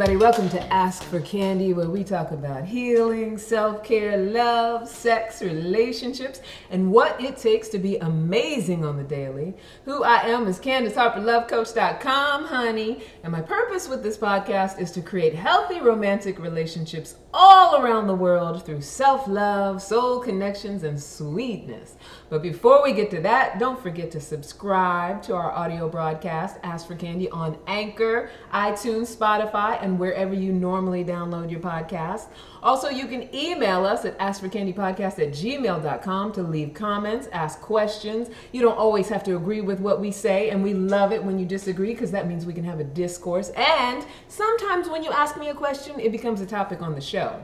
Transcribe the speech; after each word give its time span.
everybody? 0.00 0.16
Welcome 0.16 0.48
to 0.50 0.72
Ask 0.72 1.02
for 1.02 1.20
Candy, 1.22 1.72
where 1.72 1.90
we 1.90 2.04
talk 2.04 2.30
about 2.30 2.64
healing, 2.64 3.36
self 3.36 3.82
care, 3.82 4.16
love, 4.16 4.88
sex, 4.88 5.42
relationships, 5.42 6.40
and 6.70 6.92
what 6.92 7.20
it 7.20 7.36
takes 7.36 7.66
to 7.70 7.80
be 7.80 7.96
amazing 7.96 8.84
on 8.84 8.96
the 8.96 9.02
daily. 9.02 9.54
Who 9.86 10.04
I 10.04 10.18
am 10.18 10.46
is 10.46 10.60
Candace 10.60 10.94
Harper, 10.94 11.18
lovecoach.com, 11.18 12.44
honey. 12.44 13.02
And 13.24 13.32
my 13.32 13.40
purpose 13.40 13.88
with 13.88 14.04
this 14.04 14.16
podcast 14.16 14.78
is 14.78 14.92
to 14.92 15.00
create 15.00 15.34
healthy 15.34 15.80
romantic 15.80 16.38
relationships 16.38 17.16
all 17.34 17.82
around 17.82 18.06
the 18.06 18.14
world 18.14 18.64
through 18.64 18.82
self 18.82 19.26
love, 19.26 19.82
soul 19.82 20.20
connections, 20.20 20.84
and 20.84 21.02
sweetness. 21.02 21.96
But 22.30 22.42
before 22.42 22.82
we 22.82 22.92
get 22.92 23.10
to 23.12 23.20
that, 23.22 23.58
don't 23.58 23.80
forget 23.80 24.10
to 24.10 24.20
subscribe 24.20 25.22
to 25.22 25.34
our 25.34 25.50
audio 25.50 25.88
broadcast, 25.88 26.58
Ask 26.62 26.86
for 26.86 26.94
Candy, 26.94 27.30
on 27.30 27.56
Anchor, 27.66 28.30
iTunes, 28.52 29.16
Spotify, 29.16 29.82
and 29.82 29.98
wherever 29.98 30.34
you 30.34 30.52
normally 30.52 31.04
download 31.04 31.50
your 31.50 31.60
podcast. 31.60 32.26
Also, 32.62 32.90
you 32.90 33.06
can 33.06 33.34
email 33.34 33.86
us 33.86 34.04
at 34.04 34.18
askforcandypodcast 34.18 35.18
at 35.18 35.30
gmail.com 35.30 36.32
to 36.32 36.42
leave 36.42 36.74
comments, 36.74 37.28
ask 37.32 37.60
questions. 37.62 38.28
You 38.52 38.60
don't 38.60 38.76
always 38.76 39.08
have 39.08 39.24
to 39.24 39.36
agree 39.36 39.62
with 39.62 39.80
what 39.80 39.98
we 39.98 40.10
say, 40.10 40.50
and 40.50 40.62
we 40.62 40.74
love 40.74 41.12
it 41.12 41.24
when 41.24 41.38
you 41.38 41.46
disagree 41.46 41.94
because 41.94 42.10
that 42.10 42.28
means 42.28 42.44
we 42.44 42.52
can 42.52 42.64
have 42.64 42.80
a 42.80 42.84
discourse. 42.84 43.48
And 43.50 44.04
sometimes 44.26 44.88
when 44.88 45.02
you 45.02 45.10
ask 45.12 45.38
me 45.38 45.48
a 45.48 45.54
question, 45.54 45.98
it 45.98 46.12
becomes 46.12 46.42
a 46.42 46.46
topic 46.46 46.82
on 46.82 46.94
the 46.94 47.00
show. 47.00 47.42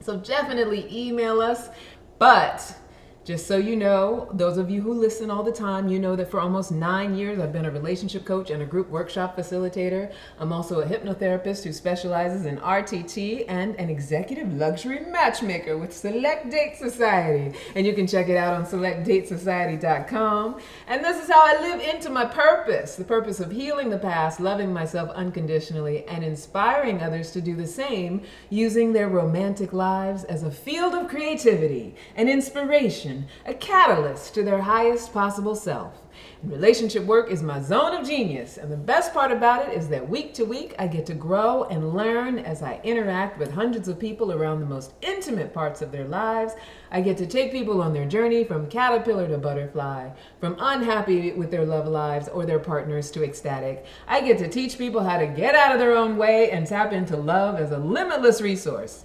So 0.00 0.16
definitely 0.16 0.86
email 0.90 1.40
us. 1.40 1.70
But 2.18 2.76
just 3.24 3.46
so 3.46 3.56
you 3.56 3.76
know, 3.76 4.28
those 4.32 4.58
of 4.58 4.68
you 4.68 4.80
who 4.80 4.92
listen 4.92 5.30
all 5.30 5.44
the 5.44 5.52
time, 5.52 5.88
you 5.88 6.00
know 6.00 6.16
that 6.16 6.30
for 6.30 6.40
almost 6.40 6.72
nine 6.72 7.14
years 7.14 7.38
I've 7.38 7.52
been 7.52 7.66
a 7.66 7.70
relationship 7.70 8.24
coach 8.24 8.50
and 8.50 8.62
a 8.62 8.66
group 8.66 8.88
workshop 8.88 9.36
facilitator. 9.36 10.12
I'm 10.40 10.52
also 10.52 10.80
a 10.80 10.86
hypnotherapist 10.86 11.62
who 11.62 11.72
specializes 11.72 12.46
in 12.46 12.58
RTT 12.58 13.44
and 13.46 13.76
an 13.76 13.88
executive 13.90 14.52
luxury 14.54 15.00
matchmaker 15.00 15.78
with 15.78 15.96
Select 15.96 16.50
Date 16.50 16.76
Society. 16.76 17.56
And 17.76 17.86
you 17.86 17.94
can 17.94 18.08
check 18.08 18.28
it 18.28 18.36
out 18.36 18.54
on 18.54 18.66
selectdatesociety.com. 18.66 20.60
And 20.88 21.04
this 21.04 21.22
is 21.22 21.30
how 21.30 21.42
I 21.44 21.60
live 21.60 21.80
into 21.80 22.10
my 22.10 22.24
purpose 22.24 22.96
the 22.96 23.04
purpose 23.04 23.38
of 23.40 23.52
healing 23.52 23.90
the 23.90 23.98
past, 23.98 24.40
loving 24.40 24.72
myself 24.72 25.10
unconditionally, 25.10 26.04
and 26.06 26.24
inspiring 26.24 27.00
others 27.00 27.30
to 27.32 27.40
do 27.40 27.54
the 27.54 27.66
same 27.66 28.22
using 28.50 28.92
their 28.92 29.08
romantic 29.08 29.72
lives 29.72 30.24
as 30.24 30.42
a 30.42 30.50
field 30.50 30.94
of 30.94 31.08
creativity 31.08 31.94
and 32.16 32.28
inspiration, 32.28 33.11
a 33.46 33.54
catalyst 33.54 34.34
to 34.34 34.42
their 34.42 34.62
highest 34.62 35.12
possible 35.12 35.54
self. 35.54 36.02
Relationship 36.42 37.04
work 37.04 37.30
is 37.30 37.42
my 37.42 37.60
zone 37.60 37.94
of 37.94 38.06
genius, 38.06 38.58
and 38.58 38.70
the 38.70 38.76
best 38.76 39.14
part 39.14 39.30
about 39.32 39.68
it 39.68 39.76
is 39.76 39.88
that 39.88 40.08
week 40.08 40.34
to 40.34 40.44
week 40.44 40.74
I 40.78 40.86
get 40.86 41.06
to 41.06 41.14
grow 41.14 41.64
and 41.64 41.94
learn 41.94 42.38
as 42.38 42.62
I 42.62 42.80
interact 42.84 43.38
with 43.38 43.52
hundreds 43.52 43.88
of 43.88 43.98
people 43.98 44.32
around 44.32 44.60
the 44.60 44.66
most 44.66 44.92
intimate 45.02 45.54
parts 45.54 45.82
of 45.82 45.92
their 45.92 46.06
lives. 46.06 46.54
I 46.90 47.00
get 47.00 47.16
to 47.18 47.26
take 47.26 47.52
people 47.52 47.80
on 47.80 47.92
their 47.92 48.06
journey 48.06 48.44
from 48.44 48.68
caterpillar 48.68 49.28
to 49.28 49.38
butterfly, 49.38 50.10
from 50.40 50.56
unhappy 50.58 51.32
with 51.32 51.50
their 51.50 51.64
love 51.64 51.86
lives 51.86 52.28
or 52.28 52.44
their 52.44 52.58
partners 52.58 53.10
to 53.12 53.24
ecstatic. 53.24 53.86
I 54.06 54.20
get 54.20 54.38
to 54.38 54.48
teach 54.48 54.78
people 54.78 55.02
how 55.02 55.18
to 55.18 55.26
get 55.26 55.54
out 55.54 55.72
of 55.72 55.78
their 55.78 55.96
own 55.96 56.16
way 56.16 56.50
and 56.50 56.66
tap 56.66 56.92
into 56.92 57.16
love 57.16 57.58
as 57.58 57.70
a 57.70 57.78
limitless 57.78 58.40
resource. 58.40 59.04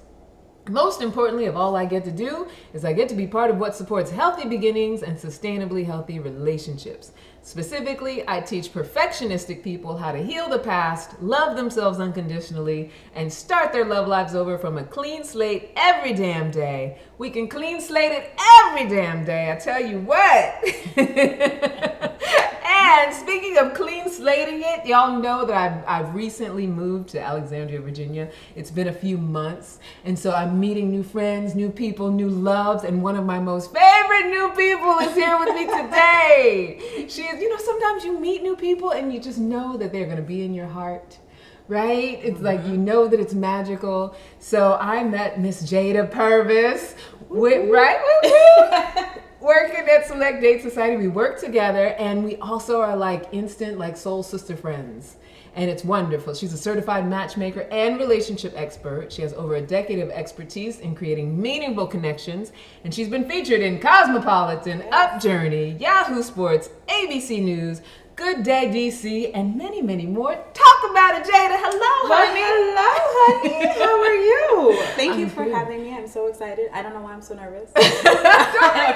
Most 0.70 1.02
importantly 1.02 1.46
of 1.46 1.56
all 1.56 1.76
I 1.76 1.86
get 1.86 2.04
to 2.06 2.12
do 2.12 2.48
is 2.74 2.84
I 2.84 2.94
get 2.94 3.08
to 3.10 3.16
be 3.16 3.26
part 3.26 3.50
of 3.50 3.58
what 3.58 3.76
supports 3.76 4.12
healthy 4.12 4.48
beginnings 4.48 5.02
and 5.02 5.18
sustainably 5.18 5.86
healthy 5.86 6.20
relationships. 6.20 7.12
Specifically, 7.42 8.28
I 8.28 8.42
teach 8.42 8.74
perfectionistic 8.74 9.64
people 9.64 9.96
how 9.96 10.12
to 10.12 10.22
heal 10.22 10.50
the 10.50 10.60
past, 10.60 11.22
love 11.22 11.56
themselves 11.56 12.00
unconditionally, 12.00 12.92
and 13.16 13.32
start 13.32 13.72
their 13.72 13.86
love 13.86 14.10
lives 14.10 14.36
over 14.36 14.58
from 14.58 14.78
a 14.78 14.84
clean 14.84 15.24
slate 15.24 15.72
every 15.78 16.12
damn 16.12 16.52
day. 16.52 17.00
We 17.18 17.30
can 17.30 17.48
clean 17.48 17.80
slate 17.80 18.12
it 18.12 18.34
every 18.66 18.90
damn 18.90 19.24
day, 19.24 19.50
I 19.50 19.56
tell 19.56 19.82
you 19.82 20.00
what. 20.00 20.64
and 22.78 23.14
speaking 23.14 23.58
of 23.58 23.74
clean 23.74 24.10
slating 24.10 24.62
it, 24.64 24.86
y'all 24.86 25.20
know 25.20 25.46
that 25.46 25.56
I've, 25.88 26.06
I've 26.06 26.16
recently 26.16 26.68
moved 26.68 27.10
to 27.10 27.22
Alexandria, 27.22 27.82
Virginia. 27.82 28.30
It's 28.56 28.72
been 28.72 28.88
a 28.88 28.94
few 28.94 29.18
months, 29.18 29.80
and 30.06 30.18
so 30.18 30.32
I'm 30.32 30.60
meeting 30.60 30.92
new 30.92 31.04
friends, 31.04 31.56
new 31.56 31.70
people, 31.70 32.12
new 32.12 32.30
loves, 32.30 32.84
and 32.84 33.02
one 33.02 33.16
of 33.16 33.26
my 33.26 33.40
most 33.40 33.74
favorite 33.74 34.30
new 34.30 34.50
people 34.56 34.98
is 35.00 35.16
here 35.16 35.38
with 35.40 35.54
me 35.56 35.66
today. 35.66 37.06
She 37.08 37.22
is, 37.22 37.42
you 37.42 37.50
know, 37.50 37.58
sometimes 37.58 38.04
you 38.04 38.20
meet 38.20 38.44
new 38.44 38.56
people 38.56 38.92
and 38.92 39.14
you 39.14 39.20
just 39.20 39.38
know 39.38 39.78
that 39.78 39.94
they're 39.94 40.08
gonna 40.08 40.22
be 40.22 40.44
in 40.44 40.54
your 40.54 40.68
heart. 40.68 41.18
Right? 41.70 42.20
It's 42.24 42.42
like 42.42 42.60
you 42.66 42.74
mm-hmm. 42.74 42.86
know 42.86 43.08
that 43.08 43.20
it's 43.20 43.34
magical. 43.34 44.16
So 44.40 44.78
I 44.80 45.04
met 45.04 45.40
Miss 45.40 45.64
Jada 45.64 46.10
Purvis. 46.10 46.96
With, 47.30 47.70
right? 47.70 49.20
Working 49.48 49.88
at 49.88 50.06
Select 50.06 50.42
Date 50.42 50.62
Society. 50.62 50.98
We 50.98 51.08
work 51.08 51.40
together 51.40 51.96
and 52.00 52.22
we 52.22 52.36
also 52.36 52.82
are 52.82 52.98
like 52.98 53.30
instant, 53.32 53.78
like 53.78 53.96
soul 53.96 54.22
sister 54.22 54.58
friends. 54.58 55.16
And 55.56 55.70
it's 55.70 55.86
wonderful. 55.86 56.34
She's 56.34 56.52
a 56.52 56.58
certified 56.58 57.08
matchmaker 57.10 57.62
and 57.72 57.98
relationship 57.98 58.52
expert. 58.58 59.10
She 59.10 59.22
has 59.22 59.32
over 59.32 59.56
a 59.56 59.62
decade 59.62 60.00
of 60.00 60.10
expertise 60.10 60.82
in 60.82 60.96
creating 60.96 61.42
meaningful 61.42 61.88
connections. 61.88 62.52
And 62.84 62.94
she's 62.94 63.08
been 63.08 63.26
featured 63.26 63.62
in 63.62 63.80
Cosmopolitan, 63.80 64.84
Upjourney, 64.92 65.80
Yahoo 65.80 66.24
Sports, 66.24 66.70
ABC 66.90 67.42
News, 67.42 67.80
Good 68.18 68.42
Day 68.42 68.66
DC, 68.74 69.30
and 69.36 69.56
many, 69.56 69.80
many 69.80 70.08
more. 70.08 70.34
Talk 70.34 70.90
about 70.90 71.22
it, 71.22 71.24
Jada. 71.28 71.56
Hello, 71.56 72.16
honey. 72.16 72.42
Hello, 72.44 72.90
honey. 73.14 73.68
How 73.80 74.02
are 74.02 74.16
you? 74.16 74.84
Thank 74.96 75.20
you 75.20 75.26
I'm 75.26 75.30
for 75.30 75.44
good. 75.44 75.54
having 75.54 75.84
me. 75.84 75.96
I'm 75.96 76.08
so 76.08 76.26
excited. 76.26 76.72
I 76.74 76.82
don't 76.82 76.96
know 76.96 77.02
why 77.02 77.14
I'm 77.14 77.22
so 77.22 77.36
nervous. 77.36 77.70
Don't 77.76 78.04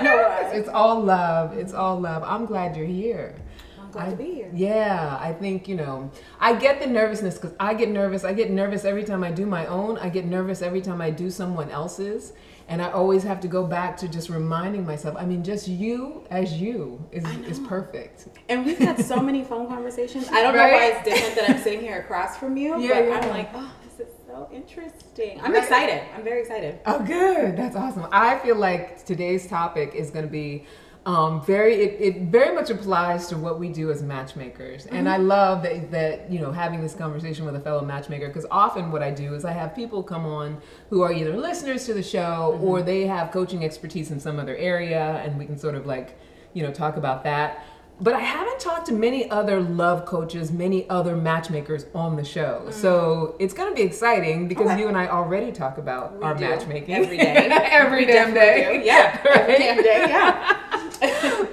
know 0.03 0.15
nervous. 0.15 0.51
why. 0.51 0.51
It's 0.55 0.69
all 0.69 0.99
love. 1.03 1.55
It's 1.55 1.71
all 1.71 1.99
love. 1.99 2.23
I'm 2.25 2.47
glad 2.47 2.75
you're 2.75 2.87
here. 2.87 3.35
I'm 3.79 3.91
glad 3.91 4.09
to 4.09 4.15
be 4.15 4.33
here. 4.33 4.51
Yeah, 4.55 5.15
I 5.21 5.33
think, 5.33 5.67
you 5.67 5.75
know, 5.75 6.09
I 6.39 6.55
get 6.55 6.79
the 6.81 6.87
nervousness 6.87 7.35
because 7.35 7.55
I 7.59 7.75
get 7.75 7.89
nervous. 7.89 8.23
I 8.23 8.33
get 8.33 8.49
nervous 8.49 8.85
every 8.85 9.03
time 9.03 9.23
I 9.23 9.29
do 9.29 9.45
my 9.45 9.67
own. 9.67 9.99
I 9.99 10.09
get 10.09 10.25
nervous 10.25 10.63
every 10.63 10.81
time 10.81 10.99
I 10.99 11.11
do 11.11 11.29
someone 11.29 11.69
else's. 11.69 12.33
And 12.71 12.81
I 12.81 12.89
always 12.91 13.21
have 13.23 13.41
to 13.41 13.49
go 13.49 13.65
back 13.65 13.97
to 13.97 14.07
just 14.07 14.29
reminding 14.29 14.85
myself. 14.85 15.15
I 15.19 15.25
mean, 15.25 15.43
just 15.43 15.67
you 15.67 16.23
as 16.31 16.53
you 16.53 17.05
is, 17.11 17.25
is 17.45 17.59
perfect. 17.59 18.29
And 18.47 18.65
we've 18.65 18.77
had 18.77 19.03
so 19.03 19.17
many 19.19 19.43
phone 19.51 19.67
conversations. 19.67 20.29
I 20.29 20.41
don't 20.41 20.55
know 20.55 20.63
why 20.63 20.85
it's 20.85 21.03
different 21.03 21.35
that 21.35 21.49
I'm 21.49 21.57
sitting 21.61 21.81
here 21.81 21.99
across 21.99 22.37
from 22.37 22.55
you, 22.55 22.79
Yeah, 22.81 23.01
but 23.01 23.07
yeah. 23.09 23.19
I'm 23.19 23.29
like, 23.29 23.49
oh, 23.53 23.69
this 23.83 24.07
is 24.07 24.13
so 24.25 24.49
interesting. 24.53 25.41
I'm 25.41 25.51
Right. 25.51 25.63
excited. 25.63 26.01
I'm 26.15 26.23
very 26.23 26.39
excited. 26.43 26.79
Oh, 26.85 26.99
good. 27.03 27.57
That's 27.57 27.75
awesome. 27.75 28.07
I 28.09 28.39
feel 28.39 28.55
like 28.55 29.03
today's 29.05 29.47
topic 29.47 29.93
is 29.93 30.09
going 30.09 30.23
to 30.25 30.31
be 30.31 30.63
um, 31.05 31.43
very. 31.43 31.75
It, 31.75 31.99
it 31.99 32.21
very 32.23 32.53
much 32.53 32.69
applies 32.69 33.27
to 33.27 33.37
what 33.37 33.59
we 33.59 33.69
do 33.69 33.89
as 33.89 34.03
matchmakers, 34.03 34.85
and 34.85 35.09
I 35.09 35.17
love 35.17 35.63
that 35.63 35.89
that 35.89 36.31
you 36.31 36.39
know 36.39 36.51
having 36.51 36.79
this 36.79 36.93
conversation 36.93 37.43
with 37.43 37.55
a 37.55 37.59
fellow 37.59 37.83
matchmaker 37.83 38.27
because 38.27 38.45
often 38.51 38.91
what 38.91 39.01
I 39.01 39.09
do 39.09 39.33
is 39.33 39.43
I 39.43 39.51
have 39.51 39.75
people 39.75 40.03
come 40.03 40.27
on 40.27 40.61
who 40.91 41.01
are 41.01 41.11
either 41.11 41.35
listeners 41.35 41.85
to 41.85 41.95
the 41.95 42.03
show 42.03 42.59
or 42.61 42.83
they 42.83 43.07
have 43.07 43.31
coaching 43.31 43.65
expertise 43.65 44.11
in 44.11 44.19
some 44.19 44.37
other 44.37 44.55
area, 44.55 45.21
and 45.25 45.39
we 45.39 45.45
can 45.47 45.57
sort 45.57 45.73
of 45.73 45.87
like 45.87 46.19
you 46.53 46.61
know 46.61 46.71
talk 46.71 46.97
about 46.97 47.23
that. 47.23 47.65
But 48.01 48.15
I 48.15 48.19
haven't 48.19 48.59
talked 48.59 48.87
to 48.87 48.93
many 48.93 49.29
other 49.29 49.61
love 49.61 50.05
coaches, 50.05 50.51
many 50.51 50.89
other 50.89 51.15
matchmakers 51.15 51.85
on 51.93 52.15
the 52.15 52.23
show. 52.23 52.67
So 52.71 53.35
mm. 53.35 53.35
it's 53.37 53.53
going 53.53 53.69
to 53.69 53.75
be 53.75 53.83
exciting 53.83 54.47
because 54.47 54.71
Okay. 54.71 54.79
you 54.79 54.87
and 54.87 54.97
I 54.97 55.07
already 55.07 55.51
talk 55.51 55.77
about 55.77 56.17
our 56.23 56.33
do. 56.33 56.49
matchmaking 56.49 56.95
Every 56.95 57.17
day. 57.17 57.47
every 57.71 58.05
damn 58.05 58.33
day. 58.33 58.83
Yeah. 58.83 59.21
Every 59.23 59.57
damn 59.57 59.83
day. 59.83 60.05
Yeah. 60.09 60.57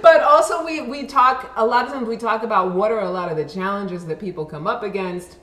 but 0.03 0.23
also 0.23 0.65
we 0.65 0.81
we 0.81 1.05
talk 1.07 1.53
a 1.57 1.65
lot 1.65 1.87
of 1.87 1.93
times 1.93 2.09
we 2.09 2.17
talk 2.17 2.43
about 2.43 2.75
what 2.75 2.91
are 2.93 3.01
a 3.01 3.11
lot 3.11 3.31
of 3.31 3.37
the 3.37 3.45
challenges 3.45 4.07
that 4.07 4.19
people 4.19 4.45
come 4.45 4.67
up 4.67 4.83
against 4.83 5.39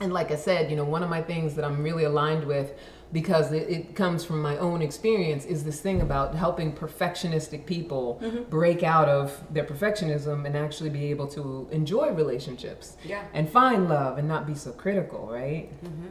and 0.00 0.12
like 0.12 0.30
i 0.30 0.36
said 0.36 0.70
you 0.70 0.76
know 0.76 0.84
one 0.84 1.02
of 1.02 1.08
my 1.08 1.22
things 1.22 1.54
that 1.54 1.64
i'm 1.64 1.82
really 1.82 2.04
aligned 2.04 2.44
with 2.44 2.74
because 3.12 3.52
it, 3.52 3.68
it 3.68 3.94
comes 3.94 4.24
from 4.24 4.40
my 4.40 4.56
own 4.58 4.82
experience 4.82 5.44
is 5.44 5.64
this 5.64 5.80
thing 5.80 6.00
about 6.00 6.34
helping 6.34 6.72
perfectionistic 6.72 7.66
people 7.66 8.20
mm-hmm. 8.22 8.42
break 8.44 8.82
out 8.82 9.08
of 9.08 9.42
their 9.50 9.64
perfectionism 9.64 10.46
and 10.46 10.56
actually 10.56 10.90
be 10.90 11.06
able 11.06 11.26
to 11.26 11.68
enjoy 11.70 12.10
relationships 12.10 12.96
Yeah. 13.04 13.24
and 13.34 13.48
find 13.48 13.88
love 13.88 14.18
and 14.18 14.28
not 14.28 14.46
be 14.46 14.54
so 14.54 14.72
critical 14.72 15.26
right 15.26 15.68
mm-hmm. 15.84 16.08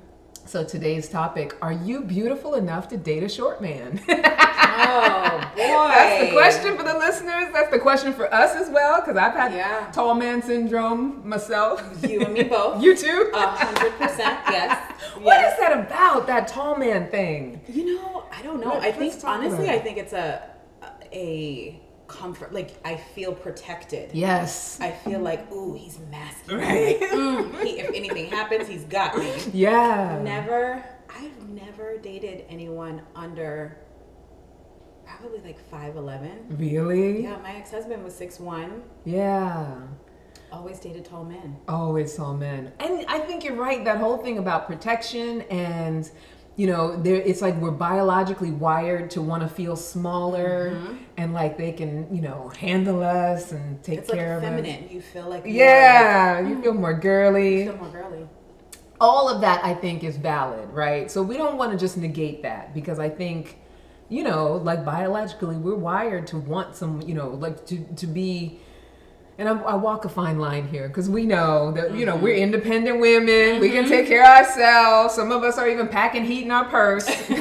So 0.49 0.63
today's 0.63 1.07
topic: 1.07 1.55
Are 1.61 1.71
you 1.71 2.01
beautiful 2.01 2.55
enough 2.55 2.87
to 2.87 2.97
date 2.97 3.21
a 3.21 3.29
short 3.29 3.61
man? 3.61 4.01
Oh 4.81 5.39
boy. 5.55 5.87
That's 5.89 6.25
the 6.25 6.31
question 6.31 6.77
for 6.77 6.83
the 6.83 6.93
listeners. 6.97 7.51
That's 7.53 7.69
the 7.69 7.79
question 7.79 8.13
for 8.13 8.33
us 8.33 8.55
as 8.55 8.69
well, 8.69 9.01
because 9.01 9.17
I've 9.17 9.33
had 9.33 9.51
Yeah. 9.53 9.91
tall 9.91 10.15
man 10.15 10.41
syndrome 10.41 11.27
myself. 11.27 11.83
You 12.07 12.21
and 12.21 12.33
me 12.33 12.43
both. 12.43 12.81
You 12.83 12.95
too. 12.95 13.29
A 13.33 13.47
hundred 13.47 13.91
percent. 13.97 14.39
Yes. 14.49 14.93
What 15.21 15.33
yes. 15.41 15.53
is 15.53 15.59
that 15.59 15.73
about? 15.85 16.27
That 16.27 16.47
tall 16.47 16.77
man 16.77 17.09
thing? 17.11 17.61
You 17.67 17.97
know, 17.97 18.23
I 18.31 18.41
don't 18.41 18.61
know. 18.61 18.69
Let- 18.75 18.83
I 18.83 18.91
think 18.93 19.13
honestly, 19.23 19.65
about. 19.65 19.75
I 19.75 19.79
think 19.79 19.97
it's 19.97 20.13
a 20.13 20.49
a 21.11 21.79
comfort. 22.09 22.53
Like 22.53 22.75
I 22.83 22.97
feel 22.97 23.33
protected. 23.33 24.11
Yes. 24.13 24.79
I 24.81 24.91
feel 24.91 25.19
like, 25.19 25.49
ooh, 25.51 25.73
he's 25.73 25.99
masculine. 26.11 26.67
Right. 26.67 26.99
Like, 26.99 27.09
mm, 27.11 27.63
he, 27.63 27.79
if 27.79 27.89
anything 27.93 28.29
happens, 28.29 28.67
he's 28.67 28.83
got 28.83 29.17
me. 29.17 29.33
Yeah. 29.53 30.19
Never. 30.21 30.83
I've 31.09 31.49
never 31.49 31.97
dated 31.97 32.45
anyone 32.49 33.01
under 33.15 33.77
probably 35.05 35.39
like 35.39 35.59
five 35.69 35.95
eleven. 35.95 36.45
Really? 36.57 37.23
Yeah, 37.23 37.37
my 37.37 37.55
ex 37.55 37.71
husband 37.71 38.03
was 38.03 38.13
six 38.13 38.39
one. 38.39 38.83
Yeah. 39.05 39.75
Always 40.51 40.79
dated 40.79 41.05
tall 41.05 41.23
men. 41.25 41.57
Always 41.67 42.15
tall 42.15 42.33
men. 42.33 42.71
And 42.79 43.05
I 43.07 43.19
think 43.19 43.43
you're 43.43 43.55
right. 43.55 43.85
That 43.85 43.99
whole 43.99 44.17
thing 44.17 44.39
about 44.39 44.65
protection 44.65 45.41
and 45.43 46.09
you 46.59 46.67
know, 46.67 46.83
there 47.05 47.15
it's 47.29 47.41
like 47.41 47.55
we're 47.63 47.71
biologically 47.89 48.51
wired 48.51 49.05
to 49.11 49.21
want 49.21 49.41
to 49.43 49.49
feel 49.59 49.75
smaller 49.77 50.71
mm-hmm. 50.71 50.95
and 51.19 51.33
like 51.33 51.57
they 51.57 51.71
can, 51.71 51.91
you 52.13 52.21
know, 52.21 52.49
handle 52.49 53.01
us 53.01 53.51
and 53.53 53.81
take 53.81 53.99
It's 53.99 54.09
like 54.09 54.19
care 54.19 54.37
of 54.37 54.43
us. 54.43 54.49
feminine. 54.49 54.89
You 54.95 55.01
feel 55.01 55.27
like 55.33 55.43
Yeah, 55.45 56.41
you 56.47 56.55
mm. 56.55 56.63
feel 56.63 56.73
more 56.73 56.93
girly. 56.93 57.51
you 57.63 57.71
feel 57.71 57.77
more 57.77 57.89
girly. 57.97 58.23
all 58.99 59.29
of 59.33 59.41
that 59.41 59.63
I 59.63 59.73
think 59.73 60.03
is 60.03 60.17
valid, 60.17 60.67
right? 60.71 61.09
So 61.09 61.23
we 61.23 61.37
don't 61.37 61.57
want 61.57 61.71
to 61.71 61.77
just 61.77 61.95
negate 61.97 62.43
that 62.43 62.73
because 62.73 62.99
I 62.99 63.09
think, 63.09 63.57
you 64.09 64.23
know, 64.23 64.43
like 64.69 64.83
biologically, 64.83 65.55
we're 65.55 65.75
wired 65.75 66.27
to 66.27 66.37
want 66.37 66.75
some, 66.75 67.01
you 67.09 67.15
know, 67.15 67.29
like 67.29 67.65
to 67.67 67.77
to 68.01 68.07
be. 68.07 68.59
And 69.39 69.47
I, 69.47 69.53
I 69.53 69.75
walk 69.75 70.03
a 70.03 70.09
fine 70.09 70.37
line 70.37 70.67
here 70.67 70.89
because 70.89 71.09
we 71.09 71.25
know 71.25 71.71
that 71.71 71.95
you 71.95 72.05
know 72.05 72.17
we're 72.17 72.33
mm-hmm. 72.33 72.43
independent 72.43 72.99
women. 72.99 73.61
We 73.61 73.69
can 73.69 73.87
take 73.87 74.01
mm-hmm. 74.01 74.09
care 74.09 74.23
of 74.23 74.45
ourselves. 74.45 75.15
Some 75.15 75.31
of 75.31 75.43
us 75.43 75.57
are 75.57 75.69
even 75.69 75.87
packing 75.87 76.25
heat 76.25 76.43
in 76.43 76.51
our 76.51 76.65
purse, 76.65 77.07
right? 77.29 77.37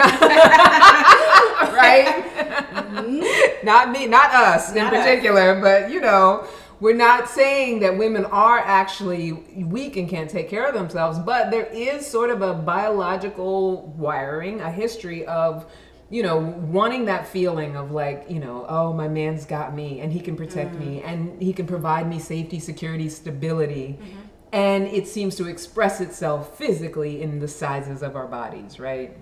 Mm-hmm. 2.84 3.66
not 3.66 3.90
me, 3.90 4.06
not 4.06 4.32
us 4.32 4.72
Not 4.72 4.76
in 4.76 5.00
us. 5.00 5.04
particular, 5.04 5.60
but 5.60 5.90
you 5.90 6.00
know, 6.00 6.46
we're 6.78 6.94
not 6.94 7.28
saying 7.28 7.80
that 7.80 7.98
women 7.98 8.26
are 8.26 8.60
actually 8.60 9.32
weak 9.32 9.96
and 9.96 10.08
can't 10.08 10.30
take 10.30 10.48
care 10.48 10.68
of 10.68 10.74
themselves, 10.74 11.18
but 11.18 11.50
there 11.50 11.66
is 11.66 12.06
sort 12.06 12.30
of 12.30 12.42
a 12.42 12.54
biological 12.54 13.88
wiring, 13.98 14.60
a 14.60 14.70
history 14.70 15.26
of, 15.26 15.66
you 16.10 16.22
know, 16.22 16.38
wanting 16.38 17.05
that 17.05 17.26
feeling 17.26 17.76
of 17.76 17.90
like, 17.90 18.26
you 18.28 18.40
know, 18.40 18.64
oh, 18.69 18.93
my 18.93 19.08
man's 19.08 19.44
got 19.44 19.75
me 19.75 20.00
and 20.00 20.12
he 20.12 20.20
can 20.20 20.37
protect 20.37 20.75
me 20.75 20.99
mm-hmm. 20.99 21.08
and 21.08 21.43
he 21.43 21.52
can 21.52 21.66
provide 21.66 22.08
me 22.08 22.19
safety, 22.19 22.58
security, 22.58 23.08
stability. 23.08 23.99
Mm-hmm. 24.00 24.20
And 24.50 24.87
it 24.87 25.06
seems 25.06 25.37
to 25.37 25.46
express 25.46 26.00
itself 26.00 26.56
physically 26.56 27.20
in 27.20 27.38
the 27.38 27.49
sizes 27.49 28.02
of 28.02 28.16
our 28.16 28.26
bodies, 28.26 28.81
right? 28.81 29.14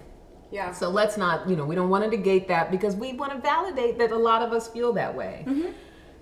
Yeah. 0.52 0.70
So 0.72 0.88
let's 0.88 1.16
not, 1.16 1.48
you 1.48 1.56
know, 1.56 1.64
we 1.64 1.74
don't 1.74 1.90
want 1.90 2.04
to 2.04 2.10
negate 2.10 2.46
that 2.48 2.70
because 2.70 2.94
we 2.94 3.14
want 3.14 3.32
to 3.32 3.38
validate 3.38 3.98
that 3.98 4.12
a 4.12 4.16
lot 4.16 4.42
of 4.42 4.52
us 4.52 4.68
feel 4.68 4.92
that 4.92 5.12
way. 5.12 5.44
Mm-hmm. 5.44 5.72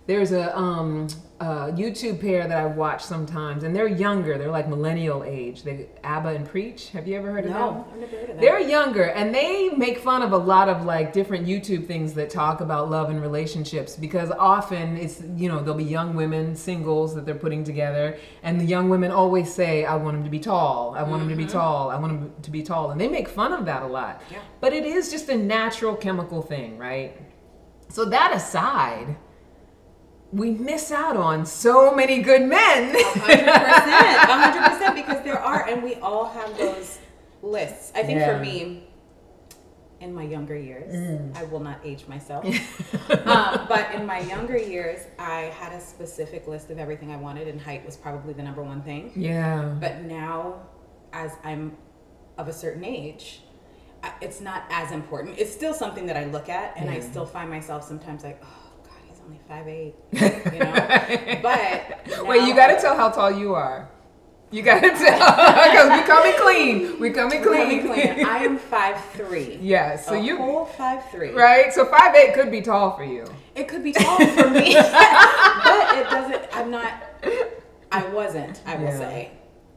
There's 0.06 0.32
a, 0.32 0.56
um, 0.56 1.08
a 1.40 1.72
YouTube 1.72 2.20
pair 2.20 2.46
that 2.46 2.58
I 2.58 2.66
watch 2.66 3.02
sometimes, 3.02 3.64
and 3.64 3.74
they're 3.74 3.88
younger. 3.88 4.36
They're 4.38 4.50
like 4.50 4.68
millennial 4.68 5.24
age. 5.24 5.62
They 5.62 5.88
Aba 6.04 6.28
and 6.28 6.46
Preach. 6.46 6.90
Have 6.90 7.08
you 7.08 7.16
ever 7.16 7.32
heard 7.32 7.46
of 7.46 7.52
them? 7.52 7.60
no, 7.60 7.88
I've 7.90 7.98
never 7.98 8.16
heard 8.16 8.30
of 8.30 8.36
that. 8.36 8.40
They're 8.40 8.60
younger 8.60 9.04
and 9.04 9.34
they 9.34 9.70
make 9.70 9.98
fun 9.98 10.22
of 10.22 10.32
a 10.32 10.36
lot 10.36 10.68
of 10.68 10.84
like 10.84 11.12
different 11.12 11.46
YouTube 11.46 11.86
things 11.86 12.14
that 12.14 12.30
talk 12.30 12.60
about 12.60 12.90
love 12.90 13.10
and 13.10 13.20
relationships 13.20 13.96
because 13.96 14.30
often 14.30 14.96
it's, 14.96 15.22
you 15.36 15.48
know, 15.48 15.60
there'll 15.60 15.74
be 15.74 15.84
young 15.84 16.14
women, 16.14 16.54
singles 16.54 17.14
that 17.14 17.24
they're 17.26 17.34
putting 17.34 17.64
together, 17.64 18.18
and 18.42 18.60
the 18.60 18.64
young 18.64 18.88
women 18.88 19.10
always 19.10 19.52
say, 19.52 19.84
I 19.84 19.96
want 19.96 20.16
him 20.16 20.24
to 20.24 20.30
be 20.30 20.38
tall, 20.38 20.94
I 20.94 21.02
want 21.02 21.22
him 21.22 21.28
to 21.30 21.36
be 21.36 21.46
tall, 21.46 21.90
I 21.90 21.96
want 21.96 22.12
him 22.12 22.32
to 22.42 22.50
be 22.50 22.62
tall. 22.62 22.90
And 22.90 23.00
they 23.00 23.08
make 23.08 23.28
fun 23.28 23.52
of 23.52 23.64
that 23.64 23.82
a 23.82 23.86
lot. 23.86 24.22
Yeah. 24.30 24.38
But 24.60 24.72
it 24.72 24.84
is 24.84 25.10
just 25.10 25.28
a 25.28 25.36
natural 25.36 25.96
chemical 25.96 26.42
thing, 26.42 26.78
right? 26.78 27.16
So 27.88 28.04
that 28.06 28.32
aside, 28.34 29.16
we 30.34 30.50
miss 30.50 30.90
out 30.90 31.16
on 31.16 31.46
so 31.46 31.94
many 31.94 32.20
good 32.20 32.42
men. 32.42 32.94
hundred 32.94 33.44
percent, 33.44 34.18
hundred 34.30 34.70
percent, 34.72 34.94
because 34.96 35.22
there 35.24 35.38
are, 35.38 35.68
and 35.68 35.82
we 35.82 35.94
all 35.96 36.24
have 36.26 36.56
those 36.58 36.98
lists. 37.42 37.92
I 37.94 38.02
think 38.02 38.18
Yeah. 38.18 38.36
for 38.38 38.44
me, 38.44 38.88
in 40.00 40.12
my 40.14 40.24
younger 40.24 40.56
years, 40.56 40.92
Mm. 40.94 41.36
I 41.36 41.44
will 41.44 41.60
not 41.60 41.78
age 41.84 42.06
myself, 42.08 42.44
um, 43.26 43.66
but 43.68 43.94
in 43.94 44.04
my 44.04 44.20
younger 44.20 44.58
years, 44.58 45.00
I 45.18 45.52
had 45.60 45.72
a 45.72 45.80
specific 45.80 46.46
list 46.48 46.70
of 46.70 46.78
everything 46.78 47.10
I 47.12 47.16
wanted, 47.16 47.46
and 47.48 47.60
height 47.60 47.86
was 47.86 47.96
probably 47.96 48.32
the 48.34 48.42
number 48.42 48.62
one 48.62 48.82
thing. 48.82 49.12
yeah. 49.14 49.62
But 49.80 50.02
now, 50.02 50.60
as 51.12 51.32
I'm 51.44 51.76
of 52.36 52.48
a 52.48 52.52
certain 52.52 52.84
age, 52.84 53.40
it's 54.20 54.40
not 54.40 54.64
as 54.70 54.90
important. 54.90 55.38
It's 55.38 55.52
still 55.52 55.72
something 55.72 56.06
that 56.06 56.16
I 56.16 56.24
look 56.26 56.48
at, 56.48 56.76
and 56.76 56.90
I 56.90 56.98
still 57.00 57.24
find 57.24 57.48
myself 57.48 57.84
sometimes 57.84 58.24
like, 58.24 58.42
oh 58.44 58.63
only 59.24 59.40
five 59.48 59.66
eight, 59.68 59.94
you 60.12 60.58
know. 60.60 61.38
but 61.42 62.26
Wait, 62.26 62.46
you 62.46 62.54
got 62.54 62.68
to 62.74 62.80
tell 62.80 62.96
how 62.96 63.10
tall 63.10 63.30
you 63.30 63.54
are. 63.54 63.88
You 64.50 64.62
got 64.62 64.80
to 64.80 64.90
tell 65.04 65.18
because 65.18 65.90
we 66.00 66.06
coming 66.06 66.34
clean. 66.38 67.00
We 67.00 67.10
coming 67.10 67.42
Coming 67.42 67.86
clean. 67.86 68.14
clean. 68.14 68.26
I 68.26 68.38
am 68.44 68.56
five 68.58 69.02
three. 69.14 69.58
yeah. 69.60 69.96
So 69.96 70.14
a 70.14 70.20
you 70.22 70.36
whole 70.36 70.64
five 70.64 71.08
three. 71.10 71.30
right. 71.32 71.72
So 71.72 71.84
five 71.86 72.14
eight 72.14 72.34
could 72.34 72.50
be 72.50 72.60
tall 72.62 72.96
for 72.96 73.04
you. 73.04 73.24
It 73.54 73.68
could 73.68 73.82
be 73.82 73.92
tall 73.92 74.16
for 74.18 74.50
me, 74.50 74.74
but 74.74 75.96
it 75.98 76.04
doesn't. 76.10 76.42
I'm 76.56 76.70
not. 76.70 76.92
I 77.90 78.06
wasn't. 78.08 78.60
I 78.66 78.76
will 78.76 78.84
Yeah. 78.84 78.98
say, 78.98 79.30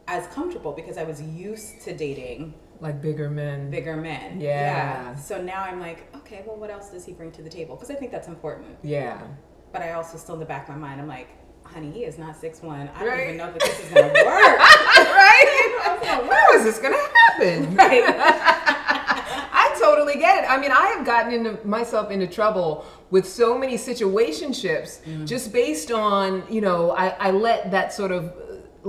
as 0.06 0.26
comfortable 0.28 0.72
because 0.72 0.96
I 0.98 1.04
was 1.04 1.20
used 1.22 1.80
to 1.82 1.96
dating 1.96 2.54
Like 2.80 3.02
bigger 3.02 3.28
men. 3.28 3.70
bigger 3.70 3.96
men. 3.96 4.40
Yeah. 4.40 5.14
So 5.16 5.42
now 5.42 5.62
I'm 5.62 5.80
like, 5.80 6.14
okay, 6.16 6.44
well, 6.46 6.56
what 6.56 6.70
else 6.70 6.90
does 6.90 7.04
he 7.04 7.12
bring 7.12 7.32
to 7.32 7.42
the 7.42 7.50
table? 7.50 7.74
Because 7.74 7.90
I 7.90 7.94
think 7.94 8.12
that's 8.12 8.28
important. 8.28 8.76
Yeah. 8.82 9.20
But 9.72 9.82
I 9.82 9.92
also 9.92 10.16
still 10.16 10.34
in 10.34 10.40
the 10.40 10.46
back 10.46 10.68
of 10.68 10.76
my 10.76 10.88
mind, 10.88 11.00
I'm 11.00 11.08
like, 11.08 11.28
honey, 11.64 11.90
he 11.90 12.04
is 12.04 12.18
not 12.18 12.36
six 12.36 12.62
one. 12.62 12.88
I 12.94 13.04
don't 13.04 13.20
even 13.20 13.36
know 13.36 13.52
that 13.52 13.60
this 13.60 13.80
is 13.80 13.90
gonna 13.92 14.06
work. 14.06 14.14
right? 14.24 15.64
How 16.30 16.54
is 16.54 16.64
this 16.64 16.78
gonna 16.78 16.96
happen? 16.96 17.74
right. 17.76 18.04
I 19.50 19.76
totally 19.78 20.14
get 20.14 20.44
it. 20.44 20.50
I 20.50 20.58
mean, 20.58 20.72
I 20.72 20.86
have 20.96 21.04
gotten 21.04 21.32
into 21.32 21.66
myself 21.66 22.10
into 22.10 22.26
trouble 22.26 22.86
with 23.10 23.28
so 23.28 23.58
many 23.58 23.76
situationships 23.76 25.02
mm. 25.02 25.26
just 25.26 25.52
based 25.52 25.90
on, 25.90 26.44
you 26.50 26.60
know, 26.60 26.92
I, 26.92 27.08
I 27.08 27.30
let 27.30 27.70
that 27.70 27.92
sort 27.92 28.12
of 28.12 28.32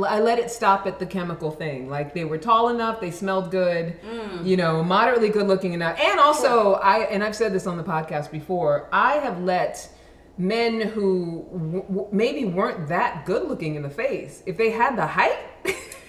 I 0.05 0.19
let 0.19 0.39
it 0.39 0.51
stop 0.51 0.86
at 0.88 1.00
the 1.00 1.05
chemical 1.05 1.51
thing. 1.51 1.89
Like 1.89 2.13
they 2.13 2.24
were 2.25 2.38
tall 2.38 2.69
enough, 2.69 3.01
they 3.01 3.12
smelled 3.12 3.51
good, 3.51 4.00
mm. 4.01 4.46
you 4.46 4.55
know, 4.55 4.84
moderately 4.84 5.29
good 5.29 5.48
looking 5.48 5.74
enough. 5.74 6.00
And 6.00 6.19
also 6.19 6.74
I 6.74 7.00
and 7.05 7.24
I've 7.24 7.36
said 7.36 7.53
this 7.53 7.65
on 7.67 7.77
the 7.77 7.84
podcast 7.84 8.31
before, 8.31 8.88
I 8.91 9.13
have 9.15 9.41
let 9.41 9.89
men 10.38 10.79
who 10.81 11.46
w- 11.51 11.81
w- 11.84 12.08
maybe 12.12 12.46
weren't 12.46 12.88
that 12.88 13.25
good 13.25 13.48
looking 13.50 13.75
in 13.75 13.81
the 13.81 13.89
face, 13.89 14.41
if 14.46 14.58
they 14.58 14.69
had 14.72 14.96
the 14.96 15.05
height, 15.05 15.38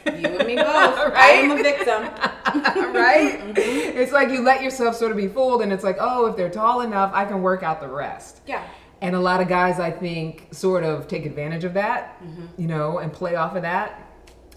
You 0.06 0.12
and 0.12 0.46
me 0.46 0.56
both. 0.56 0.66
I 0.66 1.40
am 1.42 1.50
a 1.50 1.62
victim. 1.62 2.02
right? 2.94 3.38
Mm-hmm. 3.50 3.98
It's 3.98 4.12
like 4.12 4.30
you 4.30 4.42
let 4.42 4.62
yourself 4.62 4.96
sort 4.96 5.10
of 5.10 5.16
be 5.16 5.26
fooled, 5.28 5.62
and 5.62 5.72
it's 5.72 5.82
like, 5.84 5.96
oh, 6.00 6.26
if 6.26 6.36
they're 6.36 6.50
tall 6.50 6.80
enough, 6.82 7.10
I 7.12 7.24
can 7.24 7.42
work 7.42 7.62
out 7.62 7.80
the 7.80 7.88
rest. 7.88 8.40
Yeah. 8.46 8.64
And 9.02 9.16
a 9.16 9.20
lot 9.20 9.40
of 9.40 9.48
guys, 9.48 9.80
I 9.80 9.90
think, 9.90 10.48
sort 10.52 10.84
of 10.84 11.08
take 11.08 11.24
advantage 11.24 11.64
of 11.64 11.74
that, 11.74 12.20
you 12.58 12.66
know, 12.68 12.98
and 12.98 13.12
play 13.12 13.34
off 13.34 13.56
of 13.56 13.62
that. 13.62 14.06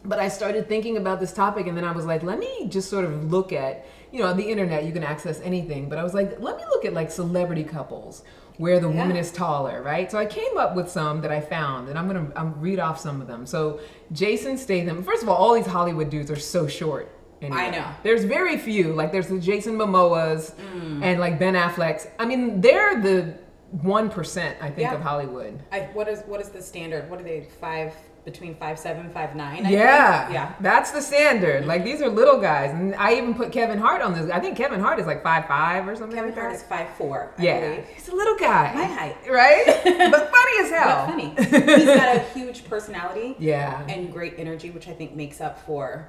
But 0.05 0.19
I 0.19 0.27
started 0.27 0.67
thinking 0.67 0.97
about 0.97 1.21
this 1.21 1.31
topic, 1.31 1.65
and 1.67 1.77
then 1.77 1.85
I 1.85 1.93
was 1.93 2.05
like, 2.05 2.23
let 2.23 2.37
me 2.39 2.67
just 2.67 2.89
sort 2.89 3.05
of 3.05 3.31
look 3.31 3.53
at, 3.53 3.85
you 4.11 4.19
know, 4.19 4.33
the 4.33 4.43
internet, 4.43 4.83
you 4.83 4.91
can 4.91 5.03
access 5.03 5.39
anything. 5.41 5.87
But 5.87 5.97
I 5.97 6.03
was 6.03 6.13
like, 6.13 6.41
let 6.41 6.57
me 6.57 6.63
look 6.69 6.83
at 6.83 6.93
like 6.93 7.09
celebrity 7.09 7.63
couples 7.63 8.23
where 8.57 8.79
the 8.81 8.89
woman 8.89 9.15
is 9.15 9.31
taller, 9.31 9.81
right? 9.81 10.11
So 10.11 10.17
I 10.19 10.25
came 10.25 10.57
up 10.57 10.75
with 10.75 10.89
some 10.89 11.21
that 11.21 11.31
I 11.31 11.39
found, 11.39 11.87
and 11.87 11.97
I'm 11.97 12.05
gonna 12.07 12.29
I'm 12.35 12.59
read 12.59 12.79
off 12.79 12.99
some 12.99 13.21
of 13.21 13.27
them. 13.27 13.45
So 13.45 13.79
Jason 14.11 14.57
Statham, 14.57 15.03
first 15.03 15.23
of 15.23 15.29
all, 15.29 15.37
all 15.37 15.53
these 15.55 15.65
Hollywood 15.65 16.09
dudes 16.09 16.29
are 16.29 16.35
so 16.35 16.67
short. 16.67 17.09
anyway. 17.41 17.61
I 17.61 17.69
know. 17.71 17.85
There's 18.03 18.25
very 18.25 18.57
few. 18.57 18.93
Like 18.93 19.11
there's 19.13 19.27
the 19.27 19.39
Jason 19.39 19.75
Momoas 19.77 20.53
Mm. 20.53 21.01
and 21.03 21.19
like 21.19 21.39
Ben 21.39 21.55
Affleck's. 21.55 22.07
I 22.19 22.25
mean, 22.25 22.61
they're 22.61 23.01
the 23.01 23.35
one 23.81 24.09
percent, 24.09 24.57
I 24.61 24.67
think, 24.67 24.79
Yeah. 24.89 24.93
of 24.95 25.01
Hollywood. 25.01 25.59
I, 25.71 25.81
what 25.93 26.07
is 26.07 26.21
what 26.27 26.39
is 26.41 26.49
the 26.49 26.61
standard? 26.61 27.09
What 27.09 27.19
are 27.19 27.23
they? 27.23 27.47
Five 27.59 27.93
between 28.25 28.55
five 28.55 28.79
seven, 28.79 29.09
five 29.09 29.35
nine. 29.35 29.65
I 29.65 29.69
Yeah, 29.71 30.21
think? 30.25 30.33
Yeah. 30.35 30.53
that's 30.61 30.91
the 30.91 31.01
standard. 31.01 31.65
Like 31.65 31.83
these 31.83 32.01
are 32.01 32.07
little 32.07 32.39
guys, 32.39 32.71
and 32.71 32.95
I 32.95 33.15
even 33.15 33.33
put 33.33 33.51
Kevin 33.51 33.77
Hart 33.79 34.01
on 34.01 34.13
this. 34.13 34.29
I 34.31 34.39
think 34.39 34.55
Kevin 34.55 34.79
Hart 34.79 34.99
is 34.99 35.05
like 35.07 35.23
five 35.23 35.45
five 35.47 35.87
or 35.87 35.95
something. 35.95 36.15
Kevin 36.15 36.31
like 36.31 36.39
Hart 36.39 36.51
that. 36.53 36.57
is 36.61 36.63
five 36.63 36.87
four. 36.97 37.33
I 37.37 37.43
yeah, 37.43 37.59
believe. 37.59 37.85
he's 37.89 38.07
a 38.07 38.15
little 38.15 38.37
guy. 38.37 38.71
My 38.73 38.85
height. 38.85 39.17
right? 39.29 39.65
but 40.11 40.31
funny 40.31 40.59
as 40.61 40.69
hell. 40.69 41.05
But 41.05 41.09
funny. 41.11 41.75
He's 41.75 41.85
got 41.85 42.15
a 42.15 42.19
huge 42.33 42.63
personality 42.65 43.35
Yeah, 43.39 43.83
and 43.87 44.11
great 44.13 44.35
energy, 44.37 44.69
which 44.69 44.87
I 44.87 44.93
think 44.93 45.15
makes 45.15 45.41
up 45.41 45.59
for 45.65 46.07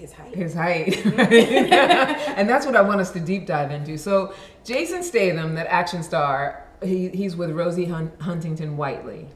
his 0.00 0.12
height. 0.12 0.34
his 0.34 0.54
height. 0.54 1.06
and 1.06 2.48
that's 2.48 2.66
what 2.66 2.76
I 2.76 2.82
want 2.82 3.00
us 3.00 3.10
to 3.12 3.20
deep 3.20 3.46
dive 3.46 3.70
into. 3.70 3.98
So, 3.98 4.34
Jason 4.64 5.02
Statham, 5.02 5.54
that 5.54 5.66
action 5.68 6.02
star, 6.02 6.66
he, 6.82 7.08
he's 7.08 7.36
with 7.36 7.50
Rosie 7.50 7.84
Hun- 7.84 8.12
Huntington 8.20 8.76
Whiteley, 8.76 9.28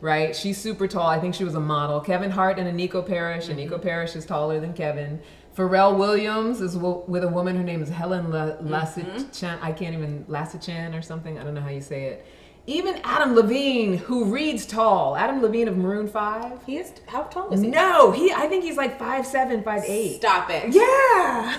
right? 0.00 0.36
She's 0.36 0.58
super 0.58 0.86
tall. 0.86 1.06
I 1.06 1.18
think 1.18 1.34
she 1.34 1.44
was 1.44 1.54
a 1.54 1.60
model. 1.60 2.00
Kevin 2.00 2.30
Hart 2.30 2.58
and 2.58 2.78
Eniko 2.78 3.06
Parrish, 3.06 3.44
mm-hmm. 3.44 3.58
and 3.58 3.70
Eniko 3.70 3.82
Parrish 3.82 4.14
is 4.14 4.24
taller 4.24 4.60
than 4.60 4.72
Kevin. 4.72 5.20
Pharrell 5.56 5.98
Williams 5.98 6.60
is 6.60 6.76
with 6.76 7.24
a 7.24 7.28
woman. 7.28 7.56
Her 7.56 7.64
name 7.64 7.82
is 7.82 7.88
Helen 7.88 8.30
La- 8.30 8.52
mm-hmm. 8.52 8.72
Lasichanh. 8.72 9.58
I 9.60 9.72
can't 9.72 9.94
even 9.94 10.24
Lasichanh 10.26 10.96
or 10.96 11.02
something. 11.02 11.38
I 11.38 11.44
don't 11.44 11.54
know 11.54 11.60
how 11.60 11.70
you 11.70 11.80
say 11.80 12.04
it. 12.04 12.26
Even 12.66 13.00
Adam 13.04 13.34
Levine, 13.34 13.96
who 13.96 14.26
reads 14.26 14.66
tall. 14.66 15.16
Adam 15.16 15.42
Levine 15.42 15.66
of 15.68 15.76
Maroon 15.76 16.06
Five. 16.06 16.62
He 16.66 16.76
is 16.76 16.92
how 17.06 17.22
tall 17.24 17.50
is 17.52 17.62
he? 17.62 17.68
No, 17.68 18.12
he. 18.12 18.32
I 18.32 18.46
think 18.46 18.64
he's 18.64 18.76
like 18.76 18.98
five 18.98 19.26
seven, 19.26 19.62
five 19.62 19.82
eight. 19.86 20.16
Stop 20.16 20.50
it. 20.50 20.72
Yeah. 20.72 21.58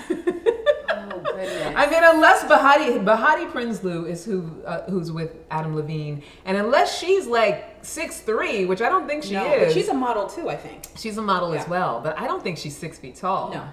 Oh 0.94 1.20
goodness. 1.24 1.74
I 1.76 1.86
mean, 1.90 2.00
unless 2.04 2.44
Behati 2.44 3.04
Behati 3.04 3.50
Prinsloo 3.50 4.08
is 4.08 4.24
who 4.24 4.50
uh, 4.64 4.82
who's 4.90 5.10
with 5.10 5.36
Adam 5.50 5.74
Levine, 5.74 6.22
and 6.44 6.56
unless 6.56 6.98
she's 6.98 7.26
like 7.26 7.78
six 7.82 8.20
three, 8.20 8.64
which 8.64 8.80
I 8.80 8.88
don't 8.88 9.06
think 9.08 9.24
she 9.24 9.32
no, 9.32 9.44
is. 9.52 9.64
but 9.64 9.74
she's 9.74 9.88
a 9.88 9.94
model 9.94 10.26
too, 10.28 10.48
I 10.48 10.56
think. 10.56 10.84
she's 10.96 11.18
a 11.18 11.22
model 11.22 11.52
as 11.52 11.66
well, 11.68 12.00
but 12.00 12.18
I 12.18 12.26
don't 12.26 12.42
think 12.42 12.58
she's 12.58 12.76
six 12.76 12.98
feet 12.98 13.16
tall. 13.16 13.52
No. 13.52 13.68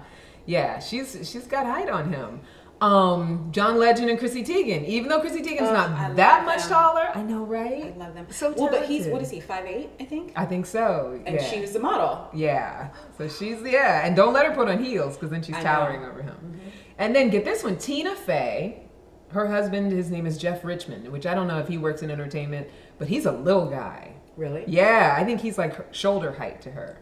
Yeah, 0.46 0.80
she's 0.80 1.30
she's 1.30 1.46
got 1.46 1.66
height 1.66 1.88
on 1.88 2.12
him. 2.12 2.40
Um, 2.80 3.48
John 3.52 3.78
Legend 3.78 4.08
and 4.08 4.18
Chrissy 4.18 4.42
Teigen, 4.42 4.86
even 4.86 5.08
though 5.10 5.20
Chrissy 5.20 5.42
Teigen's 5.42 5.68
Oh, 5.68 5.74
not 5.74 5.90
I 5.90 6.12
that 6.14 6.46
much 6.46 6.60
them. 6.62 6.68
taller. 6.70 7.08
I 7.14 7.22
know, 7.22 7.44
right? 7.44 7.92
I 7.94 7.98
love 7.98 8.14
them. 8.14 8.26
So 8.30 8.54
well, 8.56 8.70
but 8.70 8.86
he's 8.86 9.06
what 9.06 9.20
is 9.20 9.30
he? 9.30 9.38
Five 9.40 9.66
eight, 9.66 9.90
I 10.00 10.04
think. 10.04 10.32
I 10.34 10.46
think 10.46 10.64
so. 10.64 11.20
And 11.26 11.34
yeah. 11.36 11.44
she 11.44 11.60
was 11.60 11.72
the 11.72 11.78
model. 11.80 12.28
Yeah. 12.32 12.88
So 13.18 13.28
she's 13.28 13.60
yeah, 13.62 14.06
and 14.06 14.16
don't 14.16 14.32
let 14.32 14.46
her 14.46 14.54
put 14.54 14.68
on 14.68 14.82
heels 14.82 15.16
because 15.16 15.30
then 15.30 15.42
she's 15.42 15.56
I 15.56 15.58
know. 15.58 15.64
towering 15.64 16.04
over 16.04 16.22
him. 16.22 16.58
And 16.96 17.14
then 17.14 17.28
get 17.28 17.44
this 17.44 17.62
one, 17.62 17.76
Tina 17.76 18.14
Fey. 18.14 18.82
Her 19.28 19.46
husband, 19.46 19.92
his 19.92 20.10
name 20.10 20.26
is 20.26 20.36
Jeff 20.36 20.64
Richmond, 20.64 21.06
which 21.08 21.24
I 21.24 21.34
don't 21.34 21.46
know 21.46 21.58
if 21.58 21.68
he 21.68 21.78
works 21.78 22.02
in 22.02 22.10
entertainment, 22.10 22.66
but 22.98 23.06
he's 23.08 23.26
a 23.26 23.32
little 23.32 23.66
guy. 23.70 24.14
Really? 24.36 24.64
Yeah, 24.66 25.14
I 25.16 25.22
think 25.24 25.40
he's 25.40 25.56
like 25.56 25.94
shoulder 25.94 26.32
height 26.32 26.60
to 26.62 26.70
her. 26.72 26.98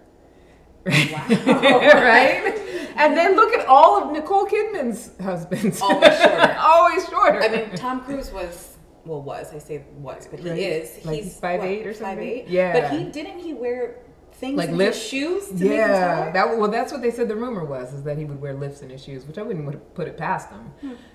Wow. 0.89 1.27
right? 1.95 2.55
And 2.99 3.17
then 3.17 3.37
look 3.37 3.53
at 3.55 3.65
all 3.67 4.03
of 4.03 4.11
Nicole 4.11 4.45
Kidman's 4.47 5.13
husbands. 5.23 5.81
Always 5.81 6.19
shorter. 6.21 6.57
Always 6.59 7.09
shorter. 7.09 7.41
I 7.41 7.49
mean, 7.49 7.71
Tom 7.77 8.01
Cruise 8.01 8.33
was 8.33 8.77
well 9.05 9.23
was 9.23 9.55
I 9.55 9.59
say 9.59 9.85
was, 9.99 10.27
but 10.29 10.41
he 10.41 10.51
Right. 10.51 10.59
is. 10.59 11.05
Like 11.07 11.23
he's 11.23 11.39
5'8" 11.41 11.87
or 11.87 11.95
something. 11.95 12.17
Five 12.17 12.19
eight. 12.19 12.49
Yeah. 12.49 12.73
But 12.73 12.91
he 12.99 13.05
didn't 13.05 13.39
he 13.39 13.55
wear 13.55 14.01
things 14.33 14.57
Like 14.59 14.71
in 14.71 14.77
lifts? 14.79 14.99
his 15.01 15.09
shoes 15.11 15.47
to 15.47 15.53
make 15.55 15.63
him 15.63 15.69
yeah, 15.79 16.33
that 16.33 16.59
well, 16.59 16.69
that's 16.69 16.91
what 16.91 17.01
they 17.03 17.13
said. 17.13 17.29
The 17.29 17.37
rumor 17.37 17.65
was 17.65 17.93
is 17.95 18.03
that 18.03 18.19
he 18.19 18.25
would 18.25 18.41
wear 18.41 18.55
lifts 18.55 18.83
in 18.83 18.91
his 18.91 19.05
shoes, 19.05 19.25
which 19.29 19.39
I 19.39 19.43
wouldn't 19.43 19.65
would 19.67 19.95
put 19.95 20.09
it 20.09 20.17
past 20.17 20.51
them. 20.51 20.73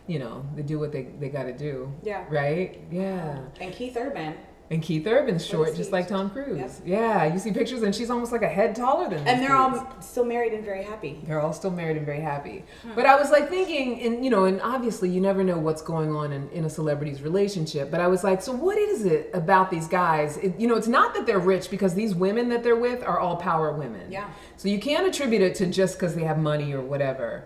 You 0.08 0.20
know, 0.20 0.46
they 0.56 0.62
do 0.62 0.80
what 0.80 0.94
they 0.94 1.04
they 1.20 1.28
got 1.28 1.44
to 1.44 1.54
do. 1.70 1.92
Hmm. 2.00 2.08
Yeah. 2.08 2.24
Right. 2.30 2.80
Yeah. 2.92 3.40
And 3.60 3.74
Keith 3.74 3.98
Urban. 3.98 4.36
And 4.74 4.82
Keith 4.82 5.06
Urban's 5.06 5.46
short, 5.46 5.76
just 5.76 5.92
like 5.92 6.08
Tom 6.08 6.32
Cruise. 6.32 6.58
Yep. 6.58 6.72
Yeah, 6.84 7.32
you 7.32 7.38
see 7.38 7.52
pictures, 7.52 7.84
and 7.84 7.94
she's 7.94 8.10
almost 8.10 8.32
like 8.32 8.42
a 8.42 8.48
head 8.48 8.76
taller 8.76 9.08
than. 9.08 9.20
And 9.20 9.40
they're 9.40 9.56
dudes. 9.56 9.78
all 9.78 10.02
still 10.02 10.26
married 10.26 10.52
and 10.52 10.66
very 10.66 10.84
happy. 10.84 11.22
They're 11.28 11.40
all 11.40 11.54
still 11.54 11.70
married 11.70 11.96
and 11.96 12.06
very 12.08 12.22
happy. 12.22 12.66
Hmm. 12.82 12.96
But 12.96 13.06
I 13.06 13.16
was 13.16 13.30
like 13.30 13.50
thinking, 13.50 14.02
and 14.02 14.26
you 14.26 14.32
know, 14.32 14.46
and 14.46 14.60
obviously 14.62 15.12
you 15.12 15.22
never 15.22 15.44
know 15.44 15.60
what's 15.60 15.84
going 15.84 16.16
on 16.16 16.34
in, 16.34 16.50
in 16.50 16.66
a 16.66 16.70
celebrity's 16.72 17.22
relationship. 17.22 17.92
But 17.92 18.02
I 18.02 18.08
was 18.08 18.24
like, 18.24 18.42
so 18.42 18.52
what 18.52 18.80
is 18.80 19.06
it 19.06 19.30
about 19.36 19.70
these 19.70 19.88
guys? 19.88 20.38
It, 20.38 20.60
you 20.60 20.68
know, 20.68 20.76
it's 20.76 20.88
not 20.88 21.14
that 21.14 21.28
they're 21.28 21.38
rich 21.38 21.70
because 21.70 21.94
these 21.94 22.16
women 22.16 22.50
that 22.50 22.64
they're 22.64 22.76
with 22.76 23.04
are 23.04 23.20
all 23.20 23.36
power 23.36 23.72
women. 23.74 24.12
Yeah. 24.12 24.28
So 24.58 24.70
you 24.70 24.80
can't 24.80 25.06
attribute 25.06 25.44
it 25.44 25.54
to 25.56 25.68
just 25.68 26.00
because 26.00 26.16
they 26.16 26.24
have 26.24 26.40
money 26.40 26.74
or 26.74 26.82
whatever. 26.82 27.44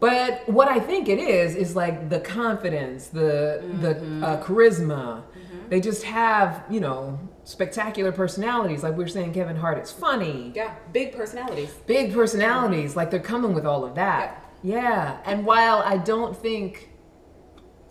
But 0.00 0.48
what 0.48 0.68
I 0.68 0.80
think 0.80 1.10
it 1.10 1.18
is 1.18 1.54
is 1.54 1.76
like 1.76 2.08
the 2.08 2.20
confidence, 2.20 3.08
the 3.08 3.62
the 3.82 3.96
uh, 4.26 4.42
charisma. 4.42 5.22
They 5.70 5.80
just 5.80 6.02
have 6.02 6.64
you 6.68 6.80
know 6.80 7.18
spectacular 7.44 8.12
personalities. 8.12 8.82
Like 8.82 8.96
we 8.96 9.04
were 9.04 9.08
saying, 9.08 9.32
Kevin 9.32 9.56
Hart 9.56 9.78
is 9.82 9.90
funny 9.90 10.52
Yeah. 10.54 10.74
Big 10.92 11.12
personalities. 11.16 11.70
big 11.86 12.12
personalities 12.12 12.94
like 12.96 13.10
they're 13.10 13.20
coming 13.34 13.54
with 13.54 13.64
all 13.66 13.84
of 13.84 13.94
that 13.94 14.44
yeah. 14.62 15.18
and 15.24 15.46
while 15.46 15.78
i 15.86 15.96
don't 15.96 16.36
think 16.36 16.90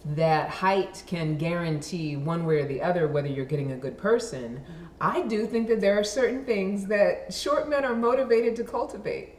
that 0.06 0.50
height 0.50 1.04
can 1.08 1.38
guarantee 1.38 2.16
one 2.16 2.46
way 2.46 2.60
or 2.62 2.68
the 2.68 2.82
other 2.82 3.08
whether 3.08 3.28
you're 3.28 3.46
getting 3.54 3.72
a 3.74 3.78
good 3.86 3.98
person 3.98 4.62
i 5.02 5.22
do 5.24 5.46
think 5.46 5.68
that 5.68 5.82
there 5.82 6.00
are 6.00 6.04
certain 6.04 6.46
things 6.46 6.86
that 6.86 7.34
short 7.34 7.68
men 7.70 7.84
are 7.84 7.96
motivated 7.96 8.56
to 8.56 8.64
cultivate 8.64 9.30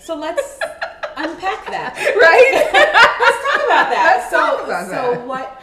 So 0.00 0.16
let's 0.16 0.58
unpack 1.24 1.66
that. 1.66 1.94
right 2.16 2.52
Let's 2.72 3.42
talk 3.46 3.66
about 3.66 3.90
that. 3.90 4.16
Let's 4.18 4.30
so, 4.30 4.36
talk 4.38 4.64
about 4.64 4.86
so 4.86 5.12
that. 5.12 5.26
What 5.26 5.62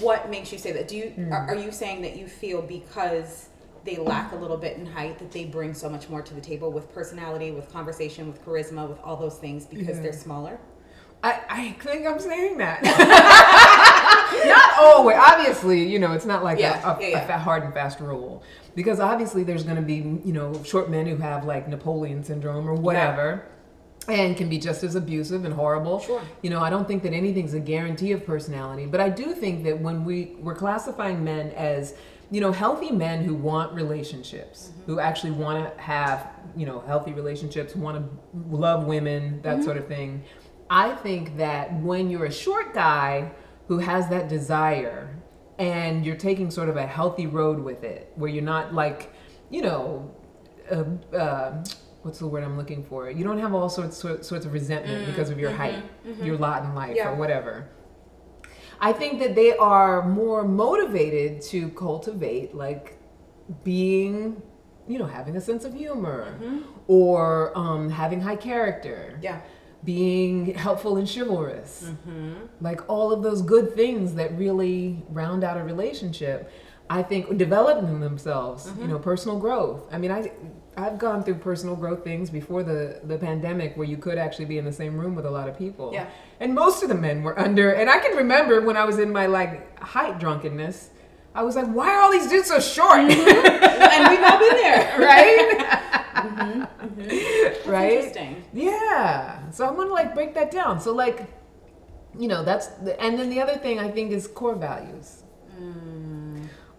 what 0.00 0.30
makes 0.30 0.52
you 0.52 0.58
say 0.58 0.72
that? 0.72 0.88
Do 0.88 0.96
you 0.96 1.10
hmm. 1.10 1.32
are, 1.32 1.48
are 1.48 1.56
you 1.56 1.72
saying 1.72 2.02
that 2.02 2.16
you 2.16 2.26
feel 2.26 2.62
because 2.62 3.48
they 3.84 3.96
lack 3.96 4.32
a 4.32 4.36
little 4.36 4.56
bit 4.56 4.76
in 4.76 4.84
height 4.84 5.18
that 5.18 5.30
they 5.30 5.44
bring 5.44 5.72
so 5.72 5.88
much 5.88 6.08
more 6.08 6.20
to 6.20 6.34
the 6.34 6.40
table 6.40 6.72
with 6.72 6.92
personality, 6.92 7.52
with 7.52 7.72
conversation, 7.72 8.26
with 8.26 8.44
charisma, 8.44 8.88
with 8.88 8.98
all 9.04 9.16
those 9.16 9.38
things 9.38 9.64
because 9.64 9.96
Yeah. 9.96 10.02
they're 10.02 10.12
smaller? 10.12 10.58
I, 11.22 11.40
I 11.48 11.72
think 11.72 12.06
I'm 12.06 12.18
saying 12.18 12.58
that. 12.58 12.82
not 14.46 14.78
always. 14.78 15.16
Obviously, 15.16 15.88
you 15.88 15.98
know, 15.98 16.12
it's 16.12 16.26
not 16.26 16.44
like 16.44 16.58
Yeah, 16.58 16.78
a, 16.84 16.96
a, 16.96 17.00
yeah, 17.00 17.08
yeah. 17.08 17.24
a 17.24 17.26
fa- 17.26 17.38
hard 17.38 17.62
and 17.62 17.72
fast 17.72 18.00
rule. 18.00 18.42
Because 18.74 19.00
obviously, 19.00 19.42
there's 19.42 19.62
going 19.62 19.76
to 19.76 19.82
be, 19.82 19.94
you 20.24 20.32
know, 20.32 20.62
short 20.62 20.90
men 20.90 21.06
who 21.06 21.16
have 21.16 21.44
like 21.44 21.68
Napoleon 21.68 22.22
syndrome 22.22 22.68
or 22.68 22.74
whatever. 22.74 23.46
And 24.08 24.36
can 24.36 24.48
be 24.48 24.58
just 24.58 24.84
as 24.84 24.94
abusive 24.94 25.44
and 25.44 25.52
horrible. 25.52 26.00
Sure. 26.00 26.22
You 26.42 26.50
know, 26.50 26.60
I 26.60 26.70
don't 26.70 26.86
think 26.86 27.02
that 27.02 27.12
anything's 27.12 27.54
a 27.54 27.60
guarantee 27.60 28.12
of 28.12 28.24
personality, 28.24 28.86
but 28.86 29.00
I 29.00 29.08
do 29.08 29.34
think 29.34 29.64
that 29.64 29.80
when 29.80 30.04
we 30.04 30.36
we're 30.38 30.54
classifying 30.54 31.24
men 31.24 31.50
as, 31.50 31.94
you 32.30 32.40
know, 32.40 32.52
healthy 32.52 32.90
men 32.90 33.24
who 33.24 33.34
want 33.34 33.72
relationships, 33.72 34.70
who 34.86 35.00
actually 35.00 35.32
want 35.32 35.76
to 35.76 35.82
have, 35.82 36.28
you 36.56 36.66
know, 36.66 36.80
healthy 36.80 37.12
relationships, 37.12 37.74
want 37.74 37.96
to 37.98 38.56
love 38.56 38.84
women, 38.84 39.40
that 39.42 39.64
sort 39.64 39.76
of 39.76 39.86
thing. 39.88 40.22
I 40.70 40.94
think 40.96 41.36
that 41.36 41.72
when 41.80 42.10
you're 42.10 42.26
a 42.26 42.32
short 42.32 42.74
guy 42.74 43.30
who 43.68 43.78
has 43.78 44.08
that 44.10 44.28
desire 44.28 45.16
and 45.58 46.04
you're 46.04 46.16
taking 46.16 46.50
sort 46.50 46.68
of 46.68 46.76
a 46.76 46.86
healthy 46.86 47.26
road 47.26 47.58
with 47.58 47.82
it, 47.82 48.12
where 48.16 48.30
you're 48.30 48.42
not 48.42 48.74
like, 48.74 49.12
you 49.50 49.62
know, 49.62 50.10
uh, 50.70 50.84
uh, 51.16 51.64
what's 52.06 52.20
the 52.20 52.26
word 52.26 52.44
I'm 52.44 52.56
looking 52.56 52.84
for? 52.84 53.10
You 53.10 53.24
don't 53.24 53.38
have 53.40 53.52
all 53.52 53.68
sorts 53.68 53.96
sorts, 53.96 54.28
sorts 54.28 54.46
of 54.46 54.52
resentment 54.52 55.02
mm, 55.02 55.06
because 55.06 55.28
of 55.28 55.38
your 55.40 55.50
mm-hmm, 55.50 55.58
height, 55.58 56.06
mm-hmm. 56.06 56.24
your 56.24 56.38
lot 56.38 56.64
in 56.64 56.74
life, 56.74 56.94
Yeah. 56.94 57.10
or 57.10 57.16
whatever. 57.16 57.68
I 58.80 58.92
think 58.92 59.18
that 59.18 59.34
they 59.34 59.56
are 59.56 60.06
more 60.08 60.44
motivated 60.44 61.42
to 61.50 61.70
cultivate 61.70 62.54
like 62.54 62.98
being, 63.64 64.40
you 64.86 64.98
know, 65.00 65.06
having 65.06 65.36
a 65.36 65.40
sense 65.40 65.64
of 65.64 65.74
humor 65.74 66.38
mm-hmm. 66.40 66.58
or 66.86 67.56
um, 67.58 67.90
having 67.90 68.20
high 68.20 68.36
character 68.36 69.18
Yeah. 69.20 69.40
being 69.82 70.54
helpful 70.54 70.96
and 70.98 71.08
chivalrous. 71.12 71.90
Like 72.60 72.88
all 72.88 73.10
of 73.12 73.24
those 73.24 73.42
good 73.42 73.74
things 73.74 74.14
that 74.14 74.38
really 74.38 75.02
round 75.08 75.42
out 75.42 75.56
a 75.56 75.64
relationship. 75.64 76.52
I 76.88 77.02
think 77.02 77.36
developing 77.36 77.98
themselves, 77.98 78.70
you 78.80 78.86
know, 78.86 79.00
personal 79.00 79.40
growth. 79.40 79.88
I 79.90 79.98
mean, 79.98 80.12
I 80.12 80.30
I've 80.76 80.98
gone 80.98 81.24
through 81.24 81.36
personal 81.36 81.74
growth 81.74 82.04
things 82.04 82.28
before 82.28 82.62
the 82.62 83.00
the 83.04 83.16
pandemic 83.16 83.76
where 83.76 83.86
you 83.86 83.96
could 83.96 84.18
actually 84.18 84.44
be 84.44 84.58
in 84.58 84.64
the 84.64 84.72
same 84.72 84.98
room 84.98 85.14
with 85.14 85.24
a 85.24 85.30
lot 85.30 85.48
of 85.48 85.56
people. 85.56 85.90
Yeah. 85.92 86.06
And 86.38 86.54
most 86.54 86.82
of 86.82 86.88
the 86.90 86.94
men 86.94 87.22
were 87.22 87.38
under 87.38 87.72
and 87.72 87.88
I 87.88 87.98
can 87.98 88.14
remember 88.16 88.60
when 88.60 88.76
I 88.76 88.84
was 88.84 88.98
in 88.98 89.10
my 89.10 89.26
like 89.26 89.78
height 89.80 90.18
drunkenness, 90.18 90.90
I 91.34 91.42
was 91.42 91.56
like, 91.56 91.66
why 91.66 91.94
are 91.94 92.02
all 92.02 92.12
these 92.12 92.28
dudes 92.28 92.48
so 92.48 92.60
short? 92.60 93.00
Mm-hmm. 93.00 93.10
and 93.94 94.08
we've 94.10 94.24
all 94.24 94.38
been 94.38 94.56
there. 94.56 95.82
Mm-hmm, 96.16 96.62
mm-hmm. 96.62 96.98
right? 96.98 97.42
That's 97.42 97.66
right? 97.66 97.92
Interesting. 97.92 98.44
Yeah. 98.52 99.50
So 99.50 99.66
I 99.66 99.70
want 99.70 99.90
to 99.90 99.94
like 99.94 100.14
break 100.14 100.34
that 100.34 100.50
down. 100.50 100.80
So 100.80 100.92
like, 100.92 101.26
you 102.18 102.26
know, 102.26 102.42
that's 102.42 102.68
the, 102.68 103.00
and 103.00 103.18
then 103.18 103.28
the 103.28 103.40
other 103.40 103.56
thing 103.56 103.78
I 103.78 103.90
think 103.90 104.12
is 104.12 104.26
core 104.26 104.54
values. 104.56 105.24
Mm. 105.60 105.95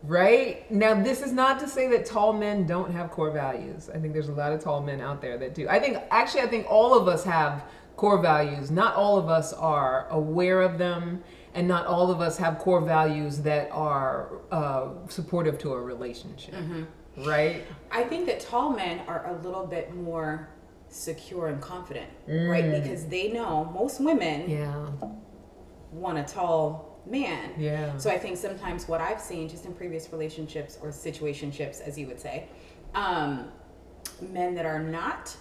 Right? 0.08 0.70
Now 0.72 0.94
this 1.04 1.22
is 1.22 1.34
not 1.34 1.60
to 1.60 1.68
say 1.68 1.88
that 1.90 2.06
tall 2.06 2.32
men 2.32 2.66
don't 2.66 2.92
have 2.92 3.12
core 3.12 3.30
values. 3.32 3.90
I 3.94 3.98
think 4.00 4.14
there's 4.14 4.30
a 4.30 4.34
lot 4.34 4.54
of 4.54 4.64
tall 4.64 4.82
men 4.82 5.02
out 5.02 5.22
there 5.22 5.38
that 5.38 5.54
do. 5.54 5.68
I 5.68 5.80
think 5.80 5.98
actually 6.12 6.42
I 6.42 6.48
think 6.48 6.66
all 6.70 6.98
of 6.98 7.08
us 7.10 7.24
have 7.26 7.64
core 7.98 8.22
values. 8.22 8.72
Not 8.72 8.96
all 8.96 9.18
of 9.18 9.28
us 9.28 9.52
are 9.54 10.08
aware 10.10 10.62
of 10.62 10.78
them 10.78 11.24
and 11.54 11.68
not 11.68 11.88
all 11.88 12.10
of 12.10 12.22
us 12.22 12.38
have 12.38 12.58
core 12.60 12.80
values 12.82 13.40
that 13.42 13.70
are 13.72 14.30
uh, 14.52 14.90
supportive 15.10 15.58
to 15.60 15.74
a 15.74 15.82
relationship. 15.82 16.56
Right? 17.26 17.66
I 17.92 18.04
think 18.04 18.28
that 18.28 18.40
tall 18.40 18.70
men 18.70 19.02
are 19.08 19.26
a 19.28 19.42
little 19.44 19.66
bit 19.66 19.94
more 19.94 20.48
secure 20.88 21.48
and 21.48 21.60
confident, 21.62 22.08
Mm. 22.30 22.50
right? 22.50 22.82
Because 22.84 23.08
they 23.08 23.30
know 23.34 23.66
most 23.74 24.00
women 24.00 24.50
Yeah. 24.50 24.86
want 25.92 26.18
a 26.18 26.24
tall 26.24 26.97
man. 27.10 27.52
Yeah. 27.58 27.98
So 27.98 28.10
I 28.10 28.18
think 28.18 28.38
sometimes 28.38 28.88
what 28.88 29.02
I've 29.02 29.22
seen 29.22 29.48
just 29.50 29.66
in 29.66 29.74
previous 29.74 30.12
relationships 30.12 30.78
or 30.82 30.90
situationships, 30.90 31.82
as 31.82 31.98
you 31.98 32.08
would 32.08 32.20
say, 32.20 32.48
um, 32.96 33.50
men 34.22 34.56
that 34.56 34.66
are 34.66 34.80
not 34.82 35.36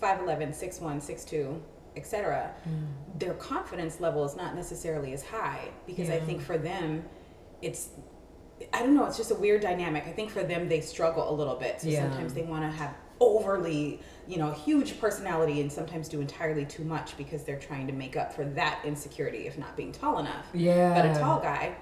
5'11, 0.00 0.48
6'1, 0.50 0.80
6'2, 0.80 1.60
etc., 1.96 2.52
their 3.18 3.34
confidence 3.34 4.00
level 4.00 4.24
is 4.24 4.36
not 4.36 4.54
necessarily 4.54 5.12
as 5.12 5.24
high 5.24 5.68
because 5.86 6.10
I 6.10 6.18
think 6.20 6.40
for 6.42 6.58
them, 6.58 7.04
it's 7.62 7.90
I 8.72 8.80
don't 8.80 8.94
know, 8.94 9.04
it's 9.06 9.16
just 9.16 9.32
a 9.32 9.34
weird 9.34 9.62
dynamic. 9.62 10.04
I 10.06 10.12
think 10.12 10.30
for 10.30 10.44
them 10.44 10.68
they 10.68 10.80
struggle 10.80 11.28
a 11.28 11.34
little 11.34 11.56
bit. 11.56 11.80
So 11.80 11.88
Yeah. 11.88 12.02
sometimes 12.08 12.34
they 12.34 12.42
want 12.42 12.62
to 12.70 12.76
have 12.76 12.94
overly, 13.20 14.00
you 14.26 14.38
know, 14.38 14.50
huge 14.52 15.00
personality 15.00 15.60
and 15.60 15.70
sometimes 15.70 16.08
do 16.08 16.20
entirely 16.20 16.64
too 16.64 16.84
much 16.84 17.16
because 17.16 17.44
they're 17.44 17.58
trying 17.58 17.86
to 17.86 17.92
make 17.92 18.16
up 18.16 18.32
for 18.32 18.44
that 18.44 18.80
insecurity 18.84 19.46
of 19.46 19.58
not 19.58 19.76
being 19.76 19.92
tall 19.92 20.18
enough. 20.18 20.46
Yeah. 20.52 20.94
But 20.94 21.16
a 21.16 21.20
tall 21.20 21.40
guy, 21.40 21.76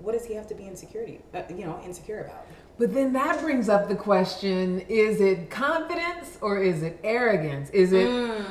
what 0.00 0.12
does 0.12 0.24
he 0.24 0.34
have 0.34 0.46
to 0.48 0.54
be 0.54 0.66
insecurity, 0.66 1.20
uh, 1.34 1.42
you 1.48 1.64
know, 1.64 1.80
insecure 1.84 2.20
about? 2.20 2.46
But 2.78 2.92
then 2.94 3.12
that 3.12 3.40
brings 3.40 3.68
up 3.68 3.88
the 3.88 3.94
question 3.94 4.80
is 4.88 5.20
it 5.20 5.50
confidence 5.50 6.38
or 6.40 6.62
is 6.62 6.82
it 6.82 6.98
arrogance? 7.04 7.70
Is 7.70 7.92
it, 7.92 8.08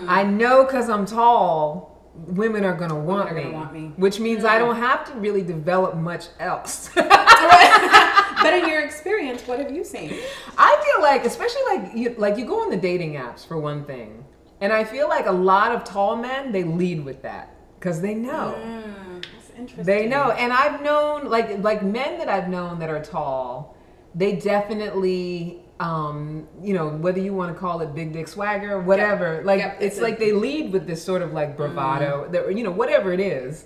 I 0.07 0.23
know 0.23 0.63
because 0.63 0.89
I'm 0.89 1.05
tall, 1.05 1.90
women 2.27 2.63
are 2.63 2.75
going 2.75 2.89
to 2.89 2.95
want, 2.95 3.29
are 3.29 3.33
me, 3.33 3.43
gonna 3.43 3.53
want 3.53 3.73
me. 3.73 3.91
Which 3.95 4.19
means 4.19 4.43
I 4.45 4.57
don't 4.57 4.75
have 4.75 5.05
to 5.11 5.13
really 5.19 5.41
develop 5.41 5.95
much 5.95 6.27
else. 6.39 6.89
but 6.95 8.53
in 8.53 8.67
your 8.67 8.81
experience, 8.81 9.47
what 9.47 9.59
have 9.59 9.71
you 9.71 9.83
seen? 9.83 10.13
I 10.57 10.91
feel 10.93 11.01
like, 11.01 11.25
especially 11.25 11.61
like 11.69 11.95
you, 11.95 12.15
like 12.17 12.37
you 12.37 12.45
go 12.45 12.61
on 12.61 12.69
the 12.69 12.77
dating 12.77 13.13
apps 13.13 13.47
for 13.47 13.57
one 13.57 13.85
thing, 13.85 14.25
and 14.59 14.71
I 14.71 14.83
feel 14.83 15.07
like 15.09 15.25
a 15.25 15.31
lot 15.31 15.71
of 15.73 15.83
tall 15.83 16.15
men 16.15 16.51
they 16.51 16.63
lead 16.63 17.03
with 17.03 17.21
that 17.23 17.55
because 17.79 18.01
they 18.01 18.13
know. 18.13 18.55
Mm, 18.57 19.25
that's 19.33 19.49
interesting. 19.57 19.85
They 19.85 20.07
know, 20.07 20.31
and 20.31 20.53
I've 20.53 20.81
known 20.81 21.29
like 21.29 21.59
like 21.59 21.83
men 21.83 22.17
that 22.19 22.29
I've 22.29 22.49
known 22.49 22.79
that 22.79 22.89
are 22.89 23.03
tall. 23.03 23.75
They 24.13 24.35
definitely, 24.35 25.61
um, 25.81 26.47
you 26.61 26.75
know, 26.75 26.89
whether 26.89 27.19
you 27.19 27.33
want 27.33 27.51
to 27.51 27.59
call 27.59 27.81
it 27.81 27.95
big 27.95 28.13
dick 28.13 28.27
swagger, 28.27 28.79
whatever. 28.79 29.41
Like 29.43 29.59
Yep, 29.59 29.77
it's 29.81 29.95
it's 29.95 30.01
like 30.01 30.19
they 30.19 30.31
lead 30.31 30.71
with 30.71 30.85
this 30.85 31.03
sort 31.03 31.23
of 31.23 31.33
like 31.33 31.57
bravado, 31.57 32.29
that 32.29 32.55
you 32.55 32.63
know, 32.63 32.71
whatever 32.71 33.11
it 33.11 33.19
is. 33.19 33.65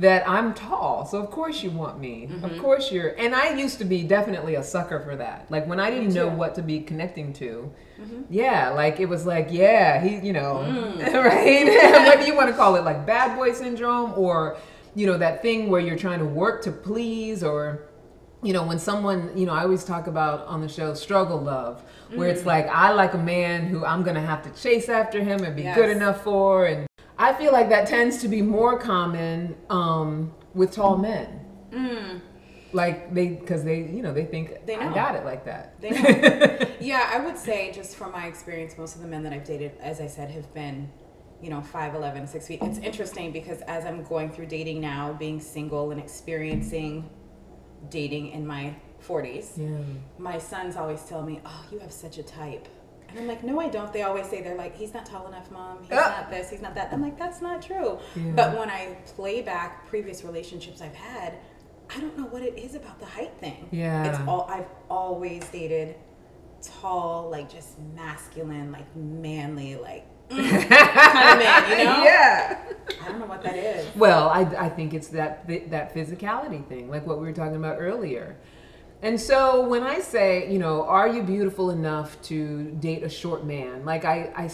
That 0.00 0.28
I'm 0.28 0.54
tall, 0.54 1.06
so 1.06 1.22
of 1.22 1.30
course 1.30 1.62
you 1.62 1.70
want 1.70 2.00
me. 2.00 2.28
Of 2.42 2.58
course 2.58 2.90
you're. 2.90 3.10
And 3.10 3.32
I 3.32 3.54
used 3.54 3.78
to 3.78 3.84
be 3.84 4.02
definitely 4.02 4.56
a 4.56 4.62
sucker 4.64 4.98
for 4.98 5.14
that. 5.14 5.46
Like 5.50 5.68
when 5.68 5.78
I 5.78 5.88
didn't 5.90 6.12
know 6.14 6.26
what 6.28 6.56
to 6.56 6.62
be 6.62 6.80
connecting 6.80 7.32
to, 7.34 7.70
yeah, 8.28 8.70
like 8.70 8.98
it 8.98 9.08
was 9.08 9.24
like, 9.24 9.48
yeah, 9.52 10.02
he, 10.02 10.16
you 10.26 10.32
know, 10.32 10.62
right? 11.00 11.64
Whether 12.08 12.26
you 12.26 12.34
want 12.34 12.48
to 12.50 12.56
call 12.56 12.74
it 12.74 12.82
like 12.82 13.06
bad 13.06 13.36
boy 13.36 13.52
syndrome 13.52 14.14
or, 14.16 14.56
you 14.96 15.06
know, 15.06 15.16
that 15.16 15.42
thing 15.42 15.70
where 15.70 15.80
you're 15.80 15.96
trying 15.96 16.18
to 16.18 16.24
work 16.24 16.62
to 16.64 16.72
please 16.72 17.44
or, 17.44 17.86
you 18.44 18.52
know, 18.52 18.62
when 18.64 18.78
someone, 18.78 19.36
you 19.36 19.46
know, 19.46 19.52
I 19.54 19.62
always 19.62 19.84
talk 19.84 20.06
about 20.06 20.46
on 20.46 20.60
the 20.60 20.68
show 20.68 20.92
struggle 20.94 21.40
love, 21.40 21.82
where 22.14 22.28
it's 22.28 22.44
like, 22.44 22.66
I 22.68 22.92
like 22.92 23.14
a 23.14 23.18
man 23.18 23.66
who 23.66 23.84
I'm 23.84 24.02
going 24.02 24.16
to 24.16 24.20
have 24.20 24.42
to 24.42 24.62
chase 24.62 24.88
after 24.90 25.24
him 25.24 25.42
and 25.42 25.56
be 25.56 25.62
good 25.62 25.88
enough 25.88 26.22
for. 26.22 26.66
And 26.66 26.86
I 27.18 27.32
feel 27.32 27.52
like 27.52 27.70
that 27.70 27.88
tends 27.88 28.18
to 28.18 28.28
be 28.28 28.42
more 28.42 28.78
common 28.78 29.56
um, 29.70 30.32
with 30.52 30.72
tall 30.72 30.98
men. 30.98 31.40
Like 32.74 33.14
they, 33.14 33.28
because 33.28 33.62
they, 33.64 33.78
you 33.82 34.02
know, 34.02 34.12
they 34.12 34.24
think 34.24 34.66
They 34.66 34.74
I 34.76 34.88
know. 34.88 34.94
got 34.94 35.14
it 35.14 35.24
like 35.24 35.44
that. 35.44 35.74
Yeah, 36.80 37.08
I 37.10 37.18
would 37.24 37.38
say 37.38 37.72
just 37.72 37.96
from 37.96 38.12
my 38.12 38.26
experience, 38.26 38.76
most 38.76 38.94
of 38.94 39.00
the 39.00 39.06
men 39.08 39.22
that 39.22 39.32
I've 39.32 39.44
dated, 39.44 39.72
as 39.80 40.00
I 40.02 40.06
said, 40.06 40.30
have 40.32 40.52
been, 40.52 40.90
you 41.40 41.48
know, 41.48 41.62
5'11", 41.72 42.28
6 42.28 42.46
feet. 42.46 42.58
It's 42.62 42.78
interesting 42.78 43.32
because 43.32 43.62
as 43.62 43.86
I'm 43.86 44.02
going 44.04 44.30
through 44.30 44.46
dating 44.46 44.82
now, 44.82 45.14
being 45.14 45.40
single 45.40 45.92
and 45.92 46.00
experiencing 46.00 47.08
dating 47.90 48.28
in 48.30 48.46
my 48.46 48.74
40s, 49.00 49.58
Yeah. 49.58 49.68
my 50.18 50.38
sons 50.38 50.76
always 50.76 51.02
tell 51.04 51.22
me, 51.22 51.40
"Oh, 51.44 51.64
you 51.70 51.78
have 51.80 51.92
such 51.92 52.18
a 52.18 52.22
type." 52.22 52.68
And 53.08 53.18
I'm 53.18 53.28
like, 53.28 53.44
"No, 53.44 53.60
I 53.60 53.68
don't." 53.68 53.92
They 53.92 54.02
always 54.02 54.26
say 54.28 54.40
they're 54.42 54.56
like, 54.56 54.74
"He's 54.76 54.92
not 54.94 55.06
tall 55.06 55.26
enough, 55.28 55.50
mom. 55.50 55.78
He's 55.82 55.92
Ah. 55.92 56.16
not 56.20 56.30
this. 56.30 56.50
He's 56.50 56.62
not 56.62 56.74
that." 56.74 56.92
I'm 56.92 57.02
like, 57.02 57.18
"That's 57.18 57.40
not 57.40 57.62
true." 57.62 57.98
Yeah. 58.16 58.32
But 58.34 58.58
when 58.58 58.70
I 58.70 58.96
play 59.14 59.42
back 59.42 59.86
previous 59.86 60.24
relationships 60.24 60.80
I've 60.80 60.94
had, 60.94 61.34
I 61.94 62.00
don't 62.00 62.16
know 62.18 62.24
what 62.26 62.42
it 62.42 62.58
is 62.58 62.74
about 62.74 62.98
the 62.98 63.06
height 63.06 63.32
thing. 63.38 63.68
Yeah. 63.70 64.04
It's 64.08 64.18
all 64.26 64.46
I've 64.48 64.66
always 64.90 65.46
dated 65.50 65.96
tall, 66.62 67.28
like 67.30 67.48
just 67.50 67.78
masculine, 67.94 68.72
like 68.72 68.86
manly, 68.96 69.76
like 69.76 70.06
kind 70.42 71.32
of 71.32 71.38
man, 71.38 71.78
you 71.78 71.84
know? 71.84 72.04
Yeah. 72.04 72.60
I 73.02 73.08
don't 73.08 73.20
know 73.20 73.26
what 73.26 73.42
that 73.42 73.56
is. 73.56 73.94
Well, 73.96 74.28
I, 74.28 74.40
I 74.40 74.68
think 74.68 74.94
it's 74.94 75.08
that 75.08 75.46
that 75.70 75.94
physicality 75.94 76.66
thing, 76.66 76.90
like 76.90 77.06
what 77.06 77.18
we 77.18 77.26
were 77.26 77.32
talking 77.32 77.56
about 77.56 77.76
earlier. 77.78 78.36
And 79.02 79.20
so 79.20 79.66
when 79.68 79.82
I 79.82 80.00
say, 80.00 80.50
you 80.50 80.58
know, 80.58 80.84
are 80.84 81.08
you 81.08 81.22
beautiful 81.22 81.70
enough 81.70 82.20
to 82.22 82.70
date 82.80 83.02
a 83.02 83.08
short 83.08 83.44
man? 83.44 83.84
Like 83.84 84.04
I, 84.04 84.32
I 84.34 84.50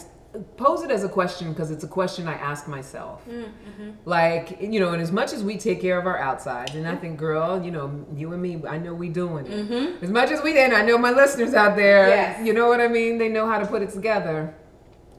pose 0.56 0.82
it 0.82 0.90
as 0.90 1.04
a 1.04 1.08
question 1.08 1.52
because 1.52 1.70
it's 1.70 1.84
a 1.84 1.88
question 1.88 2.28
I 2.28 2.34
ask 2.34 2.68
myself. 2.68 3.24
Mm, 3.28 3.44
mm-hmm. 3.44 3.90
Like, 4.04 4.60
you 4.60 4.80
know, 4.80 4.92
and 4.92 5.02
as 5.02 5.12
much 5.12 5.32
as 5.32 5.42
we 5.42 5.56
take 5.56 5.80
care 5.80 5.98
of 5.98 6.06
our 6.06 6.18
outsides, 6.18 6.74
and 6.74 6.86
I 6.86 6.94
mm. 6.94 7.00
think, 7.00 7.18
girl, 7.18 7.62
you 7.62 7.70
know, 7.70 8.04
you 8.14 8.32
and 8.32 8.42
me, 8.42 8.60
I 8.68 8.78
know 8.78 8.94
we 8.94 9.08
doing 9.08 9.46
it. 9.46 9.68
Mm-hmm. 9.68 10.04
As 10.04 10.10
much 10.10 10.30
as 10.30 10.42
we, 10.42 10.58
and 10.58 10.72
I 10.72 10.82
know 10.82 10.98
my 10.98 11.10
listeners 11.10 11.54
out 11.54 11.76
there, 11.76 12.08
Yes. 12.08 12.46
you 12.46 12.52
know 12.52 12.68
what 12.68 12.80
I 12.80 12.88
mean? 12.88 13.18
They 13.18 13.28
know 13.28 13.48
how 13.48 13.58
to 13.58 13.66
put 13.66 13.82
it 13.82 13.90
together 13.90 14.54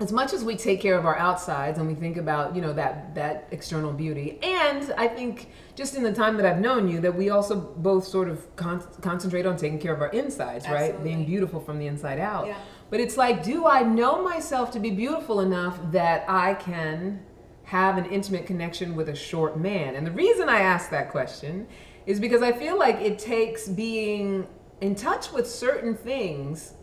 as 0.01 0.11
much 0.11 0.33
as 0.33 0.43
we 0.43 0.55
take 0.55 0.81
care 0.81 0.97
of 0.97 1.05
our 1.05 1.15
outsides 1.17 1.77
and 1.77 1.87
we 1.87 1.93
think 1.93 2.17
about 2.17 2.55
you 2.55 2.61
know 2.61 2.73
that 2.73 3.13
that 3.13 3.47
external 3.51 3.93
beauty 3.93 4.39
and 4.41 4.91
i 4.97 5.07
think 5.07 5.51
just 5.75 5.95
in 5.95 6.01
the 6.01 6.11
time 6.11 6.35
that 6.37 6.45
i've 6.45 6.59
known 6.59 6.87
you 6.87 6.99
that 6.99 7.15
we 7.15 7.29
also 7.29 7.55
both 7.55 8.05
sort 8.05 8.27
of 8.27 8.53
con- 8.55 8.83
concentrate 9.01 9.45
on 9.45 9.55
taking 9.55 9.79
care 9.79 9.93
of 9.93 10.01
our 10.01 10.09
insides 10.09 10.67
right? 10.67 11.01
Being 11.03 11.23
beautiful 11.25 11.59
from 11.59 11.77
the 11.77 11.85
inside 11.85 12.19
out. 12.19 12.47
Yeah. 12.47 12.57
but 12.89 12.99
it's 12.99 13.15
like 13.15 13.43
do 13.43 13.67
i 13.67 13.83
know 13.83 14.23
myself 14.23 14.71
to 14.71 14.79
be 14.79 14.89
beautiful 14.89 15.41
enough 15.41 15.79
that 15.91 16.25
i 16.27 16.55
can 16.55 17.23
have 17.63 17.97
an 17.97 18.05
intimate 18.05 18.45
connection 18.45 18.95
with 18.95 19.07
a 19.07 19.15
short 19.15 19.57
man? 19.57 19.95
And 19.95 20.05
the 20.05 20.11
reason 20.11 20.49
i 20.49 20.59
ask 20.59 20.89
that 20.89 21.11
question 21.11 21.67
is 22.07 22.19
because 22.19 22.41
i 22.41 22.51
feel 22.51 22.77
like 22.77 22.95
it 22.95 23.19
takes 23.19 23.67
being 23.67 24.47
in 24.81 24.95
touch 24.95 25.31
with 25.31 25.47
certain 25.47 25.95
things 25.95 26.73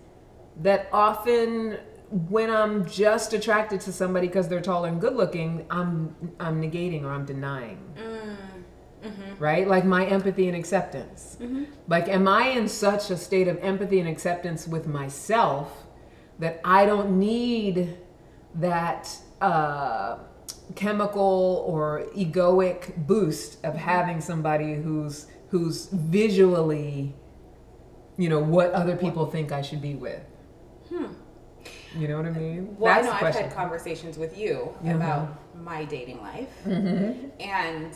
that 0.61 0.89
often 0.93 1.79
when 2.11 2.51
I'm 2.51 2.87
just 2.87 3.33
attracted 3.33 3.81
to 3.83 3.93
somebody 3.93 4.27
because 4.29 4.49
they're 4.49 4.61
tall 4.61 4.85
and 4.85 5.01
good 5.01 5.15
looking, 5.15 5.67
I'm 5.71 6.15
I'm 6.41 6.61
negating 6.61 7.05
or 7.05 7.11
I'm 7.11 7.25
denying. 7.25 7.79
Mm, 7.97 8.37
mm-hmm. 9.09 9.43
Right? 9.43 9.69
Like 9.69 9.85
my 9.85 10.07
empathy 10.07 10.49
and 10.49 10.57
acceptance. 10.57 11.37
Mm-hmm. 11.41 11.65
Like 11.87 12.09
am 12.09 12.27
I 12.27 12.49
in 12.49 12.69
such 12.69 13.11
a 13.11 13.17
state 13.17 13.49
of 13.49 13.59
empathy 13.59 14.01
and 14.01 14.09
acceptance 14.09 14.67
with 14.67 14.87
myself 14.87 15.85
that 16.39 16.61
I 16.65 16.87
don't 16.87 17.19
need 17.19 17.99
that 18.55 19.15
uh, 19.41 20.19
chemical 20.75 21.65
or 21.67 22.07
egoic 22.17 23.07
boost 23.07 23.57
of 23.65 23.75
mm-hmm. 23.75 23.79
having 23.79 24.21
somebody 24.21 24.75
who's 24.75 25.27
who's 25.51 25.87
visually 25.87 27.15
you 28.17 28.29
know 28.29 28.41
what 28.41 28.73
other 28.73 28.97
people 28.97 29.27
think 29.27 29.53
I 29.53 29.63
should 29.63 29.81
be 29.81 29.95
with. 29.95 30.23
Hmm. 30.89 31.07
You 31.97 32.09
know 32.09 32.17
what 32.17 32.27
I 32.27 32.31
mean? 32.31 32.77
Well, 32.79 32.95
That's 32.95 33.07
I 33.07 33.11
know 33.11 33.15
I've 33.15 33.21
question. 33.21 33.43
had 33.45 33.55
conversations 33.55 34.19
with 34.19 34.37
you 34.39 34.75
Mhm. 34.85 34.97
about 34.97 35.29
my 35.57 35.85
dating 35.85 36.21
life, 36.21 36.51
Mm-hmm. 36.67 37.29
and 37.41 37.93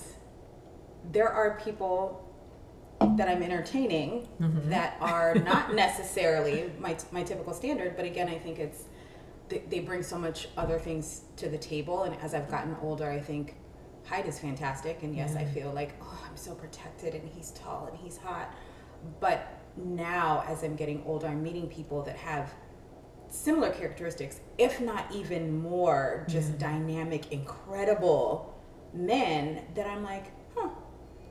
there 1.12 1.28
are 1.28 1.58
people 1.62 2.28
that 3.16 3.28
I'm 3.28 3.42
entertaining 3.42 4.28
Mm-hmm. 4.40 4.70
that 4.70 4.96
are 5.00 5.34
not 5.34 5.74
necessarily 5.84 6.72
my 6.78 6.96
my 7.10 7.22
typical 7.22 7.52
standard. 7.52 7.96
But 7.96 8.04
again, 8.06 8.28
I 8.28 8.38
think 8.38 8.58
it's 8.58 8.84
they, 9.48 9.58
they 9.68 9.80
bring 9.80 10.02
so 10.02 10.16
much 10.18 10.48
other 10.56 10.78
things 10.78 11.22
to 11.36 11.48
the 11.48 11.58
table, 11.58 12.04
and 12.04 12.16
as 12.22 12.32
I've 12.34 12.50
gotten 12.50 12.76
older, 12.82 13.10
I 13.10 13.20
think 13.20 13.56
height 14.06 14.26
is 14.26 14.38
fantastic, 14.38 15.02
and 15.02 15.14
yes, 15.14 15.36
I 15.36 15.44
feel 15.44 15.70
like 15.72 15.94
oh, 16.02 16.26
I'm 16.28 16.36
so 16.36 16.54
protected, 16.54 17.14
and 17.14 17.28
he's 17.28 17.50
tall 17.50 17.86
and 17.90 17.96
he's 17.98 18.16
hot, 18.16 18.54
but 19.20 19.46
now 19.76 20.44
as 20.48 20.62
I'm 20.62 20.76
getting 20.76 21.02
older, 21.04 21.26
I'm 21.26 21.42
meeting 21.42 21.66
people 21.68 22.02
that 22.02 22.16
have 22.16 22.52
similar 23.32 23.70
characteristics, 23.70 24.40
if 24.58 24.80
not 24.80 25.06
even 25.12 25.60
more, 25.62 26.26
just 26.28 26.58
dynamic, 26.58 27.32
incredible 27.32 28.54
men 28.92 29.62
that 29.74 29.86
I'm 29.86 30.02
like, 30.04 30.26
huh. 30.54 30.68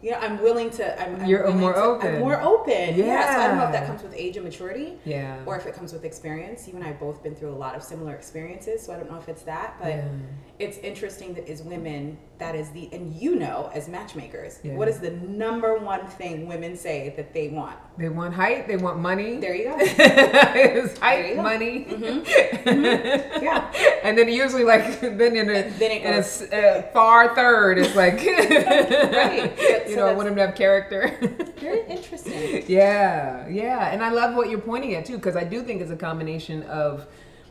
You 0.04 0.10
know, 0.12 0.18
I'm 0.18 0.42
willing 0.42 0.72
to. 0.72 1.00
I'm, 1.00 1.22
I'm 1.22 1.26
You're 1.30 1.44
willing 1.44 1.60
more 1.60 1.74
to- 1.74 1.80
open. 1.80 2.16
I'm 2.16 2.20
more 2.22 2.42
open. 2.42 2.96
Yeah. 2.96 3.36
So 3.36 3.40
I 3.42 3.48
don't 3.48 3.58
know 3.58 3.66
if 3.66 3.72
that 3.72 3.86
comes 3.86 4.02
with 4.02 4.16
age 4.16 4.36
and 4.36 4.44
maturity, 4.44 4.98
Yeah. 5.06 5.38
or 5.46 5.56
if 5.58 5.68
it 5.68 5.76
comes 5.76 5.94
with 5.94 6.04
experience. 6.06 6.68
You 6.68 6.74
and 6.74 6.84
I 6.84 6.88
have 6.88 7.00
both 7.00 7.22
been 7.22 7.36
through 7.36 7.52
a 7.52 7.56
lot 7.56 7.76
of 7.76 7.84
similar 7.84 8.16
experiences, 8.16 8.82
so 8.84 8.94
I 8.94 8.98
don't 8.98 9.12
know 9.12 9.20
if 9.20 9.30
it's 9.30 9.44
that. 9.44 9.76
But 9.80 9.90
Yeah. 9.90 10.08
it's 10.58 10.80
interesting 10.80 11.36
that 11.36 11.48
as 11.48 11.62
women, 11.62 12.18
that 12.42 12.56
is 12.56 12.70
the 12.72 12.90
and 12.92 13.14
you 13.14 13.36
know 13.36 13.70
as 13.74 13.88
matchmakers, 13.88 14.60
Yeah. 14.64 14.74
what 14.74 14.88
is 14.88 15.00
the 15.00 15.12
number 15.12 15.78
one 15.78 16.04
thing 16.20 16.48
women 16.48 16.76
say 16.76 17.14
that 17.16 17.34
they 17.36 17.48
want? 17.50 17.78
They 18.00 18.10
want 18.10 18.34
height. 18.34 18.68
They 18.68 18.78
want 18.78 18.98
money. 19.00 19.38
There 19.38 19.56
you 19.56 19.66
go. 19.66 19.76
it's 19.80 20.98
height, 21.00 21.36
go. 21.36 21.44
money, 21.44 21.86
yeah. 22.66 23.72
and 24.04 24.18
then 24.18 24.28
usually 24.30 24.64
like 24.64 25.00
then 25.22 25.36
in 25.36 25.50
a 25.50 25.70
Then 25.82 25.92
it 25.92 26.02
in 26.02 26.14
a 26.14 26.18
goes- 26.18 26.42
s- 26.42 26.52
uh, 26.52 26.82
far 26.94 27.36
third, 27.36 27.78
it's 27.78 27.96
like 27.96 28.16
Right. 28.16 29.54
So- 29.58 29.90
you 29.90 29.96
so 29.96 29.96
know, 29.98 30.08
I 30.08 30.14
want 30.14 30.28
him 30.30 30.36
to 30.36 30.46
have 30.48 30.56
character. 30.56 31.02
Very 31.60 31.84
interesting. 31.90 32.64
yeah, 32.68 33.48
yeah, 33.50 33.92
and 33.92 34.04
I 34.04 34.10
love 34.10 34.36
what 34.36 34.50
you're 34.50 34.60
pointing 34.72 34.96
at 34.96 35.06
too, 35.06 35.18
because 35.18 35.36
I 35.36 35.44
do 35.44 35.62
think 35.64 35.82
it's 35.82 35.92
a 35.92 35.96
combination 35.96 36.64
of 36.64 37.06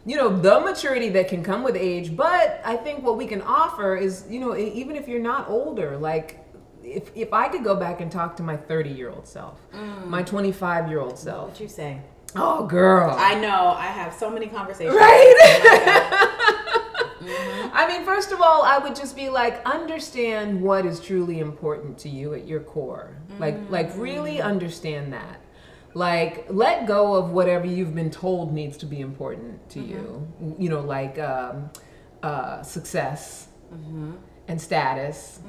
you 0.06 0.16
know 0.16 0.34
the 0.34 0.60
maturity 0.60 1.08
that 1.10 1.28
can 1.28 1.42
come 1.42 1.62
with 1.62 1.76
age 1.76 2.16
but 2.16 2.60
i 2.64 2.76
think 2.76 3.04
what 3.04 3.16
we 3.16 3.26
can 3.26 3.42
offer 3.42 3.96
is 3.96 4.24
you 4.28 4.40
know 4.40 4.56
even 4.56 4.96
if 4.96 5.06
you're 5.06 5.20
not 5.20 5.48
older 5.48 5.96
like 5.96 6.44
if, 6.82 7.10
if 7.14 7.32
i 7.32 7.48
could 7.48 7.62
go 7.62 7.76
back 7.76 8.00
and 8.00 8.10
talk 8.10 8.36
to 8.36 8.42
my 8.42 8.56
30 8.56 8.90
year 8.90 9.10
old 9.10 9.26
self 9.26 9.60
mm. 9.72 10.06
my 10.06 10.22
25 10.22 10.88
year 10.88 11.00
old 11.00 11.18
self 11.18 11.50
would 11.50 11.60
you 11.60 11.68
say? 11.68 12.00
oh 12.36 12.64
girl 12.66 13.14
I 13.18 13.34
know. 13.34 13.74
I 13.76 13.86
have 13.86 14.14
so 14.14 14.30
many 14.30 14.46
conversations. 14.46 14.96
Right? 14.96 16.26
I 17.72 17.86
mean, 17.88 18.04
first 18.04 18.32
of 18.32 18.40
all, 18.40 18.62
I 18.62 18.78
would 18.78 18.96
just 18.96 19.14
be 19.14 19.28
like, 19.28 19.64
understand 19.66 20.60
what 20.60 20.86
is 20.86 21.00
truly 21.00 21.38
important 21.38 21.98
to 21.98 22.08
you 22.08 22.34
at 22.34 22.46
your 22.46 22.60
core. 22.60 23.16
Like, 23.38 23.58
like 23.68 23.90
really 23.96 24.36
mm. 24.36 24.44
understand 24.44 25.12
that. 25.12 25.40
Like, 25.94 26.46
let 26.48 26.86
go 26.86 27.14
of 27.14 27.30
whatever 27.30 27.66
you've 27.66 27.94
been 27.94 28.10
told 28.10 28.52
needs 28.52 28.76
to 28.78 28.86
be 28.86 29.00
important 29.00 29.68
to 29.70 29.80
you. 29.80 30.26
You 30.58 30.68
know, 30.68 30.80
like 30.80 31.18
um, 31.18 31.70
uh, 32.22 32.62
success 32.62 33.48
and 34.48 34.60
status, 34.60 35.40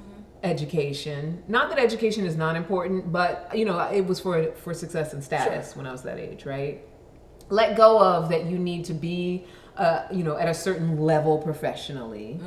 education. 0.44 1.44
Not 1.48 1.70
that 1.70 1.80
education 1.80 2.26
is 2.26 2.36
not 2.36 2.56
important, 2.56 3.12
but 3.12 3.52
you 3.54 3.66
know, 3.66 3.80
it 3.92 4.06
was 4.06 4.20
for 4.20 4.52
for 4.54 4.74
success 4.74 5.14
and 5.14 5.24
status 5.24 5.76
when 5.76 5.86
I 5.86 5.92
was 5.92 6.02
that 6.04 6.18
age, 6.18 6.46
right? 6.46 6.84
let 7.50 7.76
go 7.76 8.00
of 8.02 8.30
that 8.30 8.46
you 8.46 8.58
need 8.58 8.86
to 8.86 8.94
be 8.94 9.44
uh, 9.76 10.04
you 10.10 10.24
know 10.24 10.38
at 10.38 10.48
a 10.48 10.54
certain 10.54 10.98
level 10.98 11.38
professionally 11.38 12.40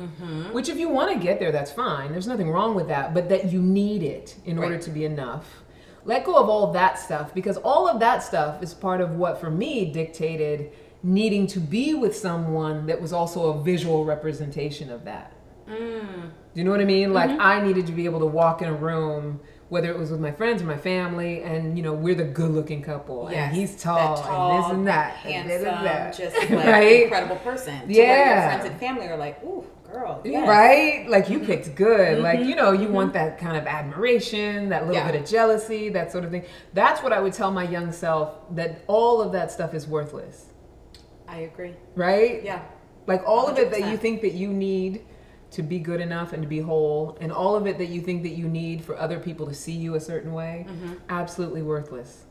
which 0.51 0.67
if 0.67 0.77
you 0.77 0.89
want 0.89 1.13
to 1.13 1.19
get 1.19 1.39
there 1.39 1.51
that's 1.51 1.71
fine. 1.71 2.11
There's 2.11 2.27
nothing 2.27 2.49
wrong 2.49 2.73
with 2.73 2.87
that 2.87 3.13
but 3.13 3.29
that 3.29 3.51
you 3.51 3.61
need 3.61 4.01
it 4.01 4.35
in 4.45 4.57
order 4.57 4.77
to 4.79 4.89
be 4.89 5.05
enough 5.05 5.61
let 6.05 6.23
go 6.23 6.35
of 6.35 6.47
all 6.47 6.71
that 6.71 6.97
stuff 6.97 7.33
because 7.33 7.57
all 7.57 7.87
of 7.87 7.99
that 7.99 8.23
stuff 8.23 8.61
is 8.63 8.73
part 8.73 9.01
of 9.01 9.11
what 9.11 9.41
for 9.41 9.49
me 9.49 9.85
dictated 9.91 10.71
needing 11.03 11.45
to 11.45 11.59
be 11.59 11.93
with 11.93 12.15
someone 12.15 12.85
that 12.85 13.01
was 13.01 13.11
also 13.11 13.51
a 13.53 13.63
visual 13.63 14.05
representation 14.05 14.89
of 14.89 15.03
that 15.03 15.33
mm. 15.67 16.21
do 16.21 16.29
you 16.53 16.63
know 16.63 16.71
what 16.71 16.81
I 16.81 16.85
mean? 16.85 17.13
Like 17.13 17.29
mm-hmm. 17.29 17.41
I 17.41 17.61
needed 17.61 17.87
to 17.87 17.91
be 17.91 18.05
able 18.05 18.19
to 18.19 18.25
walk 18.25 18.61
in 18.61 18.69
a 18.69 18.73
room, 18.73 19.39
whether 19.69 19.89
it 19.89 19.97
was 19.97 20.11
with 20.11 20.19
my 20.19 20.31
friends 20.31 20.61
or 20.61 20.65
my 20.65 20.77
family, 20.77 21.41
and 21.41 21.77
you 21.77 21.83
know 21.83 21.93
we're 21.93 22.15
the 22.15 22.23
good-looking 22.23 22.81
couple, 22.81 23.27
Yes, 23.29 23.49
and 23.49 23.55
he's 23.55 23.81
tall, 23.81 24.21
tall, 24.21 24.51
and 24.51 24.63
this 24.63 24.71
and 24.71 24.87
that, 24.87 25.25
and 25.25 25.33
handsome, 25.33 25.47
this 25.47 25.67
and 25.67 25.85
that. 25.85 26.17
just 26.17 26.37
like 26.37 26.49
right, 26.65 27.03
incredible 27.03 27.35
person. 27.37 27.81
Yeah. 27.87 28.49
your 28.49 28.49
friends 28.53 28.71
and 28.71 28.79
family 28.79 29.07
are 29.07 29.17
like, 29.17 29.43
ooh, 29.43 29.65
girl, 29.95 30.21
yes. 30.25 30.47
right. 30.47 31.09
Like 31.09 31.29
you 31.29 31.37
mm-hmm. 31.37 31.47
picked 31.47 31.75
good. 31.75 32.19
Like 32.19 32.39
mm-hmm. 32.39 32.49
you 32.49 32.55
know 32.55 32.71
you 32.71 32.89
want 32.89 33.13
mm-hmm. 33.13 33.29
that 33.29 33.39
kind 33.39 33.57
of 33.57 33.65
admiration, 33.65 34.69
that 34.69 34.87
little 34.87 34.95
Yeah. 35.01 35.11
bit 35.11 35.21
of 35.21 35.27
jealousy, 35.27 35.89
that 35.89 36.11
sort 36.11 36.23
of 36.25 36.31
thing. 36.31 36.45
That's 36.73 37.01
what 37.03 37.13
I 37.13 37.19
would 37.19 37.33
tell 37.33 37.51
my 37.51 37.63
young 37.63 37.91
self. 37.91 38.35
That 38.55 38.81
all 38.87 39.21
of 39.21 39.31
that 39.31 39.51
stuff 39.51 39.73
is 39.73 39.87
worthless, 39.87 40.47
I 41.27 41.39
agree. 41.49 41.73
right? 41.95 42.43
Yeah. 42.43 42.61
Like 43.07 43.23
all 43.25 43.47
of 43.47 43.57
it 43.57 43.71
that 43.71 43.89
you 43.89 43.97
think 43.97 44.21
that 44.21 44.33
you 44.33 44.49
need 44.49 45.05
to 45.51 45.63
be 45.63 45.79
good 45.79 46.01
enough 46.01 46.33
and 46.33 46.41
to 46.43 46.49
be 46.49 46.59
whole, 46.59 47.17
and 47.21 47.31
all 47.31 47.55
of 47.55 47.65
it 47.67 47.77
that 47.77 47.87
you 47.87 48.01
think 48.01 48.23
that 48.23 48.35
you 48.41 48.47
need 48.47 48.83
for 48.83 48.97
other 48.97 49.19
people 49.19 49.45
to 49.47 49.53
see 49.53 49.71
you 49.71 49.95
a 49.95 49.99
certain 49.99 50.33
way, 50.33 50.65
Mm-hmm. 50.67 50.93
absolutely 51.09 51.61
worthless. 51.61 52.25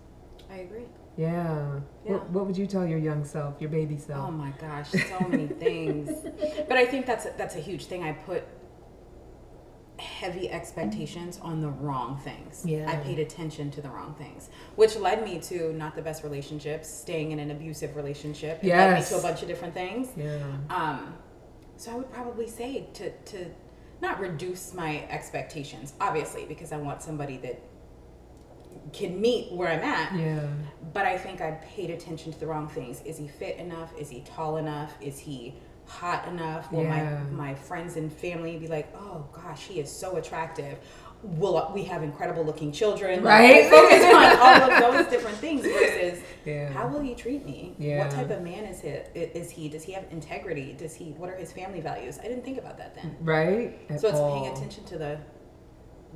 I 0.51 0.57
agree. 0.59 0.87
Yeah. 1.17 1.81
Yeah. 2.05 2.13
What, 2.13 2.31
what 2.31 2.47
would 2.47 2.57
you 2.57 2.67
tell 2.67 2.87
your 2.87 2.99
young 2.99 3.25
self, 3.25 3.61
your 3.61 3.71
baby 3.71 3.97
self? 3.99 4.29
Oh 4.29 4.31
my 4.33 4.51
gosh, 4.61 4.91
so 4.91 5.21
many 5.29 5.47
things. 5.65 6.11
But 6.69 6.77
I 6.77 6.87
think 6.87 7.07
that's 7.07 7.27
a, 7.27 7.35
that's 7.37 7.55
a 7.57 7.61
huge 7.61 7.87
thing. 7.87 8.03
I 8.03 8.13
put 8.13 8.43
heavy 9.99 10.51
expectations 10.51 11.39
on 11.41 11.61
the 11.61 11.69
wrong 11.69 12.19
things. 12.19 12.65
Yeah. 12.67 12.91
I 12.91 12.97
paid 12.97 13.21
attention 13.21 13.71
to 13.73 13.81
the 13.81 13.89
wrong 13.89 14.15
things, 14.19 14.51
which 14.75 14.97
led 14.97 15.25
me 15.25 15.39
to 15.43 15.73
not 15.75 15.95
the 15.95 16.03
best 16.03 16.25
relationships, 16.25 16.89
staying 16.91 17.31
in 17.31 17.39
an 17.39 17.53
abusive 17.53 17.95
relationship. 17.95 18.59
It 18.63 18.69
led 18.69 18.91
me 18.91 18.97
Yes. 18.97 19.09
to 19.11 19.19
a 19.19 19.23
bunch 19.23 19.43
of 19.43 19.49
different 19.49 19.73
things. 19.73 20.09
yeah. 20.17 20.39
Um, 20.69 21.15
so 21.77 21.93
I 21.93 21.95
would 21.97 22.13
probably 22.13 22.49
say 22.49 22.87
to 22.95 23.11
to 23.11 23.47
not 24.03 24.21
reduce 24.21 24.75
my 24.75 25.05
expectations, 25.09 25.95
obviously, 26.01 26.45
because 26.45 26.73
I 26.73 26.77
want 26.77 27.01
somebody 27.03 27.37
that 27.39 27.61
can 28.93 29.21
meet 29.21 29.53
where 29.53 29.69
I'm 29.69 29.81
at. 29.81 30.15
Yeah. 30.15 30.47
But 30.93 31.07
I 31.07 31.17
think 31.19 31.41
I 31.41 31.53
paid 31.53 31.91
attention 31.91 32.33
to 32.33 32.39
the 32.41 32.47
wrong 32.47 32.69
things. 32.69 33.03
Is 33.05 33.17
he 33.19 33.27
fit 33.29 33.57
enough? 33.59 33.93
Is 33.99 34.09
he 34.11 34.21
tall 34.21 34.57
enough? 34.59 34.95
Is 35.01 35.19
he 35.19 35.55
hot 35.87 36.27
enough? 36.29 36.71
Will 36.73 36.83
Yeah. 36.85 37.21
my 37.37 37.49
my 37.49 37.55
friends 37.55 37.97
and 37.97 38.13
family 38.13 38.57
be 38.57 38.69
like, 38.69 38.95
oh 38.97 39.27
gosh, 39.33 39.65
he 39.67 39.81
is 39.81 39.91
so 39.91 40.17
attractive? 40.17 40.79
Will 41.23 41.71
we 41.75 41.85
have 41.85 42.03
incredible 42.03 42.45
looking 42.45 42.71
children? 42.71 43.23
Right. 43.23 43.65
I 43.65 43.71
focus 43.71 44.05
on 44.05 44.39
all 44.39 44.71
of 44.71 44.93
those 44.95 45.07
different 45.11 45.39
things 45.39 45.63
versus 45.63 46.21
Yeah. 46.45 46.71
how 46.71 46.87
will 46.87 47.01
he 47.01 47.15
treat 47.15 47.47
me? 47.47 47.75
Yeah. 47.79 48.01
What 48.01 48.11
type 48.11 48.31
of 48.31 48.43
man 48.43 48.65
is 48.67 48.83
he? 48.83 48.89
Is 49.19 49.51
he? 49.51 49.69
Does 49.71 49.83
he 49.85 49.93
have 49.93 50.05
integrity? 50.11 50.75
Does 50.79 50.95
he? 50.95 51.13
What 51.13 51.31
are 51.31 51.37
his 51.37 51.51
family 51.51 51.81
values? 51.81 52.19
I 52.19 52.25
didn't 52.25 52.45
think 52.45 52.59
about 52.59 52.77
that 52.77 52.95
then. 52.95 53.17
Right? 53.23 53.79
At 53.89 54.01
So 54.01 54.09
it's 54.09 54.19
all. 54.19 54.39
paying 54.43 54.53
attention 54.55 54.85
to 54.85 54.99
the 54.99 55.19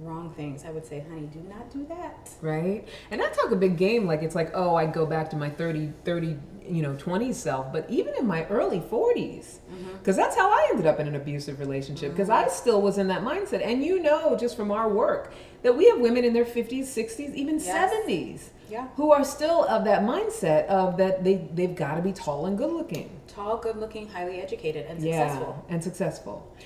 wrong 0.00 0.32
things. 0.34 0.64
I 0.64 0.70
would 0.70 0.86
say, 0.86 1.04
honey, 1.08 1.28
do 1.32 1.40
not 1.48 1.70
do 1.70 1.86
that. 1.88 2.30
Right? 2.40 2.86
And 3.10 3.22
I 3.22 3.28
talk 3.28 3.50
a 3.50 3.56
big 3.56 3.76
game 3.76 4.06
like 4.06 4.22
it's 4.22 4.34
like, 4.34 4.50
oh, 4.54 4.74
I 4.74 4.86
go 4.86 5.06
back 5.06 5.30
to 5.30 5.36
my 5.36 5.50
30, 5.50 5.92
30, 6.04 6.38
you 6.68 6.82
know, 6.82 6.94
20s 6.94 7.34
self, 7.34 7.72
but 7.72 7.88
even 7.90 8.14
in 8.18 8.26
my 8.26 8.44
early 8.46 8.80
40s, 8.80 9.58
because 9.68 10.16
mm-hmm. 10.16 10.22
that's 10.22 10.36
how 10.36 10.50
I 10.50 10.68
ended 10.70 10.86
up 10.86 11.00
in 11.00 11.08
an 11.08 11.14
abusive 11.14 11.60
relationship, 11.60 12.12
because 12.12 12.30
I 12.30 12.42
mm-hmm. 12.42 12.52
still 12.52 12.82
was 12.82 12.98
in 12.98 13.08
that 13.08 13.22
mindset. 13.22 13.64
And 13.64 13.82
you 13.84 14.00
know, 14.00 14.36
just 14.36 14.56
from 14.56 14.70
our 14.70 14.88
work, 14.88 15.34
that 15.62 15.76
we 15.76 15.88
have 15.88 15.98
women 15.98 16.24
in 16.24 16.32
their 16.32 16.44
50s, 16.44 16.82
60s, 16.84 17.34
even 17.34 17.58
Yes. 17.58 17.92
70s. 17.92 18.40
Yeah. 18.70 18.88
Who 18.96 19.12
are 19.12 19.24
still 19.24 19.64
of 19.64 19.84
that 19.86 20.02
mindset 20.02 20.66
of 20.66 20.98
that 20.98 21.24
they 21.24 21.48
they've 21.54 21.74
got 21.74 21.94
to 21.94 22.02
be 22.02 22.12
tall 22.12 22.44
and 22.44 22.58
good 22.58 22.70
looking, 22.70 23.08
Tall, 23.38 23.56
good-looking, 23.58 24.08
highly 24.08 24.40
educated, 24.40 24.86
and 24.86 25.00
yeah, 25.00 25.28
successful. 25.28 25.64
and 25.68 25.84
successful. 25.84 26.56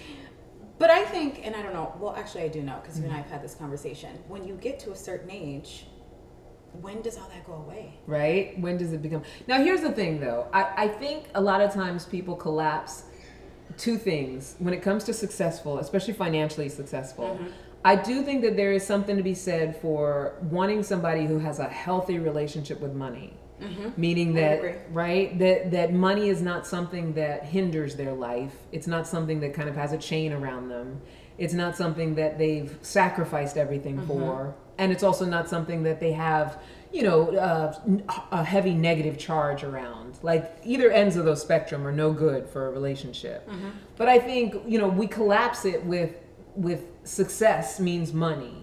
But 0.83 0.91
I 0.91 1.05
think, 1.05 1.47
and 1.47 1.55
I 1.55 1.63
don't 1.63 1.75
know. 1.75 1.95
Well, 2.01 2.17
actually, 2.17 2.43
I 2.43 2.49
do 2.49 2.61
know 2.61 2.81
because 2.83 2.99
you 2.99 3.05
and 3.05 3.15
I 3.15 3.19
have 3.19 3.31
had 3.31 3.41
this 3.41 3.55
conversation. 3.55 4.19
When 4.27 4.45
you 4.45 4.55
get 4.55 4.81
to 4.81 4.91
a 4.91 4.97
certain 4.97 5.31
age, 5.31 5.87
when 6.81 7.03
does 7.03 7.17
all 7.17 7.29
that 7.29 7.47
go 7.47 7.53
away? 7.53 7.95
right? 8.09 8.59
When 8.59 8.79
does 8.79 8.93
it 8.93 9.01
become? 9.01 9.23
Now, 9.47 9.63
here's 9.63 9.83
the 9.83 9.93
thing, 9.93 10.19
though. 10.19 10.49
I, 10.53 10.73
I 10.77 10.89
think 10.89 11.27
a 11.37 11.41
lot 11.41 11.61
of 11.61 11.73
times 11.73 12.05
people 12.05 12.35
collapse 12.35 13.05
two 13.79 13.97
things 13.97 14.57
when 14.59 14.75
it 14.75 14.83
comes 14.83 15.05
to 15.05 15.15
successful, 15.15 15.79
especially 15.79 16.15
financially 16.15 16.69
successful. 16.69 17.39
Mm-hmm. 17.41 17.51
I 17.85 17.95
do 17.95 18.25
think 18.25 18.43
that 18.43 18.57
there 18.57 18.73
is 18.73 18.85
something 18.85 19.17
to 19.17 19.23
be 19.23 19.35
said 19.35 19.81
for 19.81 20.35
wanting 20.51 20.83
somebody 20.83 21.27
who 21.27 21.39
has 21.39 21.61
a 21.61 21.69
healthy 21.69 22.19
relationship 22.19 22.81
with 22.81 22.93
money. 22.93 23.35
Meaning 23.97 24.35
Mm-hmm. 24.35 24.39
I 24.39 24.41
that 24.41 24.79
right 24.93 25.39
that 25.39 25.71
that 25.71 25.93
money 25.93 26.29
is 26.29 26.43
not 26.43 26.67
something 26.67 27.15
that 27.15 27.45
hinders 27.45 27.97
their 27.97 28.13
life. 28.13 28.55
It's 28.73 28.87
not 28.87 29.07
something 29.07 29.41
that 29.41 29.55
kind 29.55 29.69
of 29.69 29.77
has 29.77 29.93
a 29.93 29.99
chain 29.99 30.33
around 30.33 30.69
them. 30.69 31.01
It's 31.39 31.55
not 31.55 31.77
something 31.77 32.15
that 32.17 32.39
they've 32.39 32.77
sacrificed 32.83 33.57
everything 33.57 33.97
Mm-hmm. 33.97 34.07
for, 34.07 34.55
and 34.79 34.93
it's 34.93 35.03
also 35.03 35.25
not 35.25 35.49
something 35.49 35.83
that 35.85 35.99
they 35.99 36.13
have, 36.13 36.59
you 36.93 37.03
know, 37.03 37.35
uh, 37.37 37.75
a 38.31 38.45
heavy 38.45 38.75
negative 38.75 39.19
charge 39.19 39.65
around. 39.65 40.19
Like 40.23 40.55
either 40.65 40.91
ends 40.91 41.17
of 41.17 41.25
those 41.25 41.41
spectrum 41.43 41.87
are 41.87 41.93
no 41.93 42.13
good 42.13 42.49
for 42.49 42.69
a 42.69 42.71
relationship. 42.71 43.49
Mm-hmm. 43.49 43.71
But 43.97 44.09
I 44.09 44.19
think 44.19 44.55
you 44.67 44.79
know 44.79 44.89
we 44.89 45.07
collapse 45.07 45.65
it 45.65 45.85
with 45.85 46.15
with 46.55 46.85
success 47.05 47.81
means 47.81 48.13
money. 48.13 48.62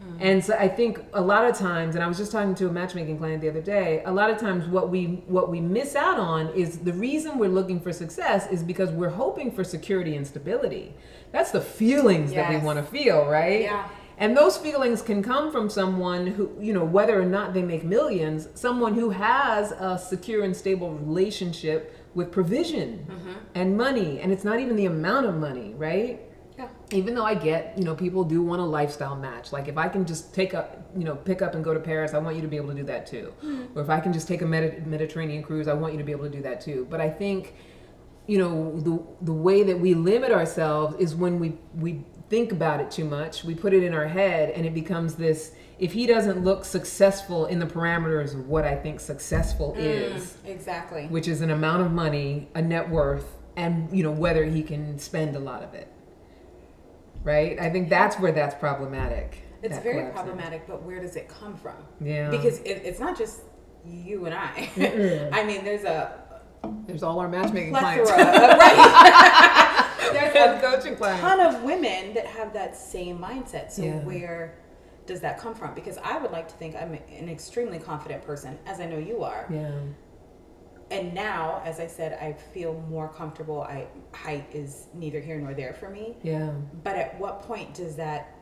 Mm. 0.00 0.16
And 0.20 0.44
so 0.44 0.54
I 0.54 0.68
think 0.68 1.02
a 1.12 1.20
lot 1.20 1.44
of 1.44 1.56
times, 1.56 1.94
and 1.94 2.02
I 2.02 2.06
was 2.06 2.16
just 2.16 2.32
talking 2.32 2.54
to 2.56 2.68
a 2.68 2.72
matchmaking 2.72 3.18
client 3.18 3.40
the 3.40 3.48
other 3.48 3.60
day. 3.60 4.02
A 4.06 4.12
lot 4.12 4.30
of 4.30 4.38
times, 4.38 4.66
what 4.66 4.88
we 4.88 5.22
what 5.26 5.50
we 5.50 5.60
miss 5.60 5.94
out 5.94 6.18
on 6.18 6.48
is 6.54 6.78
the 6.78 6.92
reason 6.92 7.38
we're 7.38 7.50
looking 7.50 7.80
for 7.80 7.92
success 7.92 8.46
is 8.50 8.62
because 8.62 8.90
we're 8.90 9.10
hoping 9.10 9.50
for 9.50 9.64
security 9.64 10.16
and 10.16 10.26
stability. 10.26 10.94
That's 11.32 11.50
the 11.50 11.60
feelings 11.60 12.32
that 12.32 12.50
we 12.50 12.56
want 12.58 12.78
to 12.78 12.84
feel, 12.84 13.26
right? 13.26 13.62
Yeah. 13.62 13.88
And 14.20 14.36
those 14.36 14.58
feelings 14.58 15.00
can 15.00 15.22
come 15.22 15.50
from 15.50 15.70
someone 15.70 16.26
who, 16.26 16.54
you 16.60 16.74
know, 16.74 16.84
whether 16.84 17.18
or 17.18 17.24
not 17.24 17.54
they 17.54 17.62
make 17.62 17.84
millions, 17.84 18.48
someone 18.54 18.92
who 18.92 19.08
has 19.08 19.72
a 19.72 19.98
secure 19.98 20.44
and 20.44 20.54
stable 20.54 20.92
relationship 20.92 21.96
with 22.14 22.30
provision 22.30 23.06
mm-hmm. 23.08 23.32
and 23.54 23.78
money. 23.78 24.20
And 24.20 24.30
it's 24.30 24.44
not 24.44 24.60
even 24.60 24.76
the 24.76 24.84
amount 24.84 25.24
of 25.24 25.36
money, 25.36 25.72
right? 25.74 26.20
Even 26.92 27.14
though 27.14 27.24
I 27.24 27.34
get, 27.34 27.78
you 27.78 27.84
know, 27.84 27.94
people 27.94 28.24
do 28.24 28.42
want 28.42 28.60
a 28.60 28.64
lifestyle 28.64 29.16
match. 29.16 29.52
Like 29.52 29.68
if 29.68 29.78
I 29.78 29.88
can 29.88 30.04
just 30.04 30.34
take 30.34 30.54
up, 30.54 30.90
you 30.96 31.04
know, 31.04 31.14
pick 31.14 31.40
up 31.40 31.54
and 31.54 31.62
go 31.62 31.72
to 31.72 31.80
Paris, 31.80 32.14
I 32.14 32.18
want 32.18 32.36
you 32.36 32.42
to 32.42 32.48
be 32.48 32.56
able 32.56 32.68
to 32.68 32.74
do 32.74 32.84
that 32.84 33.06
too. 33.06 33.32
Hmm. 33.40 33.64
Or 33.74 33.82
if 33.82 33.90
I 33.90 34.00
can 34.00 34.12
just 34.12 34.26
take 34.26 34.42
a 34.42 34.46
Medi- 34.46 34.80
Mediterranean 34.84 35.42
cruise, 35.42 35.68
I 35.68 35.74
want 35.74 35.92
you 35.92 35.98
to 35.98 36.04
be 36.04 36.12
able 36.12 36.24
to 36.24 36.30
do 36.30 36.42
that 36.42 36.60
too. 36.60 36.86
But 36.90 37.00
I 37.00 37.08
think, 37.08 37.54
you 38.26 38.38
know, 38.38 38.78
the 38.80 39.24
the 39.24 39.32
way 39.32 39.62
that 39.62 39.78
we 39.78 39.94
limit 39.94 40.32
ourselves 40.32 40.96
is 40.98 41.14
when 41.14 41.38
we 41.38 41.58
we 41.76 42.04
think 42.28 42.52
about 42.52 42.80
it 42.80 42.90
too 42.90 43.04
much. 43.04 43.44
We 43.44 43.54
put 43.54 43.72
it 43.74 43.82
in 43.82 43.92
our 43.92 44.06
head, 44.06 44.50
and 44.50 44.64
it 44.64 44.72
becomes 44.72 45.14
this. 45.16 45.52
If 45.78 45.92
he 45.92 46.06
doesn't 46.06 46.44
look 46.44 46.64
successful 46.64 47.46
in 47.46 47.58
the 47.58 47.66
parameters 47.66 48.34
of 48.34 48.48
what 48.48 48.64
I 48.64 48.76
think 48.76 49.00
successful 49.00 49.74
hmm, 49.74 49.80
is, 49.80 50.36
Exactly. 50.44 51.06
which 51.06 51.26
is 51.26 51.40
an 51.40 51.50
amount 51.50 51.82
of 51.82 51.90
money, 51.90 52.48
a 52.54 52.62
net 52.62 52.88
worth, 52.88 53.36
and 53.56 53.94
you 53.96 54.02
know 54.02 54.12
whether 54.12 54.44
he 54.44 54.62
can 54.62 54.98
spend 54.98 55.36
a 55.36 55.40
lot 55.40 55.62
of 55.62 55.74
it. 55.74 55.88
Right? 57.22 57.58
I 57.60 57.70
think 57.70 57.88
that's 57.88 58.18
where 58.18 58.32
that's 58.32 58.54
problematic. 58.54 59.42
It's 59.62 59.74
that 59.74 59.84
very 59.84 60.10
problematic, 60.10 60.66
but 60.66 60.82
where 60.82 61.00
does 61.00 61.16
it 61.16 61.28
come 61.28 61.54
from? 61.56 61.76
Yeah. 62.00 62.30
Because 62.30 62.60
it, 62.60 62.80
it's 62.84 62.98
not 62.98 63.16
just 63.18 63.42
you 63.84 64.24
and 64.26 64.34
I. 64.34 64.70
I 65.32 65.44
mean, 65.44 65.64
there's 65.64 65.84
a 65.84 66.18
There's 66.86 67.02
all 67.02 67.18
our 67.20 67.28
matchmaking 67.28 67.72
clients. 67.74 68.10
right. 68.80 69.86
There's 70.12 70.34
a 70.34 70.60
coaching 70.60 70.96
clients. 70.96 71.20
ton 71.20 71.40
of 71.40 71.62
women 71.62 72.14
that 72.14 72.26
have 72.26 72.52
that 72.54 72.76
same 72.76 73.18
mindset. 73.18 73.70
So 73.70 73.82
Yeah. 73.82 73.98
where 74.00 74.54
does 75.06 75.20
that 75.20 75.38
come 75.38 75.54
from? 75.54 75.74
Because 75.74 75.98
I 75.98 76.18
would 76.18 76.30
like 76.32 76.48
to 76.48 76.54
think 76.54 76.74
I'm 76.74 76.94
an 76.94 77.28
extremely 77.28 77.78
confident 77.78 78.24
person, 78.24 78.58
as 78.66 78.80
I 78.80 78.86
know 78.86 78.98
you 78.98 79.22
are. 79.22 79.46
Yeah. 79.50 79.70
And 80.90 81.14
now, 81.14 81.62
as 81.64 81.78
I 81.78 81.86
said, 81.86 82.18
I 82.20 82.32
feel 82.32 82.74
more 82.90 83.08
comfortable. 83.08 83.62
I 83.62 83.86
height 84.12 84.46
is 84.52 84.86
neither 84.94 85.20
here 85.20 85.38
nor 85.38 85.54
there 85.54 85.72
for 85.72 85.88
me. 85.88 86.16
Yeah. 86.22 86.50
But 86.82 86.96
at 86.96 87.18
what 87.20 87.42
point 87.42 87.74
does 87.74 87.94
that 87.96 88.34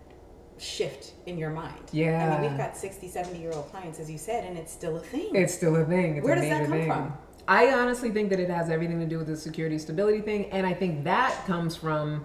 shift 0.57 1.13
in 1.27 1.37
your 1.39 1.51
mind? 1.51 1.79
Yeah. 1.93 2.35
I 2.37 2.41
mean, 2.41 2.51
we've 2.51 2.59
got 2.59 2.77
60, 2.77 3.07
70 3.09 3.39
year 3.39 3.53
old 3.53 3.71
clients, 3.71 4.01
as 4.01 4.11
you 4.11 4.19
said, 4.19 4.45
and 4.45 4.57
it's 4.57 4.73
still 4.73 4.97
a 4.97 5.01
thing. 5.01 5.35
It's 5.35 5.53
still 5.55 5.77
a 5.77 5.85
thing. 5.85 6.17
It's 6.17 6.25
Where 6.25 6.37
a 6.37 6.41
does 6.41 6.49
that 6.51 6.63
come 6.63 6.73
thing. 6.73 6.87
from? 6.89 7.13
I 7.47 7.73
honestly 7.73 8.11
think 8.11 8.31
that 8.31 8.41
it 8.41 8.51
has 8.51 8.69
everything 8.71 8.99
to 9.01 9.07
do 9.07 9.19
with 9.19 9.27
the 9.27 9.37
security 9.37 9.79
stability 9.79 10.21
thing, 10.21 10.47
and 10.51 10.67
I 10.67 10.75
think 10.75 11.05
that 11.05 11.35
comes 11.47 11.77
from 11.77 12.25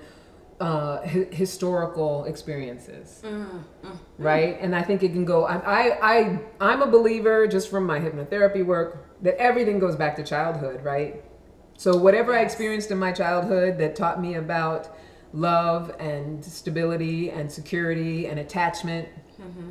uh, 0.60 0.98
hi- 1.06 1.28
historical 1.32 2.26
experiences, 2.26 3.22
Mm-hmm. 3.26 3.90
right? 4.18 4.58
And 4.60 4.76
I 4.76 4.82
think 4.82 5.02
it 5.04 5.14
can 5.14 5.24
go. 5.26 5.46
I, 5.46 5.56
I, 5.58 6.14
I, 6.16 6.40
I'm 6.60 6.82
a 6.82 6.88
believer, 6.88 7.48
just 7.48 7.70
from 7.70 7.86
my 7.86 8.00
hypnotherapy 8.00 8.66
work, 8.66 9.08
that 9.24 9.36
everything 9.38 9.80
goes 9.80 9.96
back 9.96 10.16
to 10.18 10.24
childhood, 10.24 10.84
right? 10.84 11.24
So 11.78 11.98
whatever 11.98 12.34
I 12.36 12.42
experienced 12.42 12.92
in 12.92 13.00
my 13.00 13.12
childhood 13.12 13.78
that 13.80 13.96
taught 13.96 14.22
me 14.22 14.36
about 14.36 14.96
love 15.34 15.96
and 16.00 16.46
stability 16.46 17.32
and 17.32 17.52
security 17.52 18.28
and 18.28 18.40
attachment. 18.40 19.10
Mm-hmm. 19.42 19.70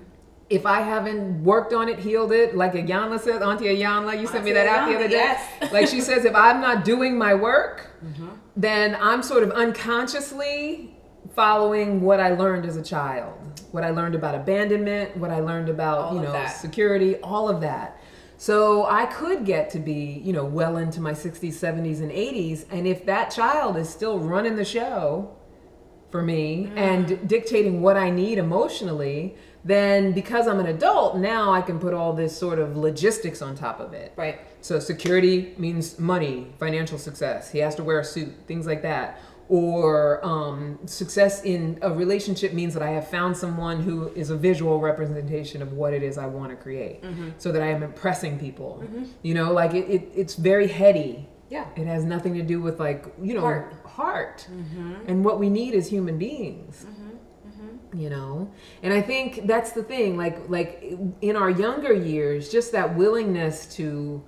If 0.51 0.67
I 0.67 0.81
haven't 0.81 1.43
worked 1.45 1.73
on 1.73 1.89
it, 1.89 1.99
healed 2.01 2.33
it, 2.33 2.57
like 2.57 2.73
Iyanla 2.73 3.21
says, 3.21 3.41
Auntie 3.41 3.67
Iyanla, 3.67 4.21
you 4.21 4.27
sent 4.27 4.45
me 4.45 4.51
Auntie 4.51 4.53
that 4.55 4.67
out 4.67 4.89
the 4.89 4.97
other 4.97 5.09
day. 5.09 5.15
yes. 5.15 5.73
like 5.73 5.87
she 5.89 6.01
says, 6.01 6.25
if 6.25 6.35
I'm 6.35 6.61
not 6.61 6.85
doing 6.85 7.17
my 7.17 7.35
work, 7.35 7.89
Mm-hmm. 8.05 8.29
then 8.57 8.97
I'm 9.01 9.23
sort 9.23 9.45
of 9.45 9.53
unconsciously 9.53 10.97
following 11.37 12.01
what 12.01 12.19
I 12.19 12.31
learned 12.35 12.67
as 12.67 12.77
a 12.77 12.83
child, 12.83 13.33
what 13.71 13.85
I 13.85 13.91
learned 13.91 14.17
about 14.17 14.35
abandonment, 14.35 15.17
what 15.17 15.31
I 15.31 15.39
learned 15.39 15.69
about, 15.69 15.99
All 16.07 16.15
you 16.17 16.23
know, 16.23 16.33
that. 16.33 16.49
security, 16.49 17.17
all 17.19 17.49
of 17.49 17.61
that. 17.61 18.01
So 18.43 18.87
I 18.87 19.07
could 19.07 19.45
get 19.45 19.71
to 19.71 19.79
be, 19.79 20.21
you 20.25 20.33
know, 20.33 20.45
well 20.45 20.77
into 20.77 21.01
my 21.01 21.13
60s, 21.13 21.53
70s, 21.53 22.01
and 22.01 22.11
80s. 22.11 22.65
And 22.73 22.89
if 22.89 23.07
that 23.07 23.31
child 23.31 23.77
is 23.77 23.89
still 23.89 24.19
running 24.19 24.57
the 24.57 24.65
show 24.65 25.31
for 26.11 26.23
me 26.23 26.67
Mm. 26.67 26.77
and 26.77 27.29
dictating 27.29 27.83
what 27.83 27.97
I 27.97 28.11
need 28.11 28.39
emotionally, 28.39 29.37
then 29.65 30.11
because 30.11 30.49
I'm 30.49 30.59
an 30.59 30.67
adult, 30.67 31.19
now 31.19 31.53
I 31.53 31.63
can 31.63 31.79
put 31.79 31.95
all 31.95 32.15
this 32.15 32.37
sort 32.37 32.59
of 32.59 32.77
logistics 32.77 33.43
on 33.43 33.55
top 33.55 33.79
of 33.79 33.93
it. 33.93 34.13
right. 34.17 34.41
So 34.61 34.81
security 34.81 35.55
means 35.57 36.01
money, 36.01 36.49
financial 36.59 36.99
success. 36.99 37.53
He 37.53 37.61
has 37.61 37.77
to 37.77 37.85
wear 37.85 38.01
a 38.01 38.05
suit, 38.05 38.33
things 38.49 38.67
like 38.67 38.83
that. 38.83 39.21
Or 39.49 40.25
um, 40.25 40.79
success 40.87 41.43
in 41.43 41.79
a 41.83 41.91
relationship 41.93 42.53
means 42.53 42.73
that 42.75 42.83
I 42.83 42.91
have 42.91 43.09
found 43.09 43.37
someone 43.37 43.83
who 43.83 44.09
is 44.15 44.31
a 44.31 44.37
visual 44.37 44.81
representation 44.81 45.61
of 45.61 45.73
what 45.73 45.93
it 45.93 46.03
is 46.03 46.17
I 46.17 46.27
want 46.27 46.51
to 46.51 46.57
create, 46.57 47.03
mm-hmm. 47.03 47.31
so 47.39 47.53
that 47.53 47.63
I 47.63 47.67
am 47.67 47.83
impressing 47.83 48.39
people. 48.39 48.81
Mm-hmm. 48.83 49.05
You 49.23 49.35
know, 49.35 49.53
like 49.53 49.75
it, 49.75 49.89
it, 49.89 50.13
it's 50.15 50.37
very 50.37 50.69
heady. 50.69 51.29
Yeah. 51.51 51.67
It 51.77 51.87
has 51.87 52.05
nothing 52.05 52.35
to 52.35 52.43
do 52.43 52.63
with 52.63 52.81
like 52.81 53.05
you 53.21 53.35
know 53.35 53.43
Heart. 53.43 53.75
heart. 53.85 54.49
Mm-hmm. 54.51 54.95
and 55.07 55.25
what 55.25 55.39
we 55.39 55.51
need 55.51 55.75
as 55.75 55.89
human 55.89 56.19
beings 56.19 56.87
you 57.95 58.09
know 58.09 58.51
and 58.83 58.93
i 58.93 59.01
think 59.01 59.47
that's 59.47 59.73
the 59.73 59.83
thing 59.83 60.17
like 60.17 60.49
like 60.49 60.83
in 61.21 61.37
our 61.37 61.51
younger 61.51 61.93
years 61.93 62.51
just 62.51 62.73
that 62.73 62.97
willingness 62.97 63.67
to 63.67 64.23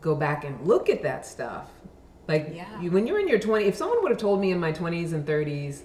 go 0.00 0.14
back 0.14 0.44
and 0.44 0.66
look 0.66 0.88
at 0.88 1.02
that 1.02 1.26
stuff 1.26 1.70
like 2.30 2.52
Yeah. 2.54 2.80
you, 2.80 2.90
when 2.90 3.06
you're 3.06 3.20
in 3.20 3.28
your 3.28 3.38
20s 3.38 3.66
if 3.66 3.74
someone 3.76 4.02
would 4.02 4.10
have 4.10 4.18
told 4.18 4.40
me 4.40 4.52
in 4.52 4.58
my 4.58 4.72
20s 4.72 5.12
and 5.12 5.26
30s 5.26 5.82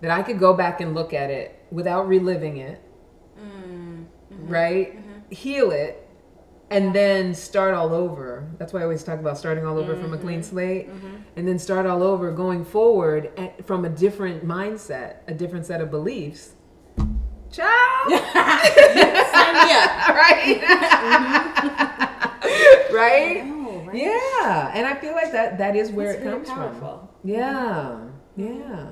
that 0.00 0.10
i 0.10 0.22
could 0.22 0.38
go 0.38 0.54
back 0.54 0.80
and 0.80 0.94
look 0.94 1.12
at 1.12 1.30
it 1.30 1.58
without 1.70 2.06
reliving 2.06 2.58
it 2.58 2.80
mm-hmm. 3.38 4.04
right 4.48 4.96
mm-hmm. 4.96 5.34
heal 5.34 5.70
it 5.70 6.08
and 6.70 6.94
then 6.94 7.34
start 7.34 7.74
all 7.74 7.92
over 7.94 8.48
that's 8.58 8.72
why 8.72 8.80
i 8.80 8.82
always 8.82 9.02
talk 9.02 9.18
about 9.18 9.38
starting 9.38 9.66
all 9.66 9.78
over 9.78 9.96
from 9.96 10.12
a 10.12 10.18
clean 10.18 10.40
mm-hmm. 10.40 10.50
slate 10.50 10.88
and 11.36 11.48
then 11.48 11.58
start 11.58 11.86
all 11.86 12.02
over 12.02 12.30
going 12.30 12.64
forward 12.64 13.30
at, 13.36 13.66
from 13.66 13.84
a 13.84 13.88
different 13.88 14.46
mindset 14.46 15.16
a 15.26 15.34
different 15.34 15.64
set 15.64 15.80
of 15.80 15.90
beliefs 15.90 16.52
Ciao. 17.56 18.04
Sign 18.08 18.18
me 19.54 19.72
up. 19.72 20.08
right? 20.22 20.60
right? 22.92 23.55
Yeah, 23.96 24.72
and 24.74 24.86
I 24.86 24.94
feel 24.94 25.12
like 25.12 25.32
that 25.32 25.58
that 25.58 25.76
is 25.76 25.90
where 25.90 26.12
That's 26.12 26.26
it 26.26 26.30
comes 26.30 26.48
powerful. 26.48 27.10
from. 27.22 27.30
Yeah, 27.30 28.00
mm-hmm. 28.38 28.60
yeah. 28.60 28.86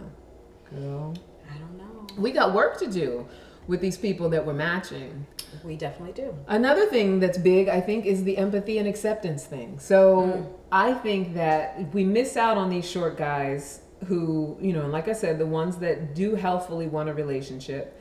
Girl, 0.70 1.14
I 1.50 1.58
don't 1.58 1.78
know. 1.78 2.06
we 2.16 2.32
got 2.32 2.54
work 2.54 2.78
to 2.78 2.90
do 2.90 3.26
with 3.66 3.80
these 3.80 3.96
people 3.96 4.28
that 4.30 4.44
we're 4.44 4.52
matching. 4.54 5.26
We 5.62 5.76
definitely 5.76 6.12
do. 6.12 6.34
Another 6.48 6.86
thing 6.86 7.20
that's 7.20 7.38
big, 7.38 7.68
I 7.68 7.80
think, 7.80 8.06
is 8.06 8.24
the 8.24 8.36
empathy 8.36 8.78
and 8.78 8.88
acceptance 8.88 9.44
thing. 9.44 9.78
So 9.78 10.22
mm. 10.22 10.52
I 10.72 10.94
think 10.94 11.34
that 11.34 11.92
we 11.94 12.04
miss 12.04 12.36
out 12.36 12.56
on 12.56 12.68
these 12.70 12.88
short 12.88 13.16
guys 13.16 13.80
who, 14.06 14.58
you 14.60 14.72
know, 14.72 14.82
and 14.82 14.92
like 14.92 15.08
I 15.08 15.12
said, 15.12 15.38
the 15.38 15.46
ones 15.46 15.76
that 15.78 16.14
do 16.14 16.34
healthfully 16.34 16.86
want 16.86 17.08
a 17.08 17.14
relationship, 17.14 17.98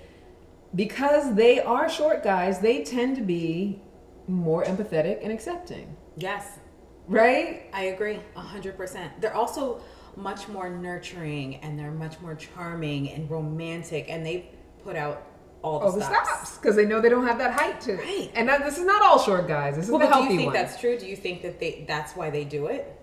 because 0.75 1.35
they 1.35 1.59
are 1.59 1.87
short 1.87 2.23
guys, 2.23 2.59
they 2.59 2.83
tend 2.83 3.15
to 3.17 3.21
be 3.21 3.81
more 4.27 4.63
empathetic 4.63 5.19
and 5.21 5.31
accepting, 5.31 5.95
Yes. 6.15 6.59
Right? 7.07 7.63
I 7.73 7.85
agree, 7.85 8.19
a 8.35 8.39
hundred 8.41 8.77
percent. 8.77 9.11
They're 9.21 9.35
also 9.35 9.81
much 10.15 10.47
more 10.47 10.69
nurturing 10.69 11.55
and 11.57 11.77
they're 11.77 11.91
much 11.91 12.19
more 12.21 12.35
charming 12.35 13.09
and 13.09 13.29
romantic, 13.29 14.05
and 14.09 14.25
they 14.25 14.49
put 14.83 14.95
out 14.95 15.27
all 15.63 15.79
the 15.79 15.85
All 15.85 16.01
stops. 16.01 16.57
because 16.57 16.75
they 16.75 16.85
know 16.85 16.99
they 16.99 17.09
don't 17.09 17.25
have 17.25 17.37
that 17.37 17.53
height 17.59 17.79
to. 17.81 17.95
Right. 17.95 18.29
And 18.35 18.47
that, 18.49 18.65
this 18.65 18.77
is 18.77 18.85
not 18.85 19.01
all 19.01 19.17
short 19.17 19.47
guys. 19.47 19.75
This 19.77 19.85
is 19.85 19.91
Well, 19.91 19.99
the 19.99 20.07
but 20.07 20.17
do 20.17 20.23
you 20.23 20.29
think 20.37 20.53
ones. 20.53 20.53
that's 20.57 20.79
true? 20.79 20.97
Do 20.99 21.05
you 21.07 21.15
think 21.15 21.41
that 21.41 21.59
they 21.59 21.85
that's 21.87 22.13
why 22.15 22.29
they 22.29 22.43
do 22.43 22.67
it? 22.67 22.99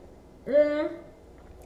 Mm, 0.47 0.93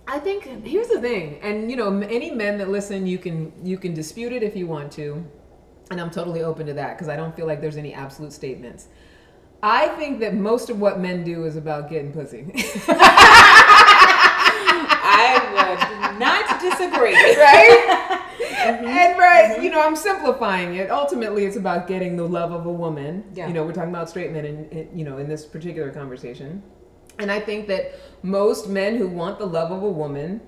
I 0.07 0.18
think 0.18 0.44
here's 0.64 0.88
the 0.88 1.01
thing, 1.01 1.38
and 1.42 1.70
you 1.70 1.77
know, 1.77 1.99
any 2.01 2.31
men 2.31 2.59
that 2.59 2.68
listen, 2.68 3.07
you 3.07 3.18
can 3.18 3.53
you 3.64 3.77
can 3.79 3.92
dispute 3.94 4.33
it 4.33 4.42
if 4.42 4.55
you 4.57 4.66
want 4.66 4.92
to, 4.92 5.25
and 5.90 6.01
I'm 6.01 6.11
totally 6.11 6.42
open 6.42 6.66
to 6.66 6.75
that 6.75 6.94
because 6.97 7.09
I 7.09 7.16
don't 7.16 7.35
feel 7.35 7.47
like 7.47 7.61
there's 7.61 7.77
any 7.77 7.92
absolute 7.94 8.33
statements. 8.33 8.87
I 9.66 9.88
think 9.96 10.20
that 10.20 10.35
most 10.35 10.68
of 10.68 10.79
what 10.79 11.00
men 11.00 11.24
do 11.24 11.46
is 11.46 11.57
about 11.57 11.88
getting 11.88 12.12
pussy, 12.12 12.44
I 15.07 15.40
would 15.55 16.18
not 16.20 16.61
disagree. 16.61 17.14
right? 17.37 18.29
Mm-hmm. 18.38 18.87
And 18.87 19.18
right, 19.18 19.53
mm-hmm. 19.53 19.62
you 19.62 19.70
know, 19.70 19.81
I'm 19.81 19.96
simplifying 19.96 20.74
it. 20.74 20.90
Ultimately, 20.90 21.46
it's 21.46 21.57
about 21.57 21.88
getting 21.88 22.14
the 22.14 22.29
love 22.29 22.53
of 22.53 22.66
a 22.66 22.70
woman. 22.70 23.24
Yeah. 23.33 23.46
You 23.46 23.55
know, 23.55 23.64
we're 23.64 23.72
talking 23.72 23.88
about 23.88 24.11
straight 24.11 24.33
men, 24.33 24.44
in, 24.44 24.68
in 24.68 24.98
you 24.98 25.03
know, 25.03 25.16
in 25.16 25.31
this 25.31 25.46
particular 25.46 25.90
conversation. 25.90 26.62
And 27.18 27.33
I 27.33 27.40
think 27.40 27.66
that 27.68 27.94
most 28.22 28.68
men 28.68 28.98
who 28.98 29.09
want 29.09 29.38
the 29.38 29.46
love 29.46 29.72
of 29.72 29.83
a 29.83 29.90
woman, 29.90 30.42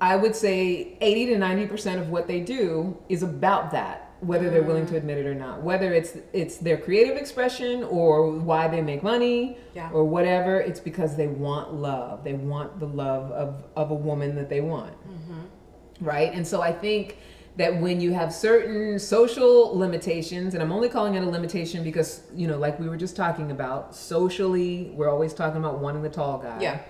I 0.00 0.14
would 0.14 0.36
say 0.36 0.96
80 1.00 1.26
to 1.26 1.34
90% 1.40 1.98
of 1.98 2.10
what 2.10 2.28
they 2.28 2.38
do 2.38 2.96
is 3.08 3.24
about 3.24 3.72
that, 3.72 4.03
whether 4.26 4.50
they're 4.50 4.62
willing 4.62 4.86
to 4.86 4.96
admit 4.96 5.18
it 5.18 5.26
or 5.26 5.34
not. 5.34 5.62
Whether 5.62 5.92
it's 5.92 6.16
it's 6.32 6.56
their 6.58 6.76
creative 6.76 7.16
expression 7.16 7.84
or 7.84 8.30
why 8.30 8.68
they 8.68 8.82
make 8.82 9.02
money 9.02 9.58
Yeah. 9.74 9.90
or 9.92 10.04
whatever, 10.04 10.60
it's 10.60 10.80
because 10.80 11.16
they 11.16 11.26
want 11.26 11.74
love. 11.74 12.24
They 12.24 12.34
want 12.34 12.80
the 12.80 12.86
love 12.86 13.30
of, 13.32 13.64
of 13.76 13.90
a 13.90 13.94
woman 13.94 14.34
that 14.36 14.48
they 14.48 14.60
want. 14.60 14.92
Mm-hmm. 14.92 16.04
Right? 16.04 16.32
And 16.32 16.46
so 16.46 16.62
I 16.62 16.72
think 16.72 17.18
that 17.56 17.80
when 17.80 18.00
you 18.00 18.12
have 18.12 18.32
certain 18.32 18.98
social 18.98 19.78
limitations, 19.78 20.54
and 20.54 20.62
I'm 20.62 20.72
only 20.72 20.88
calling 20.88 21.14
it 21.14 21.22
a 21.22 21.28
limitation 21.28 21.84
because, 21.84 22.22
you 22.34 22.48
know, 22.48 22.58
like 22.58 22.80
we 22.80 22.88
were 22.88 22.96
just 22.96 23.14
talking 23.14 23.52
about, 23.52 23.94
socially, 23.94 24.90
we're 24.94 25.08
always 25.08 25.32
talking 25.32 25.58
about 25.58 25.78
wanting 25.78 26.02
the 26.02 26.08
tall 26.08 26.38
guy. 26.38 26.60
Yeah. 26.60 26.80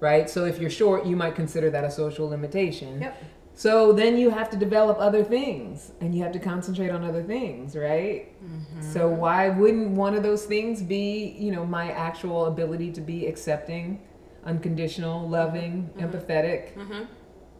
Right? 0.00 0.28
So 0.28 0.44
if 0.44 0.58
you're 0.58 0.68
short, 0.70 1.06
you 1.06 1.16
might 1.16 1.34
consider 1.34 1.70
that 1.70 1.84
a 1.84 1.90
social 1.90 2.28
limitation. 2.28 3.00
Yep. 3.00 3.24
So 3.54 3.92
then 3.92 4.16
you 4.16 4.30
have 4.30 4.50
to 4.50 4.56
develop 4.56 4.98
other 4.98 5.22
things 5.22 5.92
and 6.00 6.14
you 6.14 6.22
have 6.22 6.32
to 6.32 6.38
concentrate 6.38 6.90
on 6.90 7.04
other 7.04 7.22
things, 7.22 7.76
right? 7.76 8.32
Mm-hmm. 8.42 8.92
So 8.92 9.08
why 9.08 9.50
wouldn't 9.50 9.90
one 9.90 10.14
of 10.14 10.22
those 10.22 10.46
things 10.46 10.82
be, 10.82 11.36
you 11.38 11.52
know, 11.52 11.64
my 11.64 11.90
actual 11.92 12.46
ability 12.46 12.92
to 12.92 13.00
be 13.00 13.26
accepting, 13.26 14.00
unconditional, 14.44 15.28
loving, 15.28 15.90
mm-hmm. 15.96 16.00
empathetic? 16.00 16.74
Mm-hmm. 16.76 17.04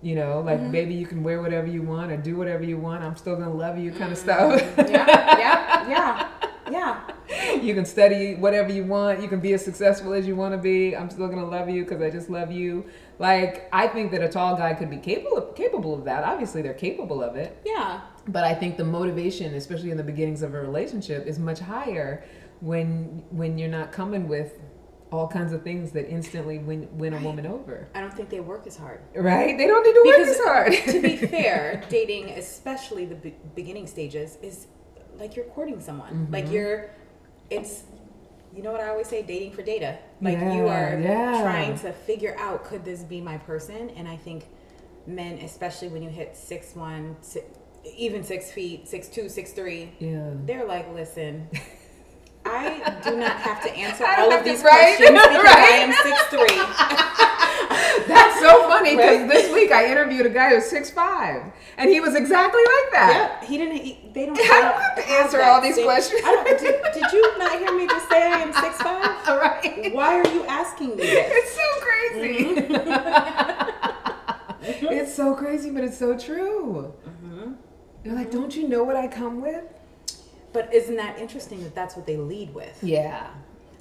You 0.01 0.17
know, 0.17 0.41
like 0.41 0.73
baby, 0.73 0.95
you 0.95 1.07
can 1.07 1.23
wear 1.23 1.41
whatever 1.41 1.69
you 1.69 1.83
want 1.83 2.11
or 2.11 2.17
do 2.17 2.37
whatever 2.37 2.65
you 2.65 2.77
want. 2.77 3.05
I'm 3.05 3.15
still 3.15 3.37
gonna 3.37 3.55
love 3.55 3.79
you, 3.79 3.93
kind 3.93 4.11
of 4.11 4.19
stuff. 4.19 4.61
Yeah, 4.77 5.39
yeah, 5.39 5.89
yeah, 5.89 6.29
yeah. 6.73 7.01
you 7.63 7.75
can 7.75 7.85
study 7.85 8.35
whatever 8.35 8.73
you 8.73 8.85
want. 8.85 9.23
You 9.23 9.29
can 9.29 9.41
be 9.41 9.53
as 9.55 9.65
successful 9.65 10.13
as 10.13 10.27
you 10.27 10.37
want 10.37 10.55
to 10.55 10.59
be. 10.59 10.97
I'm 10.97 11.11
still 11.11 11.29
gonna 11.29 11.47
love 11.47 11.69
you 11.69 11.85
because 11.85 12.03
I 12.03 12.11
just 12.11 12.31
love 12.31 12.51
you. 12.51 12.85
Like 13.23 13.69
I 13.73 13.87
think 13.87 14.11
that 14.13 14.23
a 14.23 14.29
tall 14.29 14.57
guy 14.57 14.75
could 14.75 14.91
be 14.91 14.97
capable 14.99 15.37
of, 15.39 15.55
capable 15.55 15.95
of 15.95 16.05
that. 16.05 16.25
Obviously, 16.25 16.61
they're 16.61 16.75
capable 16.89 17.23
of 17.23 17.37
it. 17.37 17.51
Yeah. 17.65 18.01
But 18.27 18.45
I 18.45 18.55
think 18.55 18.77
the 18.77 18.85
motivation, 18.99 19.55
especially 19.55 19.91
in 19.93 19.97
the 19.97 20.03
beginnings 20.13 20.43
of 20.43 20.55
a 20.55 20.61
relationship, 20.61 21.27
is 21.27 21.39
much 21.39 21.61
higher 21.61 22.25
when 22.61 23.23
when 23.31 23.59
you're 23.59 23.69
not 23.81 23.93
coming 23.93 24.27
with 24.27 24.51
all 25.13 25.29
kinds 25.29 25.53
of 25.53 25.63
things 25.63 25.93
that 25.93 26.09
instantly 26.09 26.59
win 26.59 26.89
win 26.99 27.13
a 27.15 27.21
woman 27.21 27.47
over. 27.47 27.89
I 27.95 28.01
don't 28.01 28.13
think 28.19 28.29
they 28.29 28.41
work 28.41 28.67
as 28.67 28.77
hard. 28.77 29.01
Right? 29.15 29.57
They 29.57 29.67
don't 29.69 29.85
need 29.85 29.95
to 30.01 30.05
work 30.05 30.29
as 30.29 30.41
hard. 30.41 30.73
to 30.95 31.01
be 31.01 31.17
fair, 31.37 31.85
dating, 31.89 32.31
especially 32.31 33.05
the 33.05 33.15
be- 33.15 33.37
beginning 33.55 33.87
stages, 33.87 34.37
is 34.43 34.67
like 35.21 35.37
you're 35.37 35.45
courting 35.57 35.81
someone. 35.81 36.29
Like 36.31 36.47
Mm-hmm. 36.47 36.55
you're, 36.55 36.91
it's, 37.51 37.85
you 38.55 38.63
know 38.63 38.73
what 38.73 38.81
I 38.81 38.89
always 38.91 39.07
say, 39.09 39.23
dating 39.23 39.53
for 39.53 39.63
data. 39.63 39.99
Like 40.21 40.39
you 40.39 40.67
are 40.69 40.99
yeah. 41.01 41.41
trying 41.43 41.79
to 41.81 41.93
figure 41.93 42.37
out 42.39 42.65
could 42.65 42.85
this 42.85 43.03
be 43.03 43.21
my 43.21 43.39
person? 43.39 43.91
And 43.97 44.07
I 44.07 44.17
think 44.17 44.45
men, 45.07 45.39
especially 45.39 45.89
when 45.89 46.03
you 46.03 46.11
hit 46.11 46.37
six 46.37 46.75
one, 46.77 47.17
even 47.97 48.23
six 48.23 48.51
feet, 48.53 48.89
six 48.89 49.09
two, 49.09 49.29
six 49.29 49.53
three, 49.53 49.93
yeah. 49.99 50.31
they're 50.45 50.67
like, 50.67 50.93
listen. 50.93 51.49
I 52.45 52.99
do 53.05 53.17
not 53.17 53.37
have 53.37 53.63
to 53.63 53.71
answer 53.73 54.05
all 54.19 54.33
of 54.33 54.41
to- 54.41 54.45
these 54.51 54.63
right? 54.65 54.97
questions 54.97 55.11
because 55.11 55.45
Right? 55.45 55.71
I 55.73 55.77
am 55.79 55.93
six 56.03 56.23
three. 56.27 57.29
That's 58.09 58.41
so 58.41 58.63
funny 58.69 58.97
because 58.97 59.21
Right? 59.21 59.29
this 59.29 59.53
week 59.53 59.71
I 59.73 59.91
interviewed 59.91 60.27
a 60.27 60.31
guy 60.31 60.51
who's 60.51 60.65
six 60.67 60.91
five, 60.91 61.53
and 61.77 61.91
he 61.91 62.01
was 62.01 62.15
exactly 62.15 62.61
like 62.61 62.93
that. 62.93 63.39
Yeah, 63.43 63.47
he 63.49 63.59
didn't. 63.59 63.77
He, 63.77 64.11
they 64.13 64.27
don't. 64.27 64.39
I 64.41 64.43
don't 64.61 64.81
have 64.81 64.97
to 64.97 65.09
answer 65.11 65.43
all 65.43 65.61
these 65.61 65.75
same- 65.77 65.85
questions. 65.85 66.21
I 66.25 66.31
don't, 66.33 66.47
did, 66.59 66.83
did 66.95 67.13
you 67.13 67.39
not 67.39 67.59
hear 67.59 67.73
me 67.77 67.87
just 67.87 68.09
say 68.09 68.23
I 68.23 68.39
am 68.41 68.53
six 68.53 68.77
five? 68.83 69.17
All 69.29 69.39
right. 69.39 69.93
Why 69.95 70.19
are 70.21 70.27
you 70.29 70.45
asking 70.47 70.91
me 70.91 70.97
this? 70.97 71.31
It's 71.31 71.53
so 71.55 71.63
crazy. 71.81 72.45
Mm-hmm. 73.83 74.87
it's 74.93 75.15
so 75.15 75.35
crazy, 75.35 75.71
but 75.71 75.85
it's 75.85 75.99
so 75.99 76.17
true. 76.19 76.93
Mm-hmm. 77.09 77.53
You're 78.05 78.15
like, 78.15 78.31
don't 78.31 78.55
you 78.55 78.69
know 78.69 78.85
what 78.85 78.97
I 78.97 79.07
come 79.09 79.41
with? 79.41 79.65
But 80.53 80.73
isn't 80.75 80.97
that 80.97 81.19
interesting 81.19 81.63
that 81.63 81.75
that's 81.75 81.97
what 81.97 82.07
they 82.07 82.17
lead 82.17 82.55
with? 82.55 82.79
Yeah. 82.83 83.27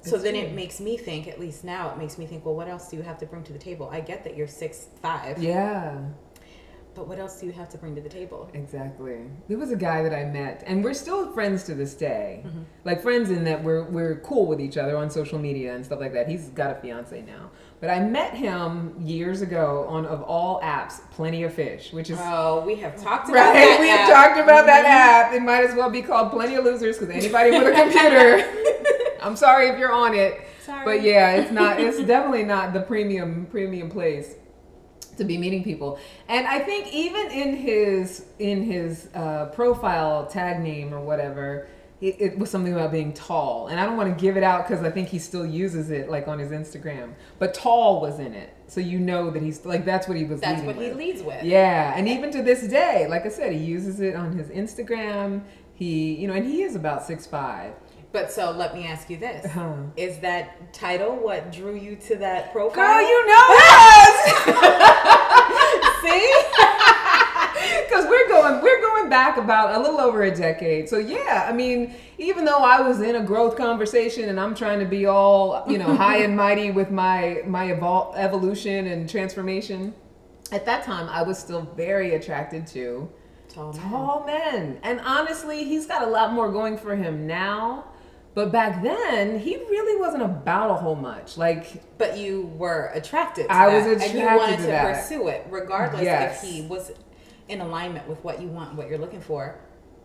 So 0.02 0.18
then 0.18 0.34
true. 0.34 0.42
it 0.42 0.52
makes 0.52 0.80
me 0.80 0.96
think, 0.96 1.28
at 1.28 1.38
least 1.40 1.64
now, 1.64 1.90
it 1.90 1.98
makes 1.98 2.18
me 2.18 2.26
think, 2.26 2.44
well, 2.44 2.54
what 2.54 2.68
else 2.68 2.88
do 2.90 2.96
you 2.96 3.02
have 3.02 3.18
to 3.18 3.26
bring 3.26 3.42
to 3.44 3.52
the 3.52 3.58
table? 3.58 3.88
I 3.92 4.00
get 4.00 4.24
that 4.24 4.36
you're 4.36 4.48
six 4.48 4.86
five, 5.00 5.42
Yeah, 5.42 5.98
but 6.94 7.08
what 7.08 7.18
else 7.18 7.40
do 7.40 7.46
you 7.46 7.52
have 7.52 7.68
to 7.70 7.78
bring 7.78 7.94
to 7.94 8.02
the 8.02 8.08
table? 8.08 8.50
exactly. 8.52 9.18
There 9.48 9.56
was 9.56 9.70
a 9.70 9.76
guy 9.76 10.02
that 10.02 10.12
I 10.12 10.24
met, 10.26 10.62
and 10.66 10.84
we're 10.84 10.92
still 10.92 11.32
friends 11.32 11.62
to 11.64 11.74
this 11.74 11.94
day. 11.94 12.42
Mm-hmm. 12.46 12.62
Like 12.84 13.00
friends 13.00 13.30
in 13.30 13.44
that 13.44 13.62
we're 13.64 13.84
we're 13.84 14.16
cool 14.16 14.46
with 14.46 14.60
each 14.60 14.76
other 14.76 14.96
on 14.96 15.08
social 15.08 15.38
media 15.38 15.74
and 15.74 15.84
stuff 15.86 16.00
like 16.00 16.12
that. 16.14 16.28
He's 16.28 16.48
got 16.50 16.70
a 16.70 16.74
fiance 16.82 17.22
now, 17.22 17.50
but 17.80 17.88
I 17.88 18.00
met 18.00 18.34
him 18.34 18.94
years 19.00 19.40
ago 19.40 19.86
on 19.88 20.04
of 20.04 20.20
all 20.22 20.60
apps, 20.62 21.00
Plenty 21.12 21.44
of 21.44 21.54
Fish, 21.54 21.92
which 21.92 22.10
is 22.10 22.18
Oh, 22.20 22.62
we 22.66 22.74
have 22.76 22.94
talked 23.00 23.28
about 23.30 23.54
Right, 23.54 23.54
that. 23.54 23.80
we 23.80 23.88
have 23.88 24.00
app. 24.00 24.08
Mm-hmm. 24.08 24.34
talked 24.34 24.40
about 24.44 24.66
that 24.66 24.84
app. 24.84 25.32
It 25.32 25.42
might 25.42 25.64
as 25.64 25.74
well 25.76 25.88
be 25.90 26.02
called 26.02 26.30
Plenty 26.32 26.56
of 26.56 26.64
Losers 26.64 26.98
because 26.98 27.14
anybody 27.14 27.52
with 27.52 27.68
a 27.68 27.72
computer. 27.72 28.58
I'm 29.22 29.36
sorry 29.36 29.68
if 29.68 29.78
you're 29.78 29.92
on 29.92 30.14
it, 30.14 30.40
Sorry. 30.64 30.84
but 30.84 31.02
yeah, 31.02 31.32
it's 31.36 31.50
not. 31.60 31.80
It's 31.80 31.98
definitely 31.98 32.44
not 32.44 32.72
the 32.72 32.80
premium 32.80 33.46
premium 33.50 33.90
place 33.90 34.34
to 35.16 35.24
be 35.24 35.36
meeting 35.38 35.62
people. 35.62 35.98
And 36.28 36.46
I 36.46 36.58
think 36.60 36.92
even 36.92 37.30
in 37.30 37.56
his 37.56 38.26
in 38.38 38.62
his 38.64 39.08
uh, 39.14 39.46
profile 39.46 40.26
tag 40.26 40.60
name 40.60 40.92
or 40.92 41.00
whatever. 41.00 41.68
It, 42.00 42.16
it 42.20 42.36
was 42.36 42.50
something 42.50 42.72
about 42.72 42.90
being 42.90 43.12
tall, 43.12 43.68
and 43.68 43.78
I 43.78 43.86
don't 43.86 43.96
want 43.96 44.12
to 44.12 44.20
give 44.20 44.36
it 44.36 44.42
out 44.42 44.66
because 44.66 44.84
I 44.84 44.90
think 44.90 45.06
he 45.06 45.20
still 45.20 45.46
uses 45.46 45.92
it 45.92 46.10
like 46.10 46.26
on 46.26 46.36
his 46.40 46.50
Instagram. 46.50 47.12
But 47.38 47.54
tall 47.54 48.00
was 48.00 48.18
in 48.18 48.34
it, 48.34 48.52
so 48.66 48.80
you 48.80 48.98
know 48.98 49.30
that 49.30 49.40
he's 49.40 49.64
like 49.64 49.84
that's 49.84 50.08
what 50.08 50.16
he 50.16 50.24
was. 50.24 50.40
That's 50.40 50.62
what 50.62 50.74
he 50.74 50.90
leads 50.90 51.22
with. 51.22 51.44
Yeah, 51.44 51.94
and 51.96 52.08
even 52.08 52.32
to 52.32 52.42
this 52.42 52.66
day, 52.66 53.06
like 53.08 53.24
I 53.24 53.28
said, 53.28 53.52
he 53.52 53.58
uses 53.58 54.00
it 54.00 54.16
on 54.16 54.36
his 54.36 54.48
Instagram. 54.48 55.44
He, 55.74 56.16
you 56.16 56.26
know, 56.26 56.34
and 56.34 56.44
he 56.44 56.62
is 56.62 56.74
about 56.74 57.04
six 57.04 57.24
five. 57.24 57.72
But 58.12 58.30
so 58.30 58.50
let 58.50 58.74
me 58.74 58.86
ask 58.86 59.08
you 59.10 59.16
this: 59.16 59.50
Huh. 59.50 59.74
Is 59.96 60.18
that 60.18 60.72
title 60.72 61.16
what 61.16 61.50
drew 61.50 61.74
you 61.74 61.96
to 61.96 62.16
that 62.16 62.52
profile? 62.52 62.74
Girl, 62.74 63.00
you 63.00 63.26
know 63.26 63.48
us, 63.58 64.16
see. 66.02 66.32
because 67.88 68.06
we're 68.06 68.28
going, 68.28 68.62
we're 68.62 68.80
going 68.80 69.08
back 69.08 69.36
about 69.36 69.74
a 69.74 69.78
little 69.78 70.00
over 70.00 70.22
a 70.24 70.34
decade. 70.34 70.88
So 70.88 70.98
yeah, 70.98 71.46
I 71.48 71.52
mean, 71.52 71.94
even 72.18 72.44
though 72.44 72.58
I 72.58 72.80
was 72.80 73.00
in 73.00 73.16
a 73.16 73.22
growth 73.22 73.56
conversation 73.56 74.28
and 74.28 74.38
I'm 74.38 74.54
trying 74.54 74.80
to 74.80 74.86
be 74.86 75.06
all, 75.06 75.64
you 75.68 75.78
know, 75.78 75.94
high 75.94 76.18
and 76.18 76.36
mighty 76.36 76.70
with 76.70 76.90
my 76.90 77.42
my 77.46 77.68
evol- 77.68 78.12
evolution 78.16 78.86
and 78.88 79.08
transformation, 79.08 79.94
at 80.50 80.64
that 80.66 80.84
time 80.84 81.08
I 81.08 81.22
was 81.22 81.38
still 81.38 81.62
very 81.76 82.14
attracted 82.14 82.66
to 82.68 83.08
Tall 83.48 83.72
man. 83.72 83.90
tall 83.90 84.24
men. 84.26 84.78
And 84.82 85.00
honestly, 85.00 85.64
he's 85.64 85.86
got 85.86 86.02
a 86.02 86.10
lot 86.10 86.32
more 86.32 86.50
going 86.50 86.76
for 86.76 86.94
him 86.96 87.26
now. 87.26 87.84
But 88.34 88.50
back 88.50 88.82
then, 88.82 89.38
he 89.38 89.56
really 89.56 90.00
wasn't 90.00 90.22
about 90.22 90.70
a 90.70 90.74
whole 90.74 90.94
much. 90.94 91.36
Like, 91.36 91.82
But 91.98 92.16
you 92.16 92.46
were 92.56 92.90
attracted 92.94 93.46
to 93.48 93.52
I 93.52 93.68
that, 93.70 93.88
was 93.88 94.02
and 94.02 94.14
you 94.18 94.24
wanted 94.24 94.56
to 94.60 94.66
that. 94.68 94.94
pursue 95.02 95.28
it, 95.28 95.46
regardless 95.50 96.02
Yes. 96.02 96.42
if 96.42 96.48
he 96.50 96.62
was 96.62 96.92
in 97.48 97.60
alignment 97.60 98.08
with 98.08 98.22
what 98.24 98.40
you 98.40 98.48
want, 98.48 98.74
what 98.74 98.88
you're 98.88 98.98
looking 98.98 99.20
for. 99.20 99.56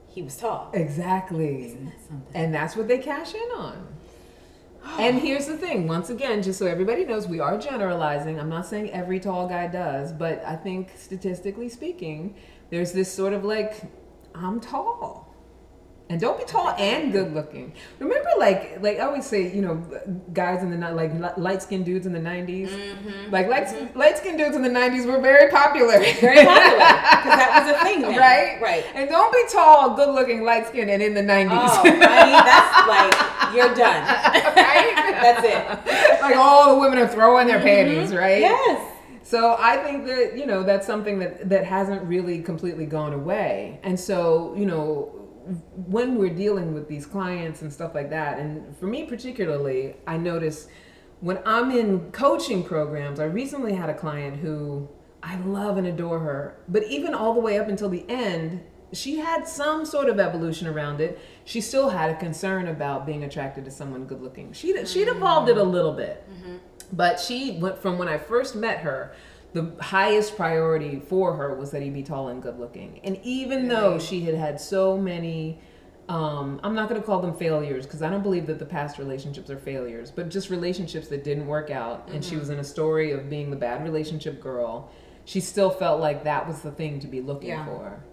He 0.07 0.21
was 0.23 0.35
tall. 0.35 0.71
exactly. 0.73 1.65
Isn't 1.67 1.85
that 1.85 2.01
something? 2.07 2.35
And 2.35 2.53
that's 2.53 2.75
what 2.75 2.87
they 2.87 2.97
cash 2.97 3.33
in 3.33 3.49
on. 3.55 3.87
And 4.99 5.19
here's 5.19 5.45
the 5.47 5.57
thing 5.57 5.87
once 5.87 6.09
again, 6.09 6.41
just 6.41 6.57
so 6.59 6.65
everybody 6.65 7.05
knows, 7.05 7.27
we 7.27 7.39
are 7.39 7.57
generalizing. 7.57 8.39
I'm 8.39 8.49
not 8.49 8.65
saying 8.65 8.91
every 8.91 9.19
tall 9.19 9.47
guy 9.47 9.67
does, 9.67 10.11
but 10.13 10.43
I 10.45 10.55
think 10.55 10.91
statistically 10.97 11.69
speaking, 11.69 12.35
there's 12.71 12.93
this 12.93 13.11
sort 13.13 13.33
of 13.33 13.43
like, 13.45 13.81
I'm 14.33 14.59
tall. 14.59 15.26
And 16.09 16.21
don't 16.21 16.37
be 16.37 16.45
tall 16.45 16.69
and 16.77 17.11
good 17.11 17.33
looking. 17.33 17.73
Remember, 17.99 18.29
like, 18.39 18.81
like 18.81 18.97
I 18.97 19.01
always 19.01 19.25
say, 19.25 19.53
you 19.53 19.61
know, 19.61 19.75
guys 20.31 20.63
in 20.63 20.71
the 20.71 20.91
like 20.91 21.37
light 21.37 21.61
skinned 21.61 21.83
dudes 21.83 22.05
in 22.05 22.13
the 22.13 22.19
'90s, 22.19 22.69
mm-hmm. 22.69 23.31
like 23.31 23.49
light 23.49 23.65
mm-hmm. 23.65 23.99
light 23.99 24.17
skinned 24.17 24.37
dudes 24.37 24.55
in 24.55 24.61
the 24.61 24.69
'90s 24.69 25.05
were 25.05 25.19
very 25.19 25.51
popular. 25.51 25.99
Very 25.99 26.45
popular 26.45 26.77
because 26.77 27.35
that 27.35 27.65
was 27.65 27.75
a 27.75 27.83
thing, 27.83 28.01
then. 28.03 28.17
right? 28.17 28.57
Right. 28.61 28.85
And 28.95 29.09
don't 29.09 29.33
be 29.33 29.43
tall, 29.51 29.97
good 29.97 30.15
looking, 30.15 30.43
light 30.43 30.67
skinned, 30.67 30.89
and 30.89 31.03
in 31.03 31.13
the 31.13 31.21
'90s. 31.21 31.49
Oh, 31.51 31.81
honey, 31.83 31.99
that's 31.99 32.87
like 32.87 33.53
you're 33.53 33.75
done. 33.75 34.53
Right? 34.57 34.95
That's 35.21 35.43
it. 35.45 36.21
like 36.21 36.35
all 36.35 36.73
the 36.73 36.79
women 36.79 36.99
are 36.99 37.07
throwing 37.07 37.47
their 37.47 37.57
mm-hmm. 37.57 37.67
panties, 37.67 38.13
right? 38.13 38.41
Yes. 38.41 38.93
So 39.23 39.55
I 39.59 39.77
think 39.77 40.05
that 40.05 40.37
you 40.37 40.45
know 40.45 40.63
that's 40.63 40.87
something 40.87 41.19
that 41.19 41.49
that 41.49 41.65
hasn't 41.65 42.01
really 42.03 42.41
completely 42.41 42.85
gone 42.85 43.13
away. 43.13 43.79
And 43.83 43.99
so 43.99 44.53
you 44.55 44.65
know 44.65 45.26
when 45.87 46.17
we're 46.17 46.33
dealing 46.33 46.73
with 46.73 46.87
these 46.87 47.05
clients 47.05 47.61
and 47.61 47.71
stuff 47.71 47.95
like 47.95 48.09
that, 48.09 48.39
and 48.39 48.75
for 48.77 48.87
me 48.87 49.03
particularly, 49.05 49.95
I 50.05 50.17
notice 50.17 50.67
when 51.19 51.39
I'm 51.45 51.71
in 51.71 52.11
coaching 52.11 52.63
programs. 52.63 53.19
I 53.19 53.25
recently 53.25 53.73
had 53.73 53.89
a 53.89 53.93
client 53.93 54.37
who 54.37 54.87
I 55.23 55.37
love 55.37 55.77
and 55.77 55.87
adore 55.87 56.19
her, 56.19 56.59
but 56.67 56.83
even 56.83 57.13
all 57.13 57.33
the 57.33 57.39
way 57.39 57.59
up 57.59 57.67
until 57.67 57.89
the 57.89 58.05
end. 58.09 58.63
She 58.93 59.17
had 59.17 59.45
some 59.45 59.83
sort 59.85 60.07
of 60.07 60.17
evolution 60.17 60.65
around 60.65 61.01
it. 61.01 61.19
She 61.43 61.59
still 61.59 61.89
had 61.89 62.09
a 62.09 62.15
concern 62.15 62.69
about 62.69 63.05
being 63.05 63.25
attracted 63.25 63.65
to 63.65 63.71
someone 63.71 64.05
good 64.05 64.21
looking. 64.21 64.53
She'd, 64.53 64.87
she'd 64.87 65.09
evolved 65.09 65.49
it 65.49 65.57
a 65.57 65.63
little 65.63 65.91
bit. 65.91 66.23
Mm-hmm. 66.31 66.55
But 66.93 67.19
she 67.19 67.57
went 67.59 67.79
from 67.79 67.97
when 67.97 68.07
I 68.07 68.17
first 68.17 68.55
met 68.55 68.79
her, 68.79 69.13
the 69.53 69.71
highest 69.81 70.35
priority 70.35 70.99
for 70.99 71.35
her 71.35 71.55
was 71.55 71.71
that 71.71 71.81
he 71.81 71.89
be 71.89 72.03
tall 72.03 72.27
and 72.27 72.41
good 72.41 72.59
looking. 72.59 72.99
And 73.03 73.17
even 73.23 73.67
though 73.67 73.97
she 73.97 74.21
had 74.21 74.35
had 74.35 74.59
so 74.59 74.97
many, 74.97 75.59
um, 76.09 76.59
I'm 76.63 76.75
not 76.75 76.89
going 76.89 76.99
to 77.01 77.05
call 77.05 77.21
them 77.21 77.33
failures 77.33 77.85
because 77.85 78.01
I 78.01 78.09
don't 78.09 78.23
believe 78.23 78.45
that 78.47 78.59
the 78.59 78.65
past 78.65 78.97
relationships 78.99 79.49
are 79.49 79.57
failures, 79.57 80.11
but 80.11 80.29
just 80.29 80.49
relationships 80.49 81.07
that 81.07 81.23
didn't 81.23 81.47
work 81.47 81.69
out. 81.69 82.07
And 82.09 82.23
she 82.23 82.35
was 82.35 82.49
in 82.49 82.59
a 82.59 82.63
story 82.63 83.11
of 83.11 83.29
being 83.29 83.49
the 83.49 83.55
bad 83.57 83.83
relationship 83.83 84.41
girl. 84.41 84.91
She 85.25 85.39
still 85.39 85.69
felt 85.69 85.99
like 85.99 86.23
that 86.23 86.47
was 86.47 86.61
the 86.61 86.71
thing 86.71 86.99
to 86.99 87.07
be 87.07 87.21
looking 87.21 87.49
Yeah. 87.49 87.65
for. 87.65 88.03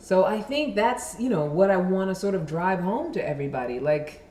So 0.00 0.24
I 0.24 0.40
think 0.42 0.74
that's, 0.74 1.20
you 1.20 1.28
know, 1.28 1.44
what 1.44 1.70
I 1.70 1.76
want 1.76 2.10
to 2.10 2.14
sort 2.14 2.34
of 2.34 2.46
drive 2.46 2.80
home 2.80 3.12
to 3.12 3.28
everybody. 3.28 3.78
Like, 3.78 4.24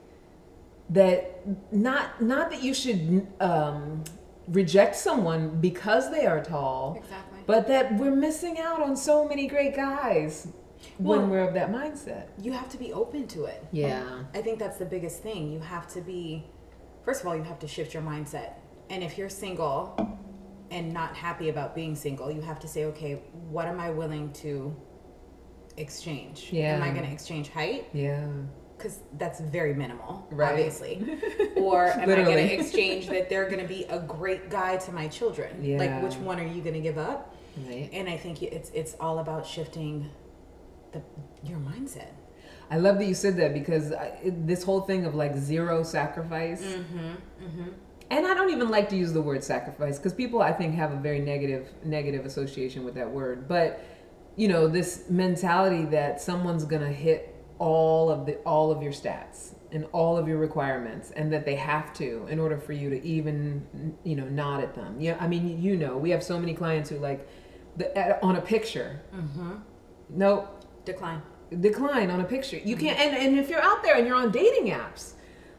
that 0.89 1.41
not 1.73 2.21
not 2.21 2.49
that 2.51 2.63
you 2.63 2.73
should 2.73 3.27
um, 3.39 4.03
reject 4.47 4.95
someone 4.95 5.60
because 5.62 6.09
they 6.11 6.26
are 6.26 6.41
tall, 6.43 6.95
Exactly. 6.97 7.39
but 7.45 7.67
that 7.67 7.95
we're 7.97 8.15
missing 8.15 8.59
out 8.59 8.82
on 8.82 8.95
so 8.95 9.28
many 9.28 9.47
great 9.47 9.76
guys 9.76 10.47
Well- 10.99 11.19
when 11.19 11.30
we're 11.30 11.47
of 11.47 11.53
that 11.55 11.72
mindset. 11.72 12.28
You 12.41 12.51
have 12.53 12.69
to 12.69 12.78
be 12.78 12.93
open 12.93 13.28
to 13.30 13.45
it. 13.45 13.65
Yeah, 13.72 14.24
I 14.34 14.41
think 14.41 14.59
that's 14.59 14.78
the 14.78 14.86
biggest 14.86 15.22
thing. 15.22 15.51
You 15.51 15.59
have 15.59 15.88
to 15.93 16.01
be, 16.01 16.45
first 17.03 17.22
of 17.22 17.28
all, 17.28 17.36
you 17.36 17.43
have 17.43 17.59
to 17.59 17.67
shift 17.67 17.93
your 17.93 18.03
mindset. 18.03 18.53
And 18.89 19.03
if 19.03 19.17
you're 19.17 19.30
single 19.30 19.95
and 20.72 20.93
not 20.93 21.15
happy 21.15 21.49
about 21.49 21.76
being 21.76 21.95
single, 21.95 22.32
you 22.32 22.41
have 22.41 22.59
to 22.61 22.67
say, 22.67 22.86
okay, 22.86 23.22
what 23.49 23.67
am 23.67 23.80
I 23.80 23.89
willing 23.89 24.32
to 24.34 24.74
exchange? 25.78 26.49
Yeah. 26.51 26.76
Am 26.76 26.84
I 26.84 26.89
going 26.91 27.05
to 27.05 27.11
exchange 27.11 27.49
height? 27.49 27.88
yeah, 27.93 28.26
Because 28.78 28.99
that's 29.17 29.39
very 29.39 29.73
minimal, 29.73 30.28
Right. 30.30 30.51
obviously. 30.51 31.03
Or 31.57 31.88
am 31.88 32.01
I 32.01 32.05
going 32.05 32.25
Literally. 32.25 32.47
to 32.49 32.53
exchange 32.59 33.07
that 33.07 33.30
they're 33.30 33.49
going 33.49 33.61
to 33.61 33.67
be 33.67 33.86
a 33.86 33.99
great 33.99 34.49
guy 34.51 34.78
to 34.78 34.91
my 34.91 35.07
children? 35.07 35.63
Yeah. 35.63 35.80
Like, 35.80 36.03
which 36.03 36.15
one 36.15 36.39
are 36.39 36.45
you 36.45 36.61
going 36.61 36.75
to 36.75 36.80
give 36.82 36.97
up? 36.99 37.36
right. 37.67 37.89
And 37.91 38.07
I 38.07 38.15
think 38.17 38.43
it's 38.43 38.69
it's 38.75 38.95
all 38.99 39.17
about 39.19 39.45
shifting 39.47 40.09
the 40.91 41.01
your 41.43 41.57
mindset. 41.57 42.11
I 42.69 42.78
love 42.78 42.99
that 42.99 43.05
you 43.05 43.15
said 43.15 43.36
that 43.38 43.53
because 43.53 43.91
I, 43.93 44.19
this 44.23 44.61
whole 44.63 44.82
thing 44.82 45.05
of 45.05 45.15
like 45.15 45.36
zero 45.36 45.82
sacrifice. 45.84 46.61
Mm-hmm. 46.61 47.69
and 48.11 48.28
I 48.28 48.34
don't 48.36 48.51
even 48.51 48.69
like 48.69 48.89
to 48.89 48.95
use 48.95 49.11
the 49.13 49.21
word 49.21 49.43
sacrifice 49.43 49.97
because 49.97 50.13
people 50.13 50.41
I 50.41 50.53
think 50.53 50.75
have 50.75 50.91
a 50.91 50.97
very 50.97 51.19
negative 51.19 51.67
negative 51.84 52.25
association 52.25 52.84
with 52.86 52.93
that 52.95 53.09
word. 53.09 53.47
But 53.47 53.84
you 54.36 54.47
know, 54.47 54.67
this 54.67 55.05
mentality 55.09 55.86
that 55.86 56.21
someone's 56.21 56.63
gonna 56.65 56.91
hit 56.93 57.34
all 57.60 58.10
of 58.10 58.26
the 58.26 58.36
all 58.38 58.72
of 58.72 58.82
your 58.84 58.91
stats 58.91 59.53
and 59.72 59.86
all 59.91 60.18
of 60.18 60.28
your 60.28 60.38
requirements 60.38 61.12
and 61.12 61.32
that 61.34 61.45
they 61.45 61.55
have 61.55 61.93
to 61.93 62.26
in 62.30 62.39
order 62.39 62.58
for 62.58 62.74
you 62.74 62.89
to 62.89 63.03
even 63.05 63.95
you 64.03 64.16
know 64.16 64.26
nod 64.26 64.62
at 64.64 64.76
them. 64.76 64.99
Yeah, 64.99 65.18
I 65.20 65.28
mean, 65.28 65.62
you 65.62 65.76
know, 65.76 65.97
we 65.97 66.10
have 66.12 66.24
so 66.24 66.39
many 66.39 66.53
clients 66.53 66.89
who 66.89 66.97
like 66.97 67.28
the, 67.76 67.95
at, 67.97 68.22
on 68.24 68.36
a 68.38 68.41
picture. 68.41 69.01
Mm-hmm. 69.14 69.53
Nope 70.10 70.64
Decline. 70.86 71.22
decline 71.60 72.10
on 72.10 72.22
a 72.22 72.24
picture. 72.24 72.58
You 72.58 72.78
can't, 72.78 72.97
and, 72.97 73.16
and 73.16 73.38
if 73.38 73.49
you're 73.49 73.62
out 73.62 73.84
there 73.84 73.97
and 73.97 74.08
you're 74.08 74.16
on 74.16 74.32
dating 74.32 74.72
apps, 74.72 75.14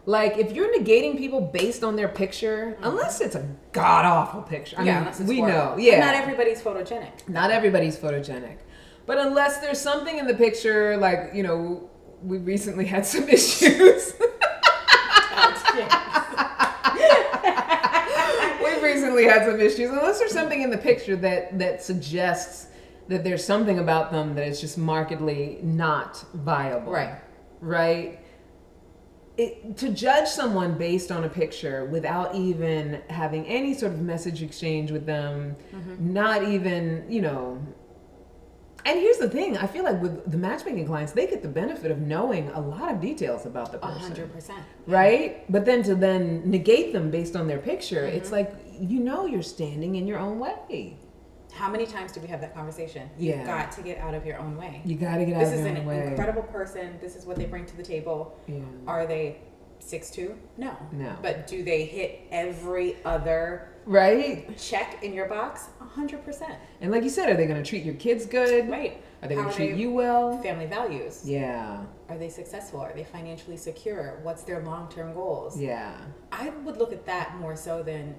like 0.06 0.38
if 0.38 0.52
you're 0.52 0.74
negating 0.78 1.18
people 1.18 1.42
based 1.42 1.84
on 1.84 1.96
their 1.96 2.08
picture, 2.08 2.78
unless 2.80 3.20
it's 3.20 3.34
a 3.34 3.46
god 3.72 4.06
awful 4.06 4.40
picture, 4.40 4.76
I 4.78 4.84
yeah, 4.84 5.14
mean, 5.18 5.26
we 5.26 5.36
horrible. 5.40 5.58
know, 5.58 5.76
yeah, 5.76 6.00
not 6.00 6.14
everybody's 6.14 6.62
photogenic. 6.62 7.28
not 7.28 7.50
everybody's 7.50 7.98
photogenic, 7.98 8.56
but 9.08 9.18
unless 9.18 9.58
there's 9.58 9.80
something 9.80 10.18
in 10.18 10.26
the 10.26 10.34
picture, 10.34 10.96
like 10.98 11.30
you 11.32 11.42
know, 11.42 11.88
we 12.22 12.36
recently 12.36 12.84
had 12.84 13.06
some 13.06 13.26
issues. 13.28 14.12
We've 18.62 18.82
recently 18.82 19.24
had 19.24 19.46
some 19.46 19.58
issues. 19.60 19.90
Unless 19.90 20.18
there's 20.18 20.32
something 20.32 20.60
in 20.60 20.68
the 20.68 20.76
picture 20.76 21.16
that 21.16 21.58
that 21.58 21.82
suggests 21.82 22.66
that 23.08 23.24
there's 23.24 23.42
something 23.42 23.78
about 23.78 24.12
them 24.12 24.34
that 24.34 24.46
is 24.46 24.60
just 24.60 24.76
markedly 24.76 25.58
not 25.62 26.22
viable. 26.34 26.92
Right. 26.92 27.18
Right. 27.62 28.20
It, 29.38 29.78
to 29.78 29.88
judge 29.88 30.28
someone 30.28 30.76
based 30.76 31.10
on 31.10 31.24
a 31.24 31.28
picture 31.30 31.86
without 31.86 32.34
even 32.34 33.00
having 33.08 33.46
any 33.46 33.72
sort 33.72 33.92
of 33.92 34.00
message 34.00 34.42
exchange 34.42 34.90
with 34.90 35.06
them, 35.06 35.56
mm-hmm. 35.72 36.12
not 36.12 36.42
even, 36.42 37.06
you 37.08 37.22
know. 37.22 37.64
And 38.84 38.98
here's 39.00 39.18
the 39.18 39.28
thing 39.28 39.56
I 39.58 39.66
feel 39.66 39.84
like 39.84 40.00
with 40.00 40.30
the 40.30 40.38
matchmaking 40.38 40.86
clients, 40.86 41.12
they 41.12 41.26
get 41.26 41.42
the 41.42 41.48
benefit 41.48 41.90
of 41.90 41.98
knowing 42.00 42.48
a 42.50 42.60
lot 42.60 42.92
of 42.92 43.00
details 43.00 43.44
about 43.44 43.72
the 43.72 43.78
person 43.78 44.00
hundred 44.00 44.32
percent. 44.32 44.60
right? 44.86 45.50
But 45.52 45.64
then 45.64 45.82
to 45.84 45.94
then 45.94 46.42
negate 46.48 46.92
them 46.92 47.10
based 47.10 47.36
on 47.36 47.46
their 47.48 47.58
picture, 47.58 48.02
Mm-hmm. 48.06 48.16
it's 48.16 48.32
like 48.32 48.54
you 48.80 49.00
know 49.00 49.26
you're 49.26 49.42
standing 49.42 49.96
in 49.96 50.06
your 50.06 50.18
own 50.18 50.38
way. 50.38 50.96
How 51.52 51.68
many 51.70 51.86
times 51.86 52.12
do 52.12 52.20
we 52.20 52.28
have 52.28 52.40
that 52.40 52.54
conversation? 52.54 53.10
Yeah. 53.18 53.38
You've 53.38 53.46
got 53.46 53.72
to 53.72 53.82
get 53.82 53.98
out 53.98 54.14
of 54.14 54.24
your 54.24 54.38
own 54.38 54.56
way. 54.56 54.80
You 54.84 54.94
got 54.96 55.16
to 55.16 55.24
get 55.24 55.34
out 55.34 55.40
This 55.40 55.58
of 55.58 55.66
your 55.66 55.76
own 55.76 55.86
way. 55.86 55.94
This 55.96 56.02
is 56.02 56.06
an 56.06 56.12
incredible 56.12 56.42
person. 56.42 56.98
This 57.00 57.16
is 57.16 57.26
what 57.26 57.36
they 57.36 57.46
bring 57.46 57.66
to 57.66 57.76
the 57.76 57.82
table. 57.82 58.38
Yeah. 58.46 58.60
Are 58.86 59.06
they 59.06 59.38
six 59.80 60.10
two? 60.10 60.38
No. 60.56 60.76
No. 60.92 61.16
But 61.20 61.46
do 61.48 61.64
they 61.64 61.84
hit 61.84 62.20
every 62.30 62.96
other 63.04 63.70
Right? 63.88 64.56
check 64.58 65.02
in 65.02 65.14
your 65.14 65.26
box? 65.28 65.68
A 65.80 65.84
hundred 65.84 66.22
percent. 66.24 66.54
And 66.82 66.90
like 66.92 67.02
you 67.02 67.08
said, 67.08 67.30
are 67.30 67.34
they 67.36 67.46
going 67.46 67.62
to 67.62 67.68
treat 67.68 67.84
your 67.84 67.94
kids 67.94 68.26
good? 68.26 68.68
Right. 68.68 69.02
Are 69.22 69.28
they 69.28 69.34
going 69.34 69.48
to 69.48 69.54
treat 69.54 69.76
you 69.76 69.90
well? 69.92 70.40
Family 70.42 70.66
values. 70.66 71.22
Yeah. 71.24 71.84
Are 72.10 72.18
they 72.18 72.28
successful? 72.28 72.80
Are 72.80 72.92
they 72.94 73.04
financially 73.04 73.56
secure? 73.56 74.20
What's 74.22 74.42
their 74.42 74.62
long 74.62 74.88
term 74.90 75.14
goals? 75.14 75.58
Yeah. 75.58 75.96
I 76.30 76.50
would 76.50 76.76
look 76.76 76.92
at 76.92 77.06
that 77.06 77.36
more 77.40 77.56
so 77.56 77.82
than 77.82 78.14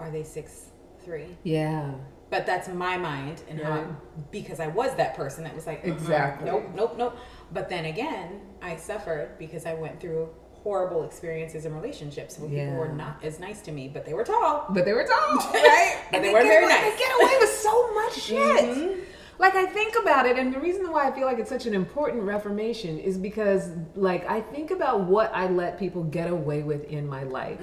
are 0.00 0.10
they 0.10 0.24
six 0.24 0.66
three? 1.04 1.36
Yeah. 1.44 1.94
But 2.30 2.44
that's 2.46 2.66
my 2.68 2.96
mind 2.96 3.42
and 3.48 3.60
Right. 3.60 3.68
how 3.68 3.96
because 4.32 4.58
I 4.58 4.66
was 4.66 4.94
that 4.96 5.14
person 5.14 5.44
that 5.44 5.54
was 5.54 5.66
like 5.68 5.84
"Mm-mm, 5.84 5.92
Exactly. 5.92 6.50
nope 6.50 6.64
nope 6.74 6.94
nope. 6.98 7.16
But 7.52 7.68
then 7.68 7.84
again, 7.84 8.40
I 8.60 8.74
suffered 8.76 9.38
because 9.38 9.64
I 9.64 9.74
went 9.74 10.00
through 10.00 10.30
horrible 10.64 11.04
experiences 11.04 11.66
in 11.66 11.74
relationships 11.74 12.34
people 12.34 12.48
Yeah. 12.48 12.76
were 12.76 12.88
not 12.88 13.22
as 13.22 13.38
nice 13.38 13.60
to 13.62 13.70
me, 13.70 13.86
but 13.92 14.04
they 14.06 14.14
were 14.14 14.24
tall. 14.24 14.64
But 14.70 14.84
they 14.86 14.94
were 14.94 15.04
tall, 15.04 15.36
right? 15.52 15.98
But 16.10 16.16
And 16.16 16.24
they 16.24 16.32
weren't 16.32 16.46
very 16.48 16.64
away- 16.64 16.72
nice. 16.74 16.92
They 16.92 16.98
get 16.98 17.12
away 17.20 17.34
with 17.38 17.50
so 17.50 17.94
much 17.94 18.14
shit. 18.28 18.64
Mhm. 18.76 19.00
Like 19.38 19.56
I 19.56 19.66
think 19.66 19.94
about 20.00 20.26
it, 20.26 20.38
and 20.38 20.54
the 20.54 20.60
reason 20.60 20.90
why 20.92 21.06
I 21.08 21.12
feel 21.12 21.26
like 21.26 21.38
it's 21.38 21.50
such 21.50 21.66
an 21.66 21.74
important 21.74 22.22
reformation 22.22 22.98
is 22.98 23.18
because, 23.18 23.68
like, 23.96 24.24
I 24.30 24.40
think 24.40 24.70
about 24.70 25.00
what 25.00 25.32
I 25.34 25.48
let 25.48 25.76
people 25.78 26.04
get 26.04 26.30
away 26.30 26.62
with 26.62 26.84
in 26.84 27.06
my 27.08 27.24
life. 27.24 27.58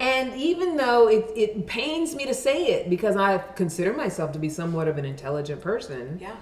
And 0.00 0.34
even 0.34 0.76
though 0.76 1.08
it, 1.08 1.30
it 1.36 1.66
pains 1.66 2.14
me 2.14 2.26
to 2.26 2.34
say 2.34 2.66
it 2.66 2.90
because 2.90 3.16
I 3.16 3.38
consider 3.38 3.92
myself 3.92 4.32
to 4.32 4.38
be 4.38 4.48
somewhat 4.50 4.88
of 4.88 4.98
an 4.98 5.04
intelligent 5.04 5.60
person, 5.62 6.18
Yeah. 6.20 6.36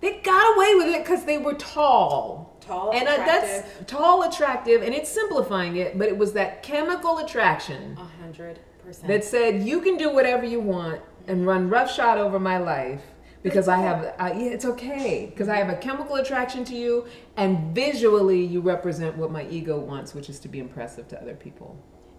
They 0.00 0.18
got 0.20 0.56
away 0.56 0.74
with 0.74 0.94
it 0.94 1.04
because 1.04 1.24
they 1.24 1.38
were 1.38 1.54
tall. 1.54 2.56
Tall, 2.60 2.92
and 2.92 3.06
uh, 3.08 3.16
that's 3.18 3.64
tall, 3.86 4.24
attractive, 4.24 4.82
and 4.82 4.92
it's 4.92 5.08
simplifying 5.10 5.76
it, 5.76 5.96
but 5.96 6.08
it 6.08 6.18
was 6.18 6.32
that 6.32 6.62
chemical 6.64 7.18
attraction 7.18 7.96
A 7.98 8.04
hundred 8.20 8.58
percent. 8.84 9.06
that 9.08 9.24
said 9.24 9.62
you 9.62 9.80
can 9.80 9.96
do 9.96 10.12
whatever 10.12 10.44
you 10.44 10.58
want 10.60 11.00
and 11.28 11.46
run 11.46 11.68
roughshod 11.70 12.18
over 12.18 12.38
my 12.40 12.58
life 12.58 13.02
because 13.44 13.68
I 13.68 13.78
have 13.78 14.14
I, 14.18 14.32
yeah, 14.32 14.50
it's 14.50 14.64
okay 14.64 15.26
because 15.30 15.48
I 15.48 15.56
have 15.56 15.68
a 15.68 15.76
chemical 15.76 16.16
attraction 16.16 16.64
to 16.66 16.74
you 16.74 17.06
and 17.36 17.72
visually 17.74 18.44
you 18.44 18.60
represent 18.60 19.16
what 19.16 19.30
my 19.30 19.46
ego 19.48 19.78
wants, 19.78 20.12
which 20.14 20.28
is 20.28 20.40
to 20.40 20.48
be 20.48 20.58
impressive 20.58 21.06
to 21.08 21.20
other 21.22 21.34
people. 21.34 21.76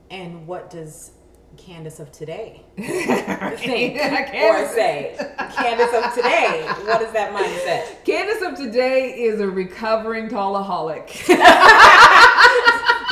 and 0.09 0.47
what 0.47 0.69
does 0.69 1.11
Candace 1.55 1.99
of 1.99 2.11
today 2.11 2.61
think 2.77 3.95
or 3.97 4.67
say? 4.73 5.15
Candace 5.55 5.93
of 5.93 6.13
today, 6.13 6.63
what 6.85 7.01
is 7.01 7.11
that 7.13 7.31
mindset? 7.33 8.03
Candace 8.05 8.41
of 8.43 8.55
today 8.55 9.13
is 9.19 9.39
a 9.39 9.47
recovering 9.47 10.27
tallaholic, 10.29 11.27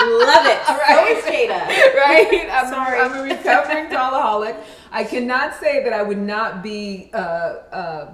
Love 0.08 0.46
it. 0.46 0.66
So 0.68 0.74
Right. 0.78 1.16
is 1.18 1.24
Jaida. 1.24 1.68
right? 1.96 2.48
I'm, 2.52 2.70
Sorry. 2.70 3.00
I'm 3.00 3.14
a 3.14 3.24
recovering 3.24 3.86
tallaholic. 3.88 4.56
I 4.92 5.04
cannot 5.04 5.56
say 5.56 5.84
that 5.84 5.94
I 5.94 6.04
would 6.04 6.20
not 6.20 6.62
be 6.62 7.10
uh, 7.14 7.18
uh, 7.18 8.12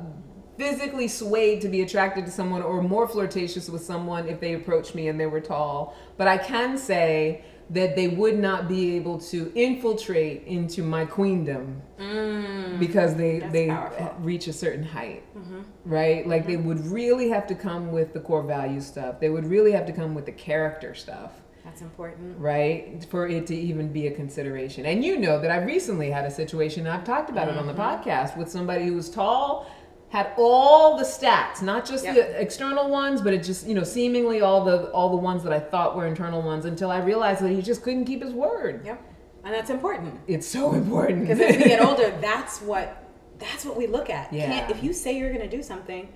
physically 0.57 1.07
swayed 1.09 1.59
to 1.61 1.67
be 1.67 1.81
attracted 1.81 2.25
to 2.25 2.31
someone 2.31 2.61
or 2.61 2.81
more 2.81 3.07
flirtatious 3.07 3.67
with 3.69 3.83
someone 3.83 4.27
if 4.29 4.39
they 4.39 4.53
approached 4.53 4.95
me 4.95 5.09
and 5.09 5.19
they 5.19 5.25
were 5.25 5.41
tall. 5.41 5.95
But 6.17 6.27
I 6.29 6.37
can 6.37 6.77
say 6.77 7.43
that 7.71 7.95
they 7.95 8.07
would 8.09 8.37
not 8.37 8.67
be 8.67 8.95
able 8.97 9.17
to 9.17 9.51
infiltrate 9.55 10.43
into 10.45 10.83
my 10.83 11.05
queendom 11.05 11.81
because 12.79 13.15
they 13.15 13.39
Mm. 13.41 13.51
They 13.51 13.67
powerful. 13.67 14.05
Mm-hmm. 14.07 14.23
reach 14.23 14.47
a 14.47 14.53
certain 14.53 14.83
height 14.83 15.23
right 15.85 16.27
like 16.27 16.45
they 16.47 16.57
would 16.57 16.79
really 16.87 17.29
have 17.29 17.47
to 17.47 17.55
come 17.55 17.91
with 17.91 18.13
the 18.13 18.19
core 18.19 18.43
value 18.43 18.81
stuff 18.81 19.19
they 19.19 19.29
would 19.29 19.45
really 19.45 19.71
have 19.71 19.85
to 19.85 19.93
come 19.93 20.13
with 20.13 20.25
the 20.25 20.31
character 20.31 20.93
stuff 20.93 21.31
That's 21.63 21.81
important. 21.81 22.37
right 22.39 23.05
for 23.09 23.27
it 23.27 23.47
to 23.47 23.55
even 23.55 23.91
be 23.91 24.07
a 24.07 24.11
consideration 24.11 24.85
and 24.85 25.03
you 25.03 25.17
know 25.17 25.39
that 25.41 25.51
i 25.51 25.57
recently 25.75 26.09
had 26.11 26.25
a 26.25 26.31
situation 26.31 26.85
i've 26.87 27.03
talked 27.03 27.29
about 27.29 27.47
it 27.47 27.57
on 27.57 27.65
the 27.67 27.73
Mm-hmm. 27.73 28.09
podcast 28.09 28.37
with 28.37 28.49
somebody 28.49 28.85
who 28.87 28.95
was 28.95 29.09
tall 29.09 29.65
had 30.11 30.31
all 30.37 30.97
the 30.97 31.03
stats 31.03 31.61
not 31.61 31.85
just 31.85 32.03
Yep. 32.05 32.15
the 32.15 32.41
external 32.41 32.89
ones 32.89 33.21
but 33.21 33.33
it 33.33 33.43
just 33.43 33.65
you 33.67 33.73
know 33.73 33.83
seemingly 33.83 34.41
all 34.41 34.63
the 34.63 34.91
all 34.91 35.09
the 35.09 35.17
ones 35.17 35.41
that 35.43 35.53
i 35.53 35.59
thought 35.59 35.95
were 35.95 36.05
internal 36.05 36.41
ones 36.41 36.65
until 36.65 36.91
i 36.91 36.99
realized 36.99 37.41
that 37.41 37.49
he 37.51 37.61
just 37.61 37.81
couldn't 37.81 38.05
keep 38.05 38.21
his 38.21 38.33
word 38.33 38.85
Yep. 38.85 39.01
And 39.43 39.51
that's 39.55 39.71
important. 39.71 40.19
it's 40.27 40.45
so 40.47 40.73
important 40.73 41.21
Because 41.21 41.39
as 41.39 41.57
we 41.57 41.63
get 41.63 41.81
older, 41.83 42.15
that's 42.21 42.61
what 42.61 42.85
that's 43.39 43.65
what 43.65 43.75
we 43.75 43.87
look 43.87 44.11
at. 44.11 44.31
Yeah. 44.31 44.45
Can't, 44.51 44.69
if 44.71 44.83
you 44.83 44.93
say 44.93 45.17
you're 45.17 45.33
going 45.33 45.49
to 45.49 45.57
do 45.57 45.63
something, 45.63 46.07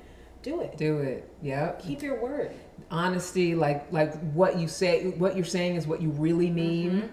do 0.44 0.62
it. 0.62 0.78
do 0.78 1.00
it 1.00 1.28
yep 1.42 1.82
Keep 1.82 2.04
your 2.04 2.22
word. 2.22 2.52
honesty 2.92 3.56
like 3.56 3.92
like 3.92 4.14
what 4.34 4.60
you 4.60 4.68
say 4.68 5.10
what 5.18 5.36
you're 5.36 5.44
saying 5.58 5.76
is 5.76 5.88
what 5.88 6.02
you 6.04 6.12
really 6.12 6.52
mean 6.52 6.92
mm-hmm. 6.92 7.08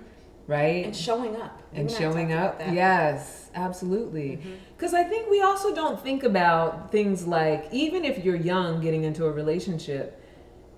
Right 0.53 0.85
And 0.87 0.97
showing 0.97 1.35
up. 1.45 1.55
and 1.75 1.91
You 1.91 1.97
I 1.97 2.01
showing 2.01 2.33
up. 2.33 2.61
Mm-hmm. 2.61 2.75
yes 2.75 3.51
absolutely 3.55 4.39
because 4.77 4.95
i 4.95 5.05
think 5.05 5.29
we 5.31 5.41
also 5.43 5.75
don't 5.75 5.99
think 6.07 6.23
about 6.25 6.91
things 6.91 7.27
like 7.27 7.63
even 7.73 8.05
if 8.05 8.25
you're 8.25 8.37
young 8.53 8.81
getting 8.81 9.05
into 9.05 9.23
a 9.27 9.31
relationship 9.43 10.22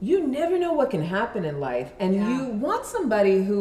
you 0.08 0.16
never 0.26 0.56
know 0.58 0.72
what 0.78 0.88
can 0.90 1.02
happen 1.02 1.42
in 1.50 1.56
life 1.60 1.90
and 2.00 2.14
Yeah. 2.14 2.28
you 2.28 2.44
want 2.66 2.84
somebody 2.84 3.36
who 3.48 3.58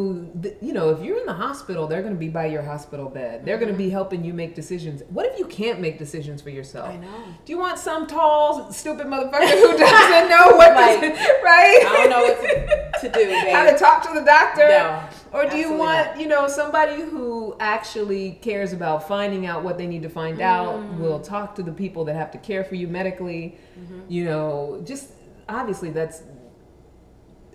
you 0.60 0.72
know 0.78 0.86
if 0.94 1.00
you're 1.04 1.18
in 1.18 1.26
the 1.26 1.38
hospital 1.46 1.82
they're 1.88 2.02
going 2.06 2.12
to 2.18 2.24
be 2.28 2.28
by 2.40 2.46
your 2.54 2.62
hospital 2.72 3.08
bed 3.18 3.44
they're 3.44 3.56
going 3.62 3.70
to 3.76 3.80
be 3.86 3.88
helping 3.98 4.20
you 4.24 4.32
make 4.42 4.52
decisions 4.62 5.02
what 5.16 5.24
if 5.30 5.38
you 5.38 5.46
can't 5.46 5.78
make 5.86 5.96
decisions 6.06 6.38
for 6.42 6.50
yourself 6.50 6.88
Mm-hmm. 6.90 7.04
I 7.04 7.06
know. 7.06 7.24
do 7.44 7.48
you 7.54 7.58
want 7.66 7.78
some 7.78 8.06
tall 8.06 8.72
stupid 8.72 9.06
motherfucker 9.06 9.48
who 9.62 9.70
doesn't 9.86 10.28
know 10.34 10.46
what 10.58 10.72
Like, 10.74 11.00
to, 11.00 11.08
right 11.52 11.80
I 11.86 11.92
don't 11.98 12.10
know 12.14 12.24
what 12.28 12.38
to, 12.42 13.08
to 13.08 13.18
do, 13.18 13.24
babe. 13.30 13.54
how 13.56 13.64
to 13.70 13.78
talk 13.78 14.02
to 14.08 14.12
the 14.18 14.24
doctor 14.36 14.68
No, 14.68 15.08
or 15.32 15.42
do 15.48 15.56
you 15.56 15.70
want 15.84 16.06
not. 16.12 16.20
you 16.20 16.26
know 16.32 16.42
somebody 16.48 16.98
who 17.02 17.56
actually 17.60 18.24
cares 18.42 18.72
about 18.72 19.06
finding 19.08 19.46
out 19.46 19.62
what 19.66 19.78
they 19.78 19.86
need 19.86 20.02
to 20.02 20.08
find 20.08 20.40
out 20.40 20.74
Mm. 20.74 20.98
will 20.98 21.20
talk 21.20 21.54
to 21.58 21.62
the 21.62 21.72
people 21.72 22.04
that 22.06 22.16
have 22.16 22.30
to 22.32 22.38
care 22.38 22.64
for 22.64 22.74
you 22.74 22.86
medically 22.88 23.56
Mm-hmm. 23.80 24.00
you 24.16 24.24
know 24.24 24.80
just 24.84 25.04
obviously 25.48 25.90
that's 25.90 26.22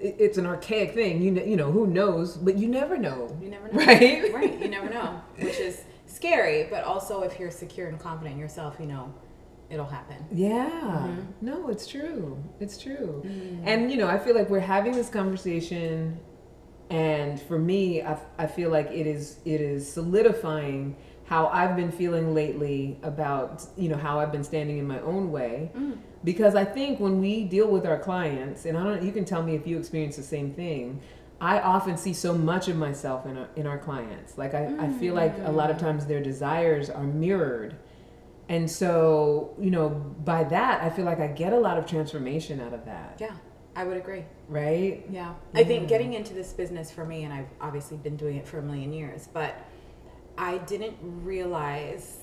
it's 0.02 0.38
an 0.38 0.46
archaic 0.46 0.94
thing 0.94 1.22
you 1.22 1.32
know, 1.32 1.44
you 1.44 1.56
know 1.58 1.72
who 1.72 1.88
knows 1.88 2.38
but 2.38 2.58
you 2.58 2.68
never 2.68 2.98
know 2.98 3.36
You 3.42 3.50
never 3.50 3.68
know. 3.68 3.78
right 3.86 4.34
right. 4.34 4.60
You 4.60 4.70
never 4.70 4.90
know. 4.90 5.22
Which 5.40 5.60
is 5.60 5.84
scary, 6.06 6.68
but 6.70 6.84
also 6.84 7.22
if 7.22 7.40
you're 7.40 7.52
secure 7.52 7.88
and 7.88 8.00
confident 8.00 8.34
in 8.36 8.40
yourself, 8.40 8.78
you 8.80 8.88
know 8.88 9.14
it'll 9.70 9.86
happen. 9.86 10.18
Yeah. 10.32 10.70
Mm-hmm. 10.70 11.22
No, 11.42 11.70
it's 11.70 11.86
true. 11.88 12.44
It's 12.60 12.78
true. 12.78 13.22
Mm. 13.26 13.62
And 13.66 13.92
you 13.92 13.98
know, 13.98 14.08
I 14.08 14.18
feel 14.18 14.36
like 14.36 14.50
we're 14.50 14.60
having 14.60 14.94
this 14.94 15.10
conversation 15.10 16.20
And 16.90 17.40
for 17.42 17.60
me, 17.60 18.02
I, 18.02 18.18
I 18.38 18.48
feel 18.48 18.72
like 18.72 18.90
it 18.92 19.06
is 19.08 19.40
it 19.46 19.62
is 19.62 19.92
solidifying 19.92 20.96
how 21.26 21.48
I've 21.48 21.76
been 21.76 21.92
feeling 21.92 22.34
lately 22.34 22.98
about 23.04 23.64
you 23.78 23.90
know 23.90 23.98
how 23.98 24.20
I've 24.20 24.32
been 24.32 24.44
standing 24.44 24.78
in 24.80 24.88
my 24.88 25.00
own 25.02 25.32
way. 25.32 25.72
Because 26.24 26.56
I 26.56 26.66
think 26.66 27.00
when 27.00 27.20
we 27.20 27.46
deal 27.46 27.68
with 27.68 27.86
our 27.86 27.98
clients, 27.98 28.66
and 28.66 28.78
I 28.78 28.84
don't, 28.84 29.04
you 29.04 29.12
can 29.12 29.26
tell 29.26 29.42
me 29.42 29.56
if 29.56 29.66
you 29.66 29.78
experience 29.78 30.16
the 30.16 30.24
same 30.24 30.54
thing. 30.54 31.02
I 31.42 31.62
often 31.62 31.96
see 31.96 32.12
so 32.12 32.34
much 32.34 32.68
of 32.68 32.76
myself 32.76 33.26
in 33.26 33.38
our, 33.38 33.48
in 33.56 33.66
our 33.66 33.78
clients. 33.78 34.38
Like 34.38 34.54
I, 34.54 34.76
I 34.78 34.90
feel 34.92 35.14
like 35.14 35.34
a 35.46 35.52
lot 35.52 35.70
of 35.70 35.78
mm. 35.78 35.82
times 35.82 36.06
their 36.06 36.22
desires 36.22 36.90
are 36.90 37.06
mirrored. 37.06 37.78
And 38.50 38.70
so, 38.70 39.56
you 39.58 39.72
know, 39.72 39.90
by 39.90 40.44
that, 40.44 40.84
I 40.84 40.90
feel 40.90 41.06
like 41.06 41.22
I 41.22 41.28
get 41.28 41.54
a 41.54 41.60
lot 41.60 41.78
of 41.78 41.86
transformation 41.86 42.60
out 42.60 42.74
of 42.74 42.84
that. 42.86 43.18
Yeah, 43.22 43.36
I 43.76 43.86
would 43.86 43.96
agree. 43.96 44.26
Right? 44.50 45.06
Yeah. 45.10 45.34
I 45.54 45.64
think 45.64 45.86
mm. 45.86 45.88
getting 45.88 46.14
into 46.14 46.34
this 46.34 46.52
business 46.52 46.92
for 46.92 47.06
me, 47.06 47.24
and 47.24 47.34
I've 47.34 47.48
obviously 47.62 47.96
been 47.96 48.18
doing 48.18 48.36
it 48.36 48.46
for 48.46 48.60
a 48.60 48.62
million 48.62 48.92
years, 48.92 49.30
but 49.32 49.56
I 50.38 50.58
didn't 50.58 50.98
realize 51.02 52.19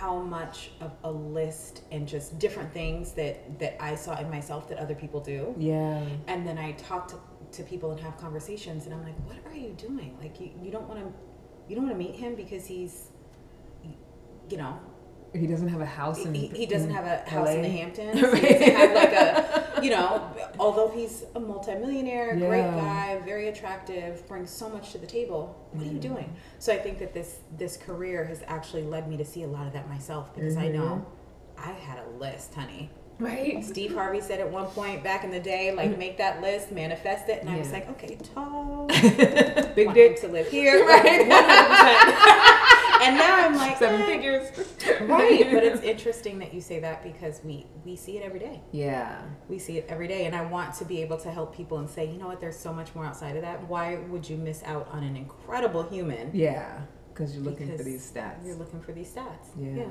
how 0.00 0.18
much 0.18 0.70
of 0.80 0.92
a 1.04 1.10
list 1.10 1.82
and 1.92 2.08
just 2.08 2.38
different 2.38 2.72
things 2.72 3.12
that 3.12 3.58
that 3.58 3.76
I 3.82 3.94
saw 3.94 4.18
in 4.18 4.30
myself 4.30 4.68
that 4.70 4.78
other 4.78 4.94
people 4.94 5.20
do. 5.20 5.54
Yeah. 5.58 6.02
And 6.26 6.46
then 6.46 6.56
I 6.56 6.72
talk 6.72 7.08
to, 7.08 7.16
to 7.52 7.62
people 7.62 7.90
and 7.90 8.00
have 8.00 8.16
conversations, 8.16 8.86
and 8.86 8.94
I'm 8.94 9.02
like, 9.02 9.18
"What 9.26 9.36
are 9.46 9.56
you 9.56 9.74
doing? 9.88 10.16
Like, 10.20 10.40
you, 10.40 10.50
you 10.62 10.70
don't 10.70 10.88
want 10.88 11.00
to, 11.00 11.12
you 11.68 11.76
don't 11.76 11.84
want 11.86 11.98
to 11.98 12.02
meet 12.06 12.14
him 12.14 12.34
because 12.34 12.64
he's, 12.66 13.08
you 14.48 14.56
know, 14.56 14.80
He 15.32 15.46
doesn't 15.46 15.68
have 15.68 15.80
a 15.80 15.86
house 15.86 16.24
in 16.24 16.34
he, 16.34 16.48
he 16.48 16.66
doesn't 16.66 16.90
in 16.90 16.94
have 16.96 17.04
a 17.06 17.28
house 17.30 17.48
in 17.50 17.62
the 17.62 17.68
LA. 17.68 17.74
Hamptons. 17.74 18.20
He 18.40 18.48
doesn't 18.48 18.76
have 18.76 18.94
like 18.94 19.12
a, 19.12 19.80
you 19.84 19.90
know, 19.90 20.28
although 20.58 20.88
he's 20.90 21.22
a 21.34 21.40
multimillionaire, 21.40 22.36
great 22.36 22.62
guy, 22.62 23.20
very 23.24 23.48
attractive, 23.48 24.26
brings 24.28 24.50
so 24.50 24.68
much 24.68 24.90
to 24.92 24.98
the 24.98 25.06
table. 25.06 25.56
What 25.70 25.80
Mm-hmm. 25.84 25.90
are 25.90 25.92
you 25.94 26.00
doing? 26.00 26.36
So 26.58 26.72
I 26.72 26.78
think 26.78 26.98
that 26.98 27.14
this 27.14 27.38
this 27.56 27.76
career 27.76 28.24
has 28.24 28.42
actually 28.48 28.82
led 28.82 29.08
me 29.08 29.16
to 29.18 29.24
see 29.24 29.44
a 29.44 29.48
lot 29.48 29.66
of 29.68 29.72
that 29.74 29.88
myself 29.88 30.34
because 30.34 30.56
I 30.56 30.68
know 30.68 31.06
Mm-hmm. 31.60 31.70
I 31.70 31.72
had 31.74 31.98
a 31.98 32.08
list, 32.18 32.54
honey. 32.54 32.90
Right? 33.18 33.62
Steve 33.62 33.92
Harvey 33.92 34.22
said 34.22 34.40
at 34.40 34.50
one 34.50 34.64
point 34.68 35.04
back 35.04 35.24
in 35.24 35.30
the 35.30 35.38
day, 35.40 35.72
like 35.72 35.98
make 35.98 36.16
that 36.16 36.40
list, 36.40 36.72
manifest 36.72 37.28
it, 37.28 37.42
and 37.42 37.50
I 37.50 37.58
was 37.58 37.66
Mm-hmm. 37.68 37.74
Like, 37.74 37.90
okay, 37.90 38.16
tall, 38.34 38.86
Big 39.74 39.92
dick, 39.92 40.18
to 40.22 40.28
live 40.28 40.48
here, 40.48 40.84
Right. 40.86 42.56
One 43.00 43.16
hundred 43.16 43.16
percent. 43.16 43.16
And 43.16 43.16
now 43.18 43.46
I'm 43.46 43.54
like, 43.56 43.76
seven 43.78 44.00
eh, 44.02 44.06
figures. 44.06 45.08
right 45.08 45.50
but 45.52 45.64
it's 45.70 45.82
interesting 45.82 46.38
that 46.38 46.52
you 46.54 46.60
say 46.60 46.80
that 46.80 47.02
because 47.02 47.40
we 47.44 47.66
we 47.84 47.96
see 47.96 48.16
it 48.18 48.22
every 48.22 48.40
day 48.40 48.60
Yeah. 48.72 49.22
we 49.48 49.58
see 49.58 49.78
it 49.78 49.86
every 49.88 50.08
day 50.08 50.26
and 50.26 50.34
i 50.34 50.42
want 50.44 50.74
to 50.74 50.84
be 50.84 51.00
able 51.02 51.16
to 51.18 51.30
help 51.30 51.54
people 51.56 51.78
and 51.78 51.88
say 51.88 52.04
you 52.10 52.18
know 52.18 52.26
what 52.26 52.40
there's 52.40 52.58
so 52.58 52.72
much 52.72 52.94
more 52.94 53.04
outside 53.04 53.36
of 53.36 53.42
that 53.42 53.66
why 53.68 53.96
would 54.10 54.28
you 54.28 54.36
miss 54.36 54.62
out 54.64 54.88
on 54.92 55.02
an 55.02 55.16
incredible 55.16 55.82
human 55.82 56.30
Yeah. 56.34 56.80
Because 57.12 57.34
you're 57.34 57.44
looking 57.44 57.76
for 57.76 57.82
these 57.82 58.10
stats. 58.10 58.44
you're 58.46 58.54
looking 58.56 58.80
for 58.80 58.92
these 58.92 59.10
stats 59.12 59.48
Yeah. 59.58 59.84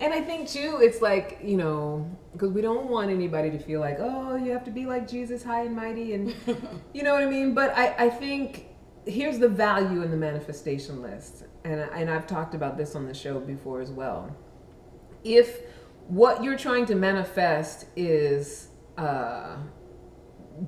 And 0.00 0.14
I 0.14 0.20
think 0.22 0.48
too, 0.48 0.78
it's 0.80 1.02
like, 1.02 1.38
you 1.42 1.56
know, 1.58 2.08
because 2.32 2.50
we 2.50 2.62
don't 2.62 2.86
want 2.88 3.10
anybody 3.10 3.50
to 3.50 3.58
feel 3.58 3.80
like, 3.80 3.98
oh, 4.00 4.36
you 4.36 4.52
have 4.52 4.64
to 4.64 4.70
be 4.70 4.86
like 4.86 5.06
Jesus, 5.06 5.42
high 5.42 5.64
and 5.64 5.76
mighty. 5.76 6.14
And 6.14 6.34
you 6.94 7.02
know 7.02 7.12
what 7.12 7.22
I 7.24 7.26
mean? 7.26 7.52
But 7.52 7.76
I, 7.76 8.06
I 8.06 8.08
think 8.10 8.66
here's 9.06 9.38
the 9.38 9.48
value 9.48 10.02
in 10.02 10.10
the 10.10 10.16
manifestation 10.16 11.02
list. 11.02 11.44
And, 11.64 11.80
and 11.80 12.10
I've 12.10 12.26
talked 12.26 12.54
about 12.54 12.76
this 12.76 12.94
on 12.94 13.06
the 13.06 13.14
show 13.14 13.38
before 13.38 13.80
as 13.80 13.90
well. 13.90 14.34
If 15.24 15.60
what 16.08 16.42
you're 16.42 16.58
trying 16.58 16.86
to 16.86 16.94
manifest 16.94 17.86
is 17.96 18.68
uh, 18.98 19.56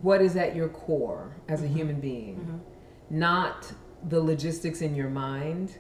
what 0.03 0.23
is 0.23 0.37
at 0.37 0.55
your 0.55 0.69
core 0.69 1.37
as 1.49 1.63
a 1.63 1.67
human 1.67 2.01
being, 2.01 2.61
not 3.11 3.73
the 4.09 4.21
logistics 4.21 4.81
in 4.81 4.95
your 4.95 5.11
mind, 5.11 5.77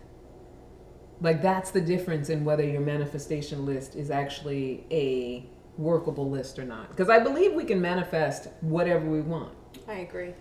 like 1.20 1.40
that's 1.40 1.70
the 1.70 1.80
difference 1.80 2.28
in 2.28 2.44
whether 2.44 2.64
your 2.64 2.80
manifestation 2.80 3.64
list 3.64 3.94
is 3.94 4.10
actually 4.10 4.86
a 4.90 5.48
workable 5.78 6.28
list 6.28 6.58
or 6.58 6.64
not. 6.64 6.90
Because 6.90 7.08
I 7.08 7.18
believe 7.18 7.54
we 7.54 7.64
can 7.64 7.80
manifest 7.80 8.48
whatever 8.60 9.08
we 9.08 9.20
want. 9.20 9.52
i 9.88 9.94
agree 9.94 10.34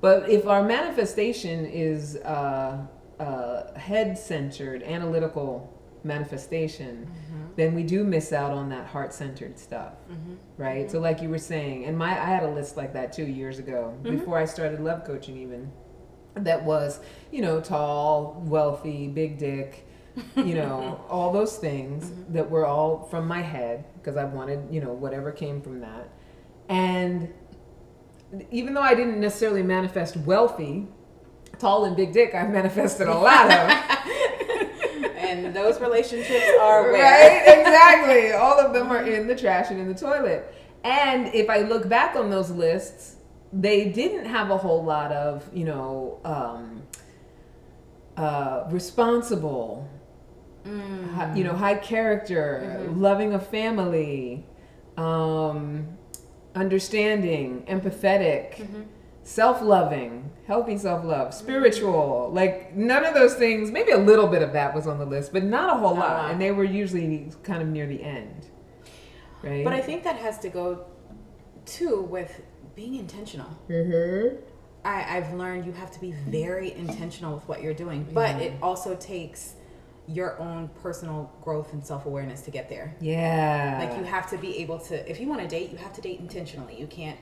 But 0.00 0.28
if 0.28 0.46
our 0.46 0.62
manifestation 0.62 1.64
is 1.66 2.16
uh, 2.16 2.86
uh, 3.20 3.72
head 3.78 4.18
centered, 4.18 4.82
analytical 4.82 5.70
manifestation, 6.04 7.06
mm-hmm. 7.06 7.44
then 7.56 7.74
we 7.74 7.82
do 7.82 8.04
miss 8.04 8.32
out 8.32 8.52
on 8.52 8.68
that 8.68 8.86
heart 8.86 9.12
centered 9.12 9.58
stuff. 9.58 9.94
Mm-hmm. 10.10 10.34
Right? 10.56 10.90
So, 10.90 10.96
mm-hmm. 10.96 11.04
like 11.04 11.22
you 11.22 11.28
were 11.28 11.38
saying, 11.38 11.84
and 11.86 11.96
my 11.96 12.10
I 12.10 12.26
had 12.26 12.42
a 12.42 12.50
list 12.50 12.76
like 12.76 12.92
that 12.94 13.12
too 13.12 13.26
years 13.26 13.58
ago, 13.58 13.96
before 14.02 14.38
I 14.38 14.44
started 14.44 14.80
love 14.80 15.04
coaching, 15.04 15.36
even 15.36 15.70
that 16.34 16.62
was, 16.64 17.00
you 17.30 17.42
know, 17.42 17.60
tall, 17.60 18.42
wealthy, 18.46 19.08
big 19.08 19.38
dick, 19.38 19.86
you 20.36 20.54
know, 20.54 21.04
all 21.08 21.32
those 21.32 21.56
things 21.56 22.12
that 22.30 22.48
were 22.48 22.66
all 22.66 23.04
from 23.04 23.26
my 23.26 23.40
head 23.40 23.84
because 23.96 24.16
I 24.16 24.24
wanted, 24.24 24.72
you 24.72 24.80
know, 24.80 24.92
whatever 24.92 25.32
came 25.32 25.60
from 25.60 25.80
that. 25.80 26.08
And 26.68 27.32
even 28.50 28.74
though 28.74 28.82
I 28.82 28.94
didn't 28.94 29.20
necessarily 29.20 29.62
manifest 29.62 30.16
wealthy, 30.16 30.88
tall 31.58 31.84
and 31.84 31.96
big 31.96 32.12
dick, 32.12 32.34
I've 32.34 32.50
manifested 32.50 33.08
a 33.08 33.14
lot 33.16 33.46
of. 33.50 33.70
and 35.16 35.54
those 35.54 35.80
relationships 35.80 36.44
are 36.60 36.92
where 36.92 37.02
right? 37.02 37.58
Exactly. 37.58 38.32
All 38.32 38.58
of 38.58 38.72
them 38.72 38.90
are 38.90 39.02
in 39.06 39.26
the 39.26 39.36
trash 39.36 39.70
and 39.70 39.80
in 39.80 39.88
the 39.88 39.94
toilet. 39.94 40.52
And 40.84 41.28
if 41.34 41.48
I 41.48 41.60
look 41.60 41.88
back 41.88 42.14
on 42.16 42.30
those 42.30 42.50
lists, 42.50 43.16
they 43.52 43.88
didn't 43.90 44.26
have 44.26 44.50
a 44.50 44.56
whole 44.58 44.82
lot 44.84 45.12
of, 45.12 45.48
you 45.54 45.64
know, 45.64 46.18
um, 46.24 46.82
uh, 48.16 48.64
responsible, 48.70 49.88
hi- 50.66 51.32
you 51.34 51.44
know, 51.44 51.54
high 51.54 51.74
character, 51.76 52.86
loving 52.94 53.34
a 53.34 53.38
family, 53.40 54.44
um, 54.96 55.86
understanding, 56.54 57.64
empathetic, 57.68 58.66
self-loving, 59.24 60.30
healthy 60.46 60.78
self-love, 60.78 61.34
spiritual. 61.34 62.30
Like 62.32 62.76
none 62.76 63.04
of 63.04 63.14
those 63.14 63.34
things. 63.34 63.70
Maybe 63.72 63.90
a 63.90 63.98
little 63.98 64.28
bit 64.28 64.42
of 64.42 64.52
that 64.52 64.74
was 64.74 64.86
on 64.86 64.98
the 64.98 65.06
list, 65.06 65.32
but 65.32 65.42
not 65.42 65.74
a 65.74 65.78
whole 65.78 65.96
lot. 65.96 65.98
lot. 65.98 66.30
And 66.30 66.40
they 66.40 66.52
were 66.52 66.64
usually 66.64 67.32
kind 67.42 67.60
of 67.60 67.68
near 67.68 67.86
the 67.86 68.02
end, 68.02 68.46
right? 69.42 69.64
but 69.64 69.72
i 69.72 69.80
think 69.80 70.04
that 70.04 70.16
has 70.16 70.38
to 70.38 70.48
go 70.48 70.86
too 71.66 72.02
with 72.02 72.42
being 72.74 72.94
intentional 72.94 73.48
mm-hmm. 73.68 74.36
I, 74.84 75.16
I've 75.16 75.32
learned 75.32 75.64
you 75.64 75.72
have 75.72 75.90
to 75.92 76.00
be 76.00 76.12
very 76.12 76.72
intentional 76.72 77.34
with 77.34 77.48
what 77.48 77.62
you're 77.62 77.74
doing, 77.74 78.06
but 78.12 78.40
it 78.40 78.52
also 78.62 78.94
takes 78.96 79.54
your 80.06 80.38
own 80.38 80.68
personal 80.82 81.32
growth 81.42 81.72
and 81.72 81.84
self 81.84 82.04
awareness 82.04 82.42
to 82.42 82.50
get 82.50 82.68
there. 82.68 82.94
yeah, 83.00 83.78
Like 83.80 83.98
you 83.98 84.04
have 84.04 84.28
to 84.30 84.36
be 84.36 84.58
able 84.58 84.78
to, 84.80 85.10
if 85.10 85.18
you 85.18 85.26
want 85.26 85.40
to 85.40 85.48
date, 85.48 85.70
you 85.70 85.78
have 85.78 85.94
to 85.94 86.00
date 86.00 86.20
intentionally. 86.20 86.78
You 86.78 86.86
can't. 86.86 87.18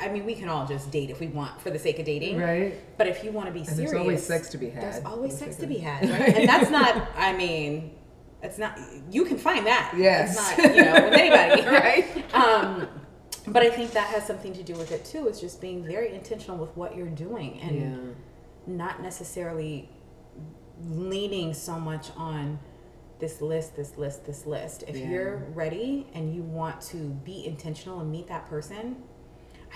I 0.00 0.08
mean, 0.08 0.24
we 0.24 0.34
can 0.34 0.48
all 0.48 0.66
just 0.66 0.90
date 0.90 1.10
if 1.10 1.20
we 1.20 1.28
want 1.28 1.60
for 1.60 1.70
the 1.70 1.78
sake 1.78 1.98
of 1.98 2.04
dating, 2.04 2.38
right. 2.38 2.74
but 2.98 3.06
if 3.06 3.24
you 3.24 3.32
want 3.32 3.46
to 3.46 3.52
be 3.52 3.60
And 3.60 3.68
serious, 3.68 3.90
there's 3.92 4.00
always 4.00 4.22
sex 4.22 4.48
to 4.50 4.58
be 4.58 4.70
had. 4.70 4.82
There's 4.82 5.04
always 5.04 5.36
sex 5.36 5.56
to 5.56 5.66
be 5.66 5.78
had, 5.78 6.08
right? 6.10 6.36
and 6.36 6.48
that's 6.48 6.70
not. 6.70 7.08
I 7.16 7.32
mean, 7.36 7.92
it's 8.42 8.58
not. 8.58 8.78
You 9.10 9.24
can 9.24 9.38
find 9.38 9.66
that. 9.66 9.94
Yes. 9.96 10.36
It's 10.36 10.58
not. 10.58 10.76
You 10.76 10.84
know, 10.84 10.94
with 11.08 11.12
anybody, 11.14 11.66
right. 11.66 12.34
um, 12.34 12.88
but 13.48 13.62
I 13.62 13.70
think 13.70 13.92
that 13.92 14.08
has 14.08 14.26
something 14.26 14.52
to 14.54 14.62
do 14.62 14.74
with 14.74 14.92
it 14.92 15.04
too. 15.04 15.28
Is 15.28 15.40
just 15.40 15.60
being 15.60 15.84
very 15.84 16.12
intentional 16.14 16.56
with 16.58 16.76
what 16.76 16.96
you're 16.96 17.08
doing 17.08 17.60
and 17.60 17.76
Yeah. 17.76 18.74
not 18.74 19.02
necessarily 19.02 19.88
leaning 20.90 21.54
so 21.54 21.78
much 21.78 22.08
on 22.16 22.58
this 23.18 23.40
list, 23.40 23.76
this 23.76 23.96
list, 23.96 24.26
this 24.26 24.44
list. 24.46 24.84
If 24.86 24.96
Yeah. 24.96 25.08
you're 25.08 25.36
ready 25.54 26.06
and 26.12 26.34
you 26.34 26.42
want 26.42 26.80
to 26.82 26.96
be 27.24 27.46
intentional 27.46 28.00
and 28.00 28.10
meet 28.12 28.26
that 28.28 28.46
person, 28.46 28.96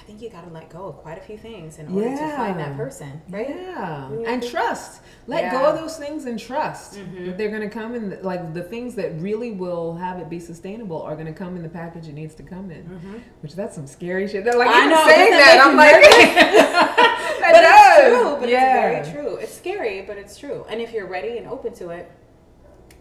I 0.00 0.02
think 0.04 0.22
you 0.22 0.30
got 0.30 0.46
to 0.46 0.50
let 0.50 0.70
go 0.70 0.86
of 0.86 0.96
quite 0.96 1.18
a 1.18 1.20
few 1.20 1.36
things 1.36 1.78
in 1.78 1.94
order 1.94 2.08
to 2.08 2.36
find 2.36 2.58
that 2.58 2.74
person, 2.74 3.20
right? 3.28 3.50
Yeah, 3.50 4.10
you 4.10 4.24
and 4.24 4.42
mm-hmm. 4.42 4.50
trust. 4.50 5.02
Let 5.26 5.52
go 5.52 5.66
of 5.66 5.78
those 5.78 5.98
things 5.98 6.24
and 6.24 6.38
trust 6.38 6.94
that 6.94 7.36
they're 7.36 7.50
going 7.50 7.60
to 7.60 7.68
come 7.68 7.94
in. 7.94 8.18
Like 8.22 8.54
the 8.54 8.62
things 8.62 8.94
that 8.94 9.20
really 9.20 9.52
will 9.52 9.94
have 9.96 10.18
it 10.18 10.30
be 10.30 10.40
sustainable 10.40 11.02
are 11.02 11.14
going 11.14 11.26
to 11.26 11.34
come 11.34 11.54
in 11.54 11.62
the 11.62 11.68
package 11.68 12.08
it 12.08 12.14
needs 12.14 12.34
to 12.36 12.42
come 12.42 12.70
in. 12.70 12.84
Mm-hmm. 12.84 13.18
Which 13.42 13.52
that's 13.52 13.74
some 13.74 13.86
scary 13.86 14.26
shit. 14.26 14.42
They're 14.42 14.58
like 14.58 14.70
I 14.70 14.86
know, 14.86 15.06
saying 15.06 15.30
that, 15.32 15.60
I'm 15.62 15.76
like, 15.76 16.00
that 17.40 17.52
but 17.52 17.60
does. 17.60 17.98
it's 17.98 18.22
true. 18.22 18.40
But 18.40 18.48
yeah. 18.48 18.88
it's 18.88 19.08
very 19.10 19.22
true. 19.22 19.36
It's 19.36 19.54
scary, 19.54 20.02
but 20.02 20.16
it's 20.16 20.38
true. 20.38 20.64
And 20.70 20.80
if 20.80 20.92
you're 20.92 21.08
ready 21.08 21.36
and 21.36 21.46
open 21.46 21.74
to 21.74 21.90
it, 21.90 22.10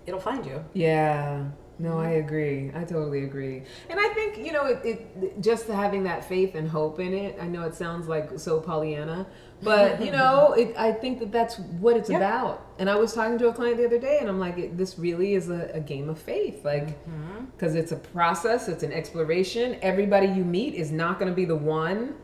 it'll 0.06 0.20
find 0.20 0.46
you. 0.46 0.66
Yeah. 0.74 1.46
No, 1.80 1.98
I 1.98 2.10
agree. 2.10 2.72
I 2.76 2.84
totally 2.84 3.24
agree. 3.24 3.64
And 3.90 4.00
I 4.00 4.10
think, 4.10 4.38
you 4.38 4.52
know, 4.52 4.66
it, 4.66 4.82
it 4.84 5.42
just 5.42 5.68
having 5.68 6.04
that 6.04 6.26
faith 6.26 6.56
and 6.56 6.68
hope 6.68 7.00
in 7.00 7.14
it. 7.14 7.38
I 7.42 7.48
know 7.48 7.64
it 7.64 7.74
sounds 7.74 8.08
like 8.10 8.38
so 8.38 8.60
Pollyanna, 8.60 9.26
but 9.64 10.04
you 10.04 10.12
know, 10.12 10.54
it, 10.58 10.76
I 10.78 10.92
think 10.92 11.20
that 11.20 11.32
that's 11.32 11.58
what 11.58 11.96
it's 11.96 12.10
Yeah. 12.10 12.18
about. 12.18 12.68
And 12.80 12.90
I 12.90 12.96
was 12.96 13.14
talking 13.14 13.38
to 13.38 13.48
a 13.48 13.54
client 13.54 13.78
the 13.78 13.86
other 13.86 13.98
day 13.98 14.20
and 14.20 14.28
I'm 14.28 14.40
like, 14.40 14.58
it, 14.58 14.78
this 14.78 15.00
really 15.00 15.36
is 15.36 15.50
a, 15.50 15.72
a 15.74 15.80
game 15.80 16.10
of 16.10 16.20
faith. 16.20 16.66
Like, 16.66 17.02
mm-hmm. 17.08 17.46
because 17.46 17.76
it's 17.76 17.94
a 17.94 17.98
process, 17.98 18.68
it's 18.68 18.84
an 18.84 18.92
exploration. 18.92 19.78
Everybody 19.82 20.28
you 20.28 20.44
meet 20.44 20.76
is 20.76 20.92
not 20.92 21.18
going 21.18 21.32
to 21.32 21.36
be 21.36 21.46
the 21.46 21.56
one 21.56 22.16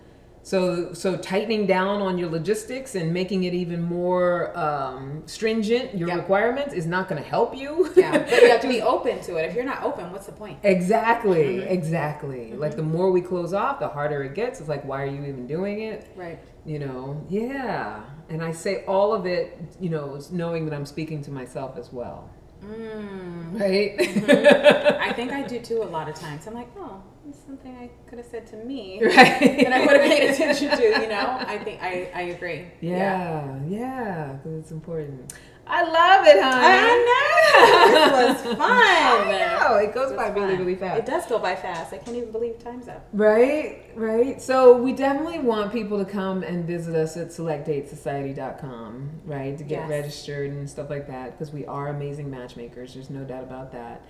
So, 0.46 0.94
so 0.94 1.18
tightening 1.18 1.66
down 1.66 2.04
on 2.04 2.20
your 2.20 2.30
logistics 2.30 2.94
and 2.94 3.12
making 3.12 3.46
it 3.46 3.56
even 3.56 3.82
more 3.82 4.56
um, 4.56 5.24
stringent, 5.26 5.98
your 5.98 6.16
requirements 6.16 6.72
is 6.76 6.86
not 6.86 7.08
going 7.10 7.20
to 7.20 7.28
help 7.28 7.58
you. 7.58 7.92
Yeah, 7.96 8.20
but 8.20 8.30
you 8.44 8.50
have 8.52 8.62
to 8.62 8.68
be 8.68 8.80
open 8.80 9.22
to 9.22 9.38
it. 9.38 9.46
If 9.50 9.56
you're 9.56 9.64
not 9.66 9.82
open, 9.82 10.12
what's 10.12 10.28
the 10.28 10.34
point? 10.34 10.60
exactly, 10.62 11.58
Mm-hmm. 11.58 11.74
exactly. 11.74 12.54
Like 12.54 12.76
the 12.76 12.84
more 12.84 13.10
we 13.10 13.22
close 13.22 13.54
off, 13.54 13.80
the 13.80 13.88
harder 13.88 14.24
it 14.24 14.36
gets. 14.36 14.60
It's 14.60 14.70
like, 14.70 14.86
why 14.86 15.02
are 15.02 15.08
you 15.08 15.24
even 15.26 15.48
doing 15.48 15.82
it? 15.82 16.12
Right. 16.16 16.38
You 16.64 16.78
know, 16.78 17.26
yeah. 17.28 18.04
And 18.30 18.44
I 18.44 18.52
say 18.52 18.84
all 18.86 19.16
of 19.16 19.26
it, 19.26 19.58
you 19.80 19.90
know, 19.90 20.20
knowing 20.32 20.66
that 20.66 20.76
I'm 20.76 20.86
speaking 20.86 21.24
to 21.24 21.32
myself 21.32 21.76
as 21.76 21.92
well. 21.92 22.30
Mm. 22.64 23.60
Right? 23.60 23.96
I 25.10 25.12
think 25.14 25.32
I 25.32 25.42
do 25.42 25.60
too 25.60 25.82
a 25.82 25.90
lot 25.90 26.08
of 26.08 26.14
times. 26.14 26.46
I'm 26.46 26.54
like, 26.54 26.70
oh, 26.78 27.02
it's 27.28 27.44
something 27.46 27.76
I 27.76 27.90
could 28.08 28.18
have 28.20 28.28
said 28.28 28.48
to 28.48 28.58
me 28.58 29.00
right. 29.04 29.14
that 29.14 29.74
I 29.74 29.80
would 29.82 29.90
have 30.00 30.02
paid 30.02 30.30
attention 30.30 30.70
to. 30.78 30.84
You 30.84 31.08
know, 31.08 31.38
I 31.40 31.58
think 31.60 31.82
I, 31.82 32.10
I 32.14 32.22
agree. 32.22 32.66
Yeah, 32.82 33.58
yeah, 33.68 34.34
because 34.34 34.60
it's 34.60 34.72
important. 34.72 35.34
I 35.68 35.82
love 35.82 36.28
it, 36.28 36.44
honey. 36.44 36.68
I 36.68 37.06
know. 37.08 38.36
This 38.36 38.46
was 38.46 38.56
fun. 38.58 38.62
I 38.62 39.58
know. 39.60 39.76
It 39.78 39.96
goes 39.96 40.10
This 40.10 40.18
by 40.18 40.28
really, 40.28 40.56
really 40.58 40.76
fast. 40.76 41.00
It 41.00 41.06
does 41.08 41.26
go 41.26 41.40
by 41.40 41.56
fast. 41.56 41.92
I 41.92 41.98
can't 41.98 42.16
even 42.16 42.32
believe 42.32 42.60
time's 42.60 42.88
up. 42.88 43.08
Right, 43.14 43.82
right. 43.96 44.40
So 44.40 44.78
we 44.78 44.94
definitely 44.94 45.40
want 45.40 45.72
people 45.72 45.98
to 45.98 46.06
come 46.06 46.44
and 46.44 46.66
visit 46.66 46.94
us 46.96 47.18
at 47.18 47.30
selectdatesociety.com, 47.30 49.10
right, 49.26 49.58
to 49.58 49.64
get 49.64 49.80
Yes. 49.82 49.90
registered 49.90 50.52
and 50.52 50.70
stuff 50.70 50.92
like 50.92 51.08
that 51.08 51.32
because 51.32 51.52
we 51.52 51.66
are 51.66 51.88
amazing 51.88 52.30
matchmakers. 52.30 52.94
There's 52.94 53.10
no 53.10 53.24
doubt 53.24 53.44
about 53.44 53.72
that. 53.72 54.04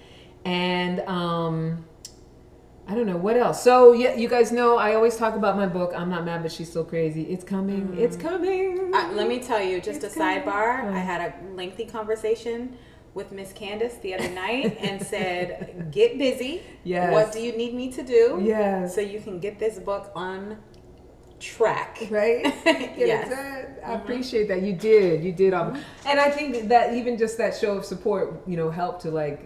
And 0.44 1.00
um, 1.02 1.86
I 2.88 2.94
don't 2.94 3.08
know 3.08 3.18
what 3.18 3.36
else. 3.36 3.64
So 3.64 3.94
yeah, 3.94 4.14
you 4.16 4.28
guys 4.30 4.52
know 4.52 4.78
I 4.78 4.94
always 4.94 5.16
talk 5.18 5.36
about 5.36 5.56
my 5.58 5.66
book. 5.66 5.92
I'm 5.96 6.10
not 6.10 6.24
mad, 6.24 6.44
but 6.44 6.52
she's 6.52 6.70
still 6.70 6.84
crazy. 6.86 7.24
It's 7.24 7.44
coming. 7.44 7.96
It's 7.98 8.16
coming. 8.16 8.92
Uh, 8.94 9.12
let 9.14 9.28
me 9.28 9.40
tell 9.40 9.62
you, 9.62 9.82
just 9.82 10.04
It's 10.04 10.16
a 10.16 10.20
coming. 10.20 10.44
sidebar. 10.44 10.94
I 10.94 11.00
had 11.00 11.22
a 11.22 11.56
lengthy 11.56 11.86
conversation 11.86 12.78
with 13.16 13.32
Miss 13.32 13.54
Candace 13.54 13.96
the 14.04 14.14
other 14.14 14.30
night 14.30 14.78
and 14.82 15.02
said, 15.02 15.90
"Get 15.92 16.18
busy. 16.18 16.62
Yes. 16.84 17.12
What 17.12 17.32
do 17.34 17.40
you 17.40 17.58
need 17.58 17.74
me 17.74 17.92
to 17.94 18.04
do? 18.04 18.40
yes. 18.44 18.94
So 18.94 19.02
you 19.02 19.20
can 19.20 19.40
get 19.40 19.58
this 19.58 19.80
book 19.80 20.12
on 20.16 20.58
track." 21.46 22.00
right? 22.10 22.44
Yes. 22.98 23.32
I 23.86 23.94
appreciate 23.94 24.48
that 24.48 24.62
you 24.64 24.74
did. 24.74 25.24
You 25.24 25.32
did, 25.32 25.54
um, 25.54 25.80
and 26.08 26.20
I 26.20 26.30
think 26.32 26.70
that 26.70 26.94
even 26.96 27.18
just 27.20 27.38
that 27.38 27.56
show 27.56 27.78
of 27.78 27.86
support, 27.86 28.42
you 28.48 28.58
know, 28.58 28.70
helped 28.72 29.02
to 29.04 29.12
like 29.12 29.40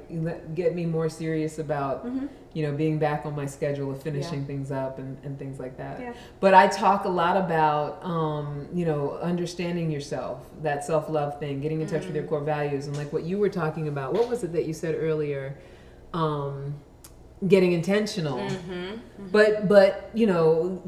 get 0.55 0.73
me 0.75 0.85
more 0.85 1.09
serious 1.09 1.59
about, 1.59 2.07
you 2.53 2.63
know, 2.65 2.71
being 2.71 2.97
back 2.99 3.25
on 3.25 3.35
my 3.35 3.45
schedule 3.45 3.91
of 3.91 4.01
finishing 4.01 4.41
Yeah. 4.41 4.47
things 4.51 4.71
up 4.71 4.97
and, 4.97 5.17
and 5.25 5.37
things 5.37 5.59
like 5.59 5.75
that. 5.77 5.99
Yeah. 5.99 6.13
But 6.39 6.53
I 6.53 6.67
talk 6.67 7.03
a 7.03 7.09
lot 7.09 7.35
about, 7.35 8.01
um, 8.03 8.67
you 8.73 8.85
know, 8.85 9.17
understanding 9.21 9.91
yourself, 9.91 10.37
that 10.63 10.85
self 10.85 11.09
love 11.09 11.37
thing, 11.39 11.59
getting 11.59 11.81
in 11.81 11.87
touch 11.87 12.05
with 12.05 12.15
your 12.15 12.25
core 12.25 12.43
values, 12.43 12.87
and 12.87 12.95
like 12.95 13.11
what 13.11 13.23
you 13.23 13.37
were 13.39 13.49
talking 13.49 13.89
about. 13.89 14.13
What 14.13 14.29
was 14.29 14.43
it 14.45 14.53
that 14.53 14.65
you 14.65 14.73
said 14.73 14.95
earlier? 14.95 15.57
Um, 16.13 16.75
getting 17.47 17.73
intentional. 17.73 18.39
Mm-hmm. 18.39 19.27
But 19.31 19.67
but 19.67 20.09
you 20.13 20.27
know, 20.27 20.81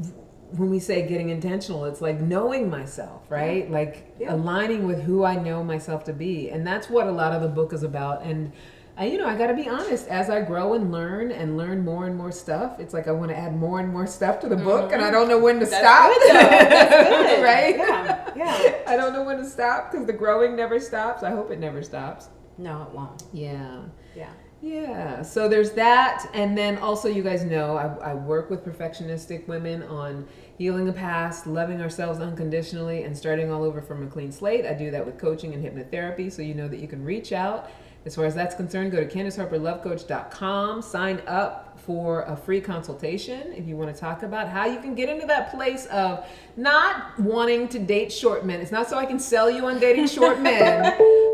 when 0.56 0.70
we 0.70 0.78
say 0.78 1.06
getting 1.08 1.30
intentional, 1.30 1.84
it's 1.86 2.00
like 2.00 2.20
knowing 2.20 2.68
myself, 2.70 3.22
right? 3.30 3.70
Like 3.70 4.12
Yeah. 4.18 4.34
aligning 4.34 4.86
with 4.86 5.02
who 5.02 5.24
I 5.24 5.36
know 5.36 5.62
myself 5.64 6.04
to 6.04 6.12
be, 6.12 6.50
and 6.50 6.66
that's 6.66 6.88
what 6.90 7.06
a 7.06 7.12
lot 7.12 7.32
of 7.32 7.42
the 7.42 7.48
book 7.48 7.72
is 7.72 7.82
about. 7.82 8.22
And 8.22 8.52
I, 8.96 9.06
you 9.06 9.16
know, 9.16 9.26
I 9.26 9.34
got 9.38 9.46
to 9.46 9.54
be 9.54 9.68
honest. 9.68 10.06
As 10.08 10.28
I 10.28 10.42
grow 10.42 10.74
and 10.74 10.92
learn 10.92 11.32
and 11.32 11.56
learn 11.56 11.82
more 11.82 12.04
and 12.06 12.14
more 12.14 12.30
stuff, 12.30 12.78
it's 12.78 12.92
like 12.92 13.08
I 13.08 13.12
want 13.12 13.30
to 13.30 13.36
add 13.38 13.56
more 13.56 13.80
and 13.80 13.88
more 13.90 14.06
stuff 14.06 14.38
to 14.40 14.48
the 14.50 14.56
book, 14.56 14.92
and 14.92 15.02
I 15.02 15.10
don't 15.10 15.28
know 15.28 15.38
when 15.38 15.58
to 15.60 15.64
Mm-hmm. 15.66 15.70
That's 15.70 15.82
stop. 15.82 16.12
good. 16.20 17.36
Good. 17.36 17.42
right? 17.42 17.76
Yeah. 17.78 18.30
Yeah. 18.36 18.76
I 18.86 18.96
don't 18.96 19.14
know 19.14 19.22
when 19.24 19.38
to 19.38 19.46
stop 19.46 19.90
because 19.90 20.06
the 20.06 20.12
growing 20.12 20.54
never 20.56 20.78
stops. 20.78 21.22
I 21.22 21.30
hope 21.30 21.50
it 21.50 21.58
never 21.58 21.82
stops. 21.82 22.28
No, 22.58 22.82
it 22.82 22.94
won't. 22.94 23.22
Yeah. 23.32 23.78
Yeah. 24.14 24.28
Yeah, 24.64 25.22
so 25.22 25.48
there's 25.48 25.72
that. 25.72 26.24
And 26.34 26.56
then 26.56 26.78
also, 26.78 27.08
you 27.08 27.24
guys 27.24 27.42
know 27.42 27.76
I, 27.76 28.10
I 28.12 28.14
work 28.14 28.48
with 28.48 28.64
perfectionistic 28.64 29.48
women 29.48 29.82
on 29.82 30.24
healing 30.58 30.84
the 30.84 30.92
past, 30.92 31.46
loving 31.46 31.80
ourselves 31.80 32.20
unconditionally, 32.20 33.04
and 33.04 33.16
starting 33.16 33.50
all 33.50 33.64
over 33.64 33.80
from 33.80 34.06
a 34.06 34.06
clean 34.06 34.32
slate. 34.32 34.66
I 34.66 34.74
do 34.74 34.90
that 34.90 35.04
with 35.04 35.18
coaching 35.18 35.54
and 35.54 35.64
hypnotherapy, 35.64 36.30
so 36.30 36.42
you 36.42 36.54
know 36.54 36.68
that 36.68 36.78
you 36.78 36.88
can 36.88 37.04
reach 37.04 37.32
out. 37.32 37.70
As 38.04 38.16
far 38.16 38.24
as 38.24 38.34
that's 38.34 38.56
concerned, 38.56 38.90
go 38.90 38.98
to 38.98 39.06
CandiceHarperLoveCoach.com, 39.06 40.82
sign 40.82 41.22
up 41.28 41.78
for 41.78 42.22
a 42.22 42.36
free 42.36 42.60
consultation 42.60 43.52
if 43.52 43.66
you 43.66 43.76
want 43.76 43.94
to 43.94 44.00
talk 44.00 44.22
about 44.24 44.48
how 44.48 44.66
you 44.66 44.80
can 44.80 44.94
get 44.94 45.08
into 45.08 45.26
that 45.26 45.52
place 45.52 45.86
of 45.86 46.26
not 46.56 47.18
wanting 47.18 47.68
to 47.68 47.78
date 47.78 48.12
short 48.12 48.44
men. 48.44 48.60
It's 48.60 48.72
not 48.72 48.88
so 48.88 48.98
I 48.98 49.06
can 49.06 49.20
sell 49.20 49.48
you 49.48 49.66
on 49.66 49.78
dating 49.78 50.08
short 50.08 50.40
men, 50.42 50.82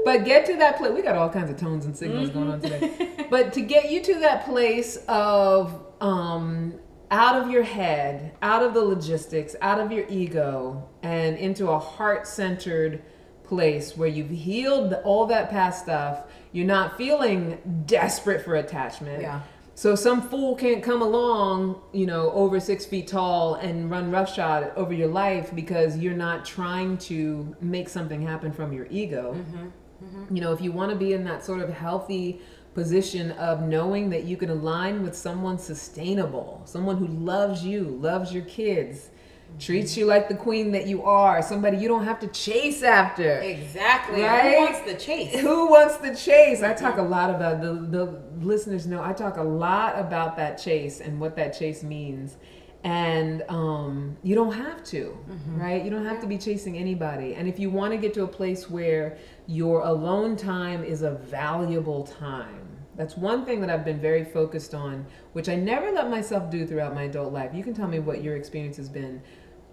but 0.04 0.24
get 0.24 0.44
to 0.46 0.56
that 0.56 0.76
place. 0.76 0.92
We 0.92 1.00
got 1.02 1.16
all 1.16 1.30
kinds 1.30 1.50
of 1.50 1.58
tones 1.58 1.86
and 1.86 1.96
signals 1.96 2.30
going 2.30 2.50
on 2.50 2.60
today. 2.60 3.26
But 3.30 3.52
to 3.54 3.62
get 3.62 3.90
you 3.90 4.02
to 4.02 4.20
that 4.20 4.44
place 4.44 4.98
of 5.08 5.82
um, 6.00 6.74
out 7.10 7.36
of 7.36 7.50
your 7.50 7.62
head, 7.62 8.32
out 8.42 8.62
of 8.62 8.74
the 8.74 8.82
logistics, 8.82 9.56
out 9.60 9.80
of 9.80 9.90
your 9.90 10.06
ego, 10.08 10.88
and 11.02 11.36
into 11.36 11.70
a 11.70 11.78
heart 11.78 12.26
centered 12.26 13.02
place 13.44 13.96
where 13.96 14.08
you've 14.08 14.30
healed 14.30 14.92
all 15.04 15.26
that 15.26 15.50
past 15.50 15.82
stuff. 15.82 16.24
You're 16.52 16.66
not 16.66 16.96
feeling 16.96 17.84
desperate 17.86 18.44
for 18.44 18.56
attachment. 18.56 19.22
Yeah. 19.22 19.40
So 19.74 19.94
some 19.94 20.22
fool 20.22 20.56
can't 20.56 20.82
come 20.82 21.02
along, 21.02 21.80
you 21.92 22.04
know, 22.04 22.32
over 22.32 22.58
six 22.58 22.84
feet 22.84 23.06
tall 23.06 23.54
and 23.54 23.88
run 23.88 24.10
roughshod 24.10 24.72
over 24.74 24.92
your 24.92 25.06
life 25.06 25.54
because 25.54 25.96
you're 25.96 26.16
not 26.16 26.44
trying 26.44 26.98
to 26.98 27.56
make 27.60 27.88
something 27.88 28.20
happen 28.20 28.52
from 28.52 28.72
your 28.72 28.88
ego. 28.90 29.34
Mm-hmm. 29.34 29.68
Mm-hmm. 30.04 30.34
You 30.34 30.42
know, 30.42 30.52
if 30.52 30.60
you 30.60 30.72
want 30.72 30.90
to 30.90 30.96
be 30.96 31.12
in 31.12 31.24
that 31.24 31.44
sort 31.44 31.60
of 31.60 31.70
healthy 31.70 32.40
position 32.74 33.32
of 33.32 33.62
knowing 33.62 34.10
that 34.10 34.24
you 34.24 34.36
can 34.36 34.50
align 34.50 35.02
with 35.02 35.16
someone 35.16 35.58
sustainable, 35.58 36.62
someone 36.64 36.96
who 36.96 37.06
loves 37.06 37.64
you, 37.64 37.84
loves 37.84 38.32
your 38.32 38.44
kids, 38.44 39.10
treats 39.58 39.96
you 39.96 40.04
like 40.06 40.28
the 40.28 40.34
queen 40.34 40.70
that 40.72 40.86
you 40.86 41.02
are, 41.02 41.42
somebody 41.42 41.76
you 41.76 41.88
don't 41.88 42.04
have 42.04 42.20
to 42.20 42.28
chase 42.28 42.82
after. 42.82 43.38
Exactly. 43.38 44.22
Right? 44.22 44.54
Who 44.54 44.60
wants 44.60 44.80
the 44.80 44.94
chase? 44.94 45.40
Who 45.40 45.70
wants 45.70 45.96
the 45.96 46.14
chase? 46.14 46.62
I 46.62 46.74
talk 46.74 46.96
a 46.96 47.00
mm-hmm. 47.00 47.10
lot 47.10 47.30
about 47.30 47.60
the 47.60 47.72
the 47.72 48.20
listeners 48.44 48.86
know 48.86 49.02
I 49.02 49.12
talk 49.12 49.36
a 49.36 49.42
lot 49.42 49.98
about 49.98 50.36
that 50.36 50.58
chase 50.58 51.00
and 51.00 51.20
what 51.20 51.36
that 51.36 51.58
chase 51.58 51.82
means. 51.82 52.36
And 52.84 53.42
um, 53.48 54.16
you 54.22 54.34
don't 54.34 54.52
have 54.52 54.84
to, 54.84 55.18
mm-hmm. 55.28 55.60
right? 55.60 55.84
You 55.84 55.90
don't 55.90 56.06
have 56.06 56.20
to 56.20 56.26
be 56.26 56.38
chasing 56.38 56.78
anybody. 56.78 57.34
And 57.34 57.48
if 57.48 57.58
you 57.58 57.70
want 57.70 57.92
to 57.92 57.98
get 57.98 58.14
to 58.14 58.22
a 58.22 58.28
place 58.28 58.70
where 58.70 59.18
your 59.46 59.80
alone 59.82 60.36
time 60.36 60.84
is 60.84 61.02
a 61.02 61.10
valuable 61.10 62.04
time, 62.04 62.68
that's 62.94 63.16
one 63.16 63.44
thing 63.44 63.60
that 63.60 63.70
I've 63.70 63.84
been 63.84 64.00
very 64.00 64.24
focused 64.24 64.74
on, 64.74 65.06
which 65.32 65.48
I 65.48 65.54
never 65.54 65.90
let 65.92 66.10
myself 66.10 66.50
do 66.50 66.66
throughout 66.66 66.94
my 66.94 67.04
adult 67.04 67.32
life. 67.32 67.52
You 67.54 67.62
can 67.62 67.74
tell 67.74 67.88
me 67.88 68.00
what 68.00 68.22
your 68.22 68.36
experience 68.36 68.76
has 68.76 68.88
been. 68.88 69.22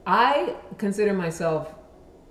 I 0.06 0.56
consider 0.78 1.14
myself 1.14 1.74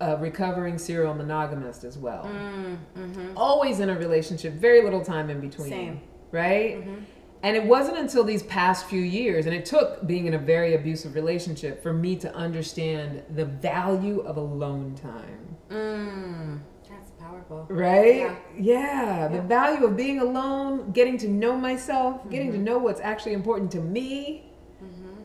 a 0.00 0.16
recovering 0.16 0.78
serial 0.78 1.14
monogamist 1.14 1.84
as 1.84 1.98
well. 1.98 2.24
Mm, 2.24 2.78
mm-hmm. 2.96 3.32
Always 3.36 3.80
in 3.80 3.88
a 3.88 3.98
relationship, 3.98 4.54
very 4.54 4.82
little 4.82 5.04
time 5.04 5.30
in 5.30 5.40
between. 5.40 5.68
Same. 5.68 6.00
Right? 6.30 6.78
Mm-hmm. 6.78 7.04
And 7.44 7.54
it 7.58 7.64
wasn't 7.66 7.98
until 7.98 8.24
these 8.24 8.42
past 8.44 8.86
few 8.86 9.02
years, 9.02 9.44
and 9.44 9.54
it 9.54 9.66
took 9.66 10.06
being 10.06 10.24
in 10.26 10.32
a 10.32 10.38
very 10.38 10.74
abusive 10.74 11.14
relationship 11.14 11.82
for 11.82 11.92
me 11.92 12.16
to 12.16 12.34
understand 12.34 13.22
the 13.36 13.44
value 13.44 14.20
of 14.20 14.38
alone 14.38 14.94
time. 14.94 15.56
Mm, 15.68 16.60
that's 16.88 17.10
powerful. 17.20 17.66
Right? 17.68 18.16
Yeah. 18.16 18.36
Yeah. 18.58 19.28
The 19.28 19.42
value 19.42 19.84
of 19.84 19.94
being 19.94 20.20
alone, 20.20 20.90
getting 20.92 21.18
to 21.18 21.28
know 21.28 21.54
myself, 21.54 22.28
getting 22.30 22.50
to 22.52 22.56
know 22.58 22.78
what's 22.78 23.02
actually 23.02 23.34
important 23.34 23.70
to 23.72 23.80
me, 23.80 24.50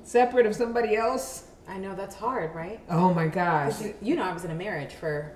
separate 0.03 0.45
of 0.45 0.53
somebody 0.53 0.97
else. 0.97 1.45
I 1.69 1.77
know 1.77 1.95
that's 1.95 2.15
hard, 2.15 2.53
right? 2.53 2.81
Oh 2.89 3.13
my 3.13 3.27
gosh. 3.27 3.79
you- 3.81 3.93
You 4.01 4.15
know, 4.17 4.23
I 4.23 4.33
was 4.33 4.43
in 4.43 4.51
a 4.51 4.55
marriage 4.55 4.93
for 4.95 5.35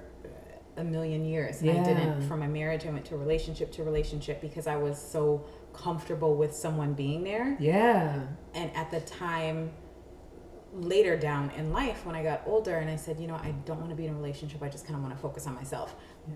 a 0.76 0.84
million 0.84 1.24
years, 1.24 1.62
and 1.62 1.70
I 1.70 1.84
didn't. 1.84 2.28
From 2.28 2.40
my 2.40 2.48
marriage, 2.48 2.86
I 2.86 2.90
went 2.90 3.06
to 3.06 3.16
relationship 3.16 3.72
to 3.74 3.84
relationship 3.86 4.42
because 4.42 4.68
I 4.68 4.76
was 4.76 4.98
so 4.98 5.46
comfortable 5.74 6.36
with 6.36 6.56
someone 6.56 6.94
being 6.94 7.24
there. 7.24 7.58
Yeah. 7.60 8.22
And 8.54 8.76
at 8.76 8.92
the 8.92 9.02
time, 9.02 9.72
later 10.74 11.18
down 11.18 11.52
in 11.52 11.72
life, 11.72 12.06
when 12.06 12.16
I 12.16 12.24
got 12.24 12.44
older, 12.46 12.78
and 12.78 12.90
I 12.90 12.96
said, 12.96 13.20
you 13.20 13.28
know, 13.28 13.36
I 13.36 13.54
don't 13.66 13.80
want 13.80 13.90
to 13.90 13.96
be 13.96 14.06
in 14.06 14.14
a 14.14 14.16
relationship. 14.16 14.62
I 14.64 14.70
just 14.70 14.86
kind 14.86 14.96
of 14.96 15.02
want 15.02 15.14
to 15.16 15.22
focus 15.22 15.48
on 15.48 15.56
myself. 15.56 15.96
Yeah. 16.28 16.36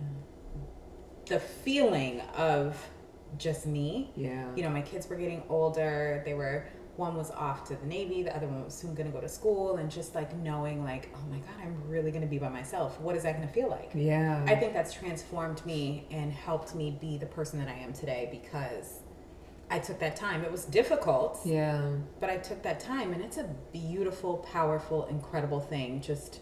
The 1.25 1.39
feeling 1.39 2.21
of 2.35 2.77
just 3.38 3.65
me 3.65 4.09
Yeah. 4.15 4.45
you 4.55 4.63
know, 4.63 4.69
my 4.69 4.81
kids 4.81 5.07
were 5.09 5.17
getting 5.17 5.43
older. 5.49 6.21
They 6.25 6.33
were 6.33 6.67
one 6.95 7.15
was 7.15 7.29
off 7.31 7.63
to 7.67 7.75
the 7.75 7.85
Navy, 7.85 8.23
the 8.23 8.35
other 8.35 8.47
one 8.47 8.65
was 8.65 8.73
soon 8.73 8.95
going 8.95 9.05
to 9.05 9.13
go 9.13 9.21
to 9.21 9.29
school, 9.29 9.77
and 9.77 9.89
just 9.91 10.15
like 10.15 10.35
knowing, 10.38 10.83
like, 10.83 11.13
oh 11.15 11.29
my 11.29 11.38
God, 11.38 11.53
I'm 11.61 11.79
really 11.88 12.09
going 12.09 12.23
to 12.23 12.27
be 12.27 12.39
by 12.39 12.49
myself. 12.49 12.99
What 12.99 13.15
is 13.15 13.21
that 13.21 13.35
going 13.35 13.47
to 13.47 13.53
feel 13.53 13.69
like? 13.69 13.91
Yeah. 13.93 14.43
I 14.47 14.55
think 14.55 14.73
that's 14.73 14.93
transformed 14.93 15.63
me 15.63 16.07
and 16.09 16.31
helped 16.31 16.73
me 16.73 16.97
be 16.99 17.17
the 17.19 17.27
person 17.27 17.59
that 17.59 17.67
I 17.67 17.73
am 17.73 17.93
today 17.93 18.29
because 18.31 19.01
I 19.70 19.80
took 19.80 19.99
that 19.99 20.15
time. 20.15 20.43
It 20.43 20.51
was 20.51 20.63
difficult, 20.65 21.39
Yeah. 21.43 21.82
but 22.22 22.30
I 22.30 22.38
took 22.38 22.63
that 22.63 22.80
time, 22.80 23.11
and 23.13 23.22
it's 23.22 23.38
a 23.38 23.43
beautiful, 23.74 24.38
powerful, 24.38 25.05
incredible 25.07 25.59
thing. 25.59 25.99
Just 26.01 26.39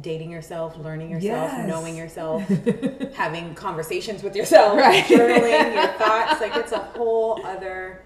dating 0.00 0.30
yourself, 0.30 0.76
learning 0.76 1.10
yourself, 1.10 1.50
Yes. 1.52 1.68
knowing 1.68 1.96
yourself, 1.96 2.42
having 3.14 3.54
conversations 3.54 4.22
with 4.22 4.36
yourself, 4.36 4.76
Right. 4.78 5.02
journaling 5.04 5.74
your 5.74 5.86
thoughts. 5.94 6.40
Like 6.40 6.54
it's 6.56 6.72
a 6.72 6.78
whole 6.78 7.44
other 7.44 8.02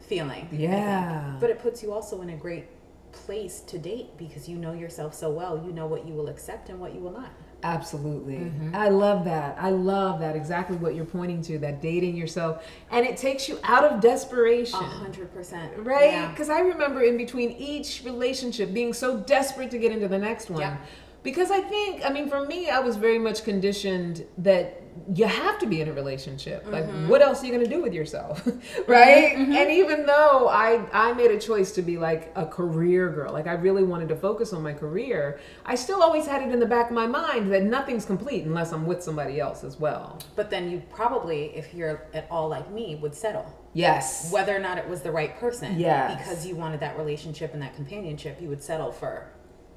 feeling. 0.00 0.48
Yeah. 0.52 1.36
But 1.40 1.50
it 1.50 1.58
puts 1.60 1.82
you 1.82 1.92
also 1.92 2.20
in 2.22 2.30
a 2.30 2.36
great 2.36 2.66
place 3.12 3.60
to 3.62 3.78
date 3.78 4.16
because 4.18 4.48
you 4.48 4.56
know 4.58 4.72
yourself 4.72 5.14
so 5.14 5.30
well. 5.30 5.62
You 5.64 5.72
know 5.72 5.86
what 5.86 6.06
you 6.06 6.12
will 6.14 6.28
accept 6.28 6.68
and 6.68 6.78
what 6.80 6.92
you 6.94 7.00
will 7.00 7.12
not. 7.12 7.30
Absolutely. 7.62 8.36
Mm-hmm. 8.36 8.76
I 8.76 8.88
love 8.88 9.24
that. 9.24 9.56
I 9.58 9.70
love 9.70 10.20
that. 10.20 10.36
Exactly 10.36 10.76
what 10.76 10.94
you're 10.94 11.04
pointing 11.04 11.42
to 11.42 11.58
that 11.58 11.82
dating 11.82 12.16
yourself. 12.16 12.64
And 12.90 13.04
it 13.04 13.16
takes 13.16 13.48
you 13.48 13.58
out 13.64 13.84
of 13.84 14.00
desperation. 14.00 14.78
A 14.78 14.82
hundred 14.82 15.32
percent. 15.34 15.72
Right? 15.78 16.12
Yeah. 16.12 16.30
Because 16.30 16.48
I 16.48 16.60
remember 16.60 17.02
in 17.02 17.16
between 17.16 17.52
each 17.52 18.02
relationship 18.04 18.72
being 18.72 18.92
so 18.92 19.18
desperate 19.18 19.70
to 19.72 19.78
get 19.78 19.92
into 19.92 20.08
the 20.08 20.18
next 20.18 20.50
one. 20.50 20.60
Yeah. 20.60 20.76
Because 21.22 21.50
I 21.50 21.60
think, 21.60 22.04
I 22.04 22.10
mean, 22.10 22.28
for 22.28 22.46
me, 22.46 22.70
I 22.70 22.78
was 22.78 22.96
very 22.96 23.18
much 23.18 23.42
conditioned 23.42 24.24
that 24.38 24.82
you 25.14 25.26
have 25.26 25.58
to 25.60 25.66
be 25.66 25.80
in 25.80 25.88
a 25.88 25.92
relationship. 25.92 26.64
Like, 26.70 26.84
Mm-hmm. 26.86 27.08
what 27.08 27.20
else 27.22 27.42
are 27.42 27.46
you 27.46 27.52
going 27.52 27.64
to 27.64 27.70
do 27.70 27.82
with 27.82 27.92
yourself? 27.92 28.46
right? 28.86 29.36
And 29.36 29.70
even 29.70 30.06
though 30.06 30.48
I, 30.48 30.84
I 30.92 31.12
made 31.14 31.30
a 31.30 31.38
choice 31.38 31.72
to 31.72 31.82
be 31.82 31.98
like 31.98 32.32
a 32.36 32.46
career 32.46 33.10
girl, 33.10 33.32
like 33.32 33.46
I 33.46 33.52
really 33.54 33.82
wanted 33.82 34.08
to 34.10 34.16
focus 34.16 34.52
on 34.52 34.62
my 34.62 34.72
career, 34.72 35.40
I 35.64 35.74
still 35.74 36.02
always 36.02 36.26
had 36.26 36.42
it 36.42 36.52
in 36.52 36.60
the 36.60 36.66
back 36.66 36.88
of 36.90 36.94
my 36.94 37.06
mind 37.06 37.52
that 37.52 37.64
nothing's 37.64 38.04
complete 38.04 38.44
unless 38.44 38.72
I'm 38.72 38.86
with 38.86 39.02
somebody 39.02 39.40
else 39.40 39.64
as 39.64 39.78
well. 39.80 40.18
But 40.36 40.50
then 40.50 40.70
you 40.70 40.82
probably, 40.90 41.46
if 41.56 41.74
you're 41.74 42.02
at 42.14 42.26
all 42.30 42.48
like 42.48 42.70
me, 42.70 42.94
would 42.96 43.14
settle. 43.14 43.46
Yes. 43.72 44.32
Whether 44.32 44.56
or 44.56 44.60
not 44.60 44.78
it 44.78 44.88
was 44.88 45.02
the 45.02 45.10
right 45.12 45.38
person. 45.38 45.78
Yes. 45.78 46.16
Because 46.18 46.46
you 46.46 46.56
wanted 46.56 46.80
that 46.80 46.96
relationship 46.96 47.52
and 47.52 47.60
that 47.62 47.74
companionship, 47.74 48.40
you 48.40 48.48
would 48.48 48.62
settle 48.62 48.90
for 48.92 49.28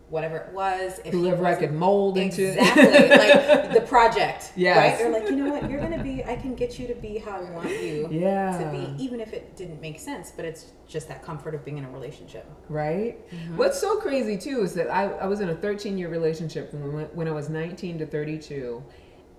whatever 0.09 0.37
it 0.37 0.53
was. 0.53 0.99
If 1.05 1.13
Whoever 1.13 1.45
I 1.45 1.55
could 1.55 1.71
mold 1.71 2.17
into. 2.17 2.47
Exactly. 2.49 3.09
like 3.17 3.73
the 3.73 3.81
project. 3.81 4.53
Yes. 4.55 4.77
Right? 4.77 4.99
You're 4.99 5.11
like, 5.19 5.29
you 5.29 5.35
know 5.35 5.51
what? 5.51 5.69
You're 5.69 5.79
going 5.79 5.97
to 5.97 6.03
be, 6.03 6.23
I 6.25 6.35
can 6.35 6.55
get 6.55 6.77
you 6.79 6.87
to 6.87 6.95
be 6.95 7.17
how 7.19 7.37
I 7.37 7.49
want 7.51 7.69
you 7.69 8.07
Yeah. 8.11 8.57
to 8.57 8.65
be, 8.71 9.01
even 9.03 9.19
if 9.21 9.31
it 9.33 9.55
didn't 9.55 9.79
make 9.81 9.99
sense, 9.99 10.31
but 10.35 10.43
it's 10.45 10.71
just 10.87 11.07
that 11.07 11.23
comfort 11.23 11.53
of 11.55 11.63
being 11.63 11.77
in 11.77 11.85
a 11.85 11.91
relationship. 11.91 12.45
right? 12.67 13.17
Mm-hmm. 13.31 13.57
What's 13.57 13.79
so 13.79 13.97
crazy 13.99 14.37
too 14.37 14.61
is 14.63 14.73
that 14.73 14.89
I, 14.89 15.05
I 15.05 15.27
was 15.27 15.39
in 15.41 15.49
a 15.49 15.55
13 15.55 15.97
year 15.97 16.09
relationship 16.09 16.73
when, 16.73 17.05
when 17.13 17.27
I 17.27 17.31
was 17.31 17.47
19 17.49 17.99
to 17.99 18.05
32. 18.05 18.83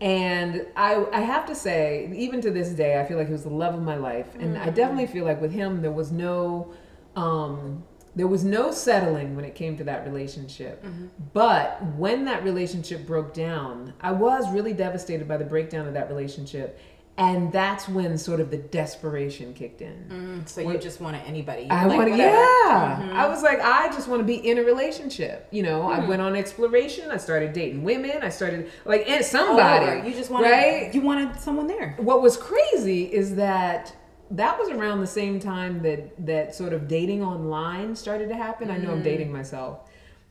And 0.01 0.67
I, 0.77 1.05
I 1.13 1.21
have 1.21 1.45
to 1.47 1.55
say, 1.55 2.11
even 2.15 2.41
to 2.41 2.51
this 2.51 2.71
day, 2.71 2.99
I 2.99 3.05
feel 3.05 3.19
like 3.19 3.27
he 3.27 3.33
was 3.35 3.43
the 3.43 3.51
love 3.51 3.75
of 3.75 3.83
my 3.83 3.97
life. 3.97 4.29
And 4.39 4.55
Mm-hmm. 4.57 4.69
I 4.69 4.71
definitely 4.71 5.07
feel 5.09 5.25
like 5.27 5.41
with 5.41 5.53
him, 5.53 5.83
there 5.83 5.93
was 5.93 6.11
no, 6.11 6.73
um, 7.17 7.85
there 8.17 8.27
was 8.27 8.45
no 8.45 8.73
settling 8.73 9.37
when 9.37 9.45
it 9.45 9.55
came 9.55 9.77
to 9.79 9.85
that 9.85 10.05
relationship. 10.05 10.85
Mm-hmm. 10.85 11.07
But 11.33 11.83
when 11.97 12.25
that 12.25 12.43
relationship 12.45 13.07
broke 13.07 13.33
down, 13.33 13.93
I 14.01 14.13
was 14.13 14.51
really 14.53 14.73
devastated 14.73 15.29
by 15.29 15.37
the 15.37 15.45
breakdown 15.45 15.87
of 15.87 15.95
that 15.95 16.09
relationship. 16.09 16.79
And 17.17 17.53
that's 17.53 17.87
when 17.87 18.17
sort 18.17 18.41
of 18.41 18.51
the 18.51 18.57
desperation 18.57 19.53
kicked 19.53 19.83
in. 19.83 20.43
So 20.47 20.63
you 20.63 20.79
just 20.79 21.03
wanted 21.03 21.23
anybody. 21.27 21.63
You 21.63 21.69
I 21.71 21.85
like, 21.85 21.99
want, 21.99 22.11
whatever. 22.13 22.35
Mm-hmm. 22.35 23.09
yeah. 23.11 23.25
I 23.25 23.29
was 23.29 23.43
like, 23.43 23.61
I 23.61 23.89
just 23.89 24.09
want 24.09 24.21
to 24.21 24.25
be 24.25 24.37
in 24.37 24.57
a 24.57 24.63
relationship. 24.63 25.47
You 25.51 25.63
know, 25.65 25.83
Hmm. 25.83 26.01
I 26.01 26.09
went 26.09 26.23
on 26.23 26.35
exploration. 26.35 27.11
I 27.11 27.19
started 27.19 27.53
dating 27.53 27.83
women. 27.85 28.23
I 28.23 28.31
started 28.31 28.71
like 28.87 29.07
and 29.09 29.23
somebody. 29.25 29.85
over. 29.87 30.09
You 30.09 30.15
just 30.15 30.31
wanted, 30.31 30.51
right. 30.51 30.95
you 30.95 31.03
wanted 31.03 31.39
someone 31.39 31.67
there. 31.67 31.95
What 31.99 32.23
was 32.23 32.39
crazy 32.39 33.05
is 33.13 33.35
that 33.37 33.95
that 34.33 34.59
was 34.59 34.69
around 34.71 35.01
the 35.01 35.07
same 35.07 35.41
time 35.41 35.83
that 35.83 36.25
that 36.27 36.55
sort 36.55 36.73
of 36.73 36.87
dating 36.87 37.23
online 37.23 37.97
started 37.97 38.29
to 38.29 38.35
happen. 38.37 38.71
I 38.71 38.77
know 38.77 38.93
I'm 38.93 39.01
Mm. 39.01 39.05
dating 39.05 39.33
myself. 39.33 39.81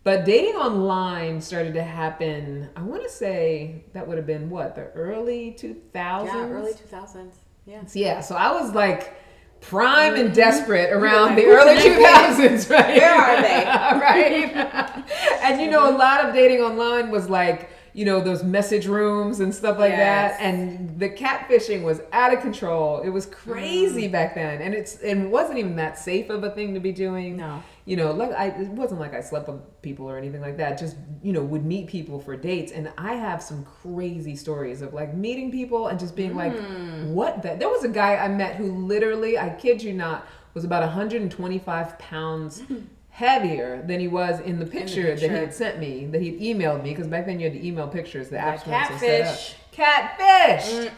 But 0.06 0.24
dating 0.24 0.56
online 0.56 1.42
started 1.42 1.74
to 1.74 1.84
happen, 1.84 2.70
I 2.76 2.82
want 2.82 3.04
to 3.04 3.10
say 3.10 3.84
that 3.94 4.08
would 4.08 4.16
have 4.18 4.26
been 4.26 4.50
what, 4.50 4.74
the 4.76 4.86
early 4.96 5.54
2000s? 5.60 6.34
Yeah, 6.34 6.50
early 6.50 6.74
2000s. 6.74 7.34
Yeah. 7.66 7.82
Yeah, 7.94 8.22
so 8.22 8.36
I 8.36 8.52
was 8.54 8.74
like 8.74 9.16
prime 9.60 10.16
and 10.16 10.34
desperate 10.34 10.92
around 10.94 11.36
the 11.36 11.46
early 11.56 11.76
2000s, 11.76 12.70
right? 12.70 12.96
Where 12.98 13.14
are 13.14 13.42
they? 13.42 13.66
right? 14.56 15.04
and 15.44 15.60
you 15.62 15.70
know, 15.70 15.90
a 15.90 15.96
lot 15.96 16.24
of 16.26 16.34
dating 16.34 16.62
online 16.62 17.12
was 17.12 17.30
like, 17.30 17.70
you 18.00 18.06
know, 18.06 18.22
those 18.22 18.44
message 18.46 18.88
rooms 18.88 19.42
and 19.42 19.54
stuff 19.54 19.78
like 19.78 19.92
Yes. 19.92 20.38
that. 20.38 20.42
And 20.48 20.98
the 20.98 21.10
catfishing 21.10 21.84
was 21.84 22.00
out 22.14 22.32
of 22.34 22.40
control. 22.40 23.02
It 23.02 23.10
was 23.10 23.26
crazy 23.26 24.08
Mm. 24.08 24.12
back 24.14 24.36
then. 24.36 24.62
And 24.62 24.74
it's 24.74 24.94
and 25.02 25.24
it 25.26 25.30
wasn't 25.30 25.58
even 25.60 25.76
that 25.76 25.98
safe 26.00 26.30
of 26.30 26.44
a 26.46 26.52
thing 26.52 26.74
to 26.76 26.80
be 26.80 26.94
doing. 26.94 27.36
No. 27.36 27.62
You 27.84 27.98
know, 27.98 28.12
like 28.12 28.32
I 28.32 28.46
it 28.66 28.70
wasn't 28.70 29.02
like 29.02 29.14
I 29.14 29.20
slept 29.20 29.50
with 29.50 29.60
people 29.82 30.06
or 30.10 30.18
anything 30.18 30.40
like 30.48 30.56
that. 30.58 30.78
Just, 30.78 30.96
you 31.22 31.34
know, 31.34 31.44
would 31.44 31.66
meet 31.66 31.88
people 31.88 32.22
for 32.22 32.38
dates. 32.38 32.72
And 32.72 32.90
I 32.98 33.16
have 33.16 33.42
some 33.42 33.66
crazy 33.82 34.36
stories 34.38 34.82
of 34.82 34.94
like 34.94 35.14
meeting 35.14 35.52
people 35.52 35.88
and 35.88 36.00
just 36.00 36.16
being 36.16 36.36
like, 36.38 36.56
Hmm. 36.58 37.14
what 37.14 37.42
the 37.42 37.56
there 37.60 37.70
was 37.70 37.84
a 37.84 37.90
guy 37.90 38.16
I 38.16 38.30
met 38.30 38.56
who 38.56 38.68
literally, 38.94 39.38
I 39.38 39.50
kid 39.50 39.84
you 39.84 39.92
not, 39.92 40.26
was 40.54 40.64
about 40.64 40.84
125 40.84 42.00
pounds 42.00 42.64
heavier 43.10 43.84
than 43.86 44.00
he 44.00 44.08
was 44.08 44.40
in 44.40 44.60
the 44.60 44.66
picture, 44.66 45.16
that 45.16 45.22
he 45.22 45.28
had 45.28 45.54
sent 45.54 45.80
me, 45.80 46.06
that 46.08 46.22
he'd 46.22 46.40
emailed 46.40 46.84
me, 46.84 46.92
because 46.92 47.08
back 47.08 47.26
then 47.26 47.40
you 47.40 47.50
had 47.50 47.60
to 47.60 47.66
email 47.68 47.88
pictures. 47.88 48.30
The 48.30 48.38
apps 48.38 48.66
Like 48.66 48.68
weren't 48.68 48.88
so 48.88 48.98
set 48.98 49.56
catfish. 49.72 50.68
Catfish. 50.72 50.92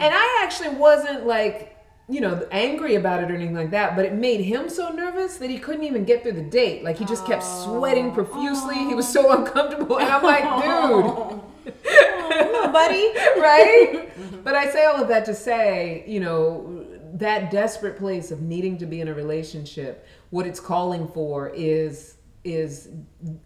And 0.00 0.14
I 0.14 0.40
actually 0.42 0.70
wasn't 0.70 1.26
like, 1.26 1.76
you 2.08 2.20
know, 2.20 2.46
angry 2.50 2.96
about 2.96 3.22
it 3.22 3.30
or 3.30 3.34
anything 3.34 3.54
like 3.56 3.70
that, 3.70 3.96
but 3.96 4.04
it 4.04 4.12
made 4.12 4.40
him 4.40 4.68
so 4.68 4.90
nervous 4.90 5.38
that 5.38 5.48
he 5.50 5.58
couldn't 5.58 5.84
even 5.84 6.04
get 6.04 6.22
through 6.22 6.32
the 6.32 6.42
date. 6.42 6.84
Like 6.84 6.98
he 6.98 7.04
just 7.04 7.26
kept 7.26 7.42
sweating 7.42 8.12
profusely. 8.12 8.76
He 8.76 8.94
was 8.94 9.10
so 9.10 9.32
uncomfortable. 9.32 9.98
And 9.98 10.08
I'm 10.08 10.22
like, 10.22 10.44
dude, 10.62 11.40
buddy. 12.72 13.12
right? 13.40 14.10
But 14.44 14.54
I 14.54 14.70
say 14.70 14.84
all 14.84 15.00
of 15.00 15.08
that 15.08 15.24
to 15.24 15.34
say, 15.34 16.04
you 16.06 16.20
know, 16.20 16.83
that 17.14 17.50
desperate 17.50 17.96
place 17.96 18.30
of 18.30 18.42
needing 18.42 18.76
to 18.78 18.86
be 18.86 19.00
in 19.00 19.08
a 19.08 19.14
relationship, 19.14 20.06
what 20.30 20.46
it's 20.46 20.60
calling 20.60 21.08
for 21.08 21.48
is 21.54 22.16
is 22.42 22.90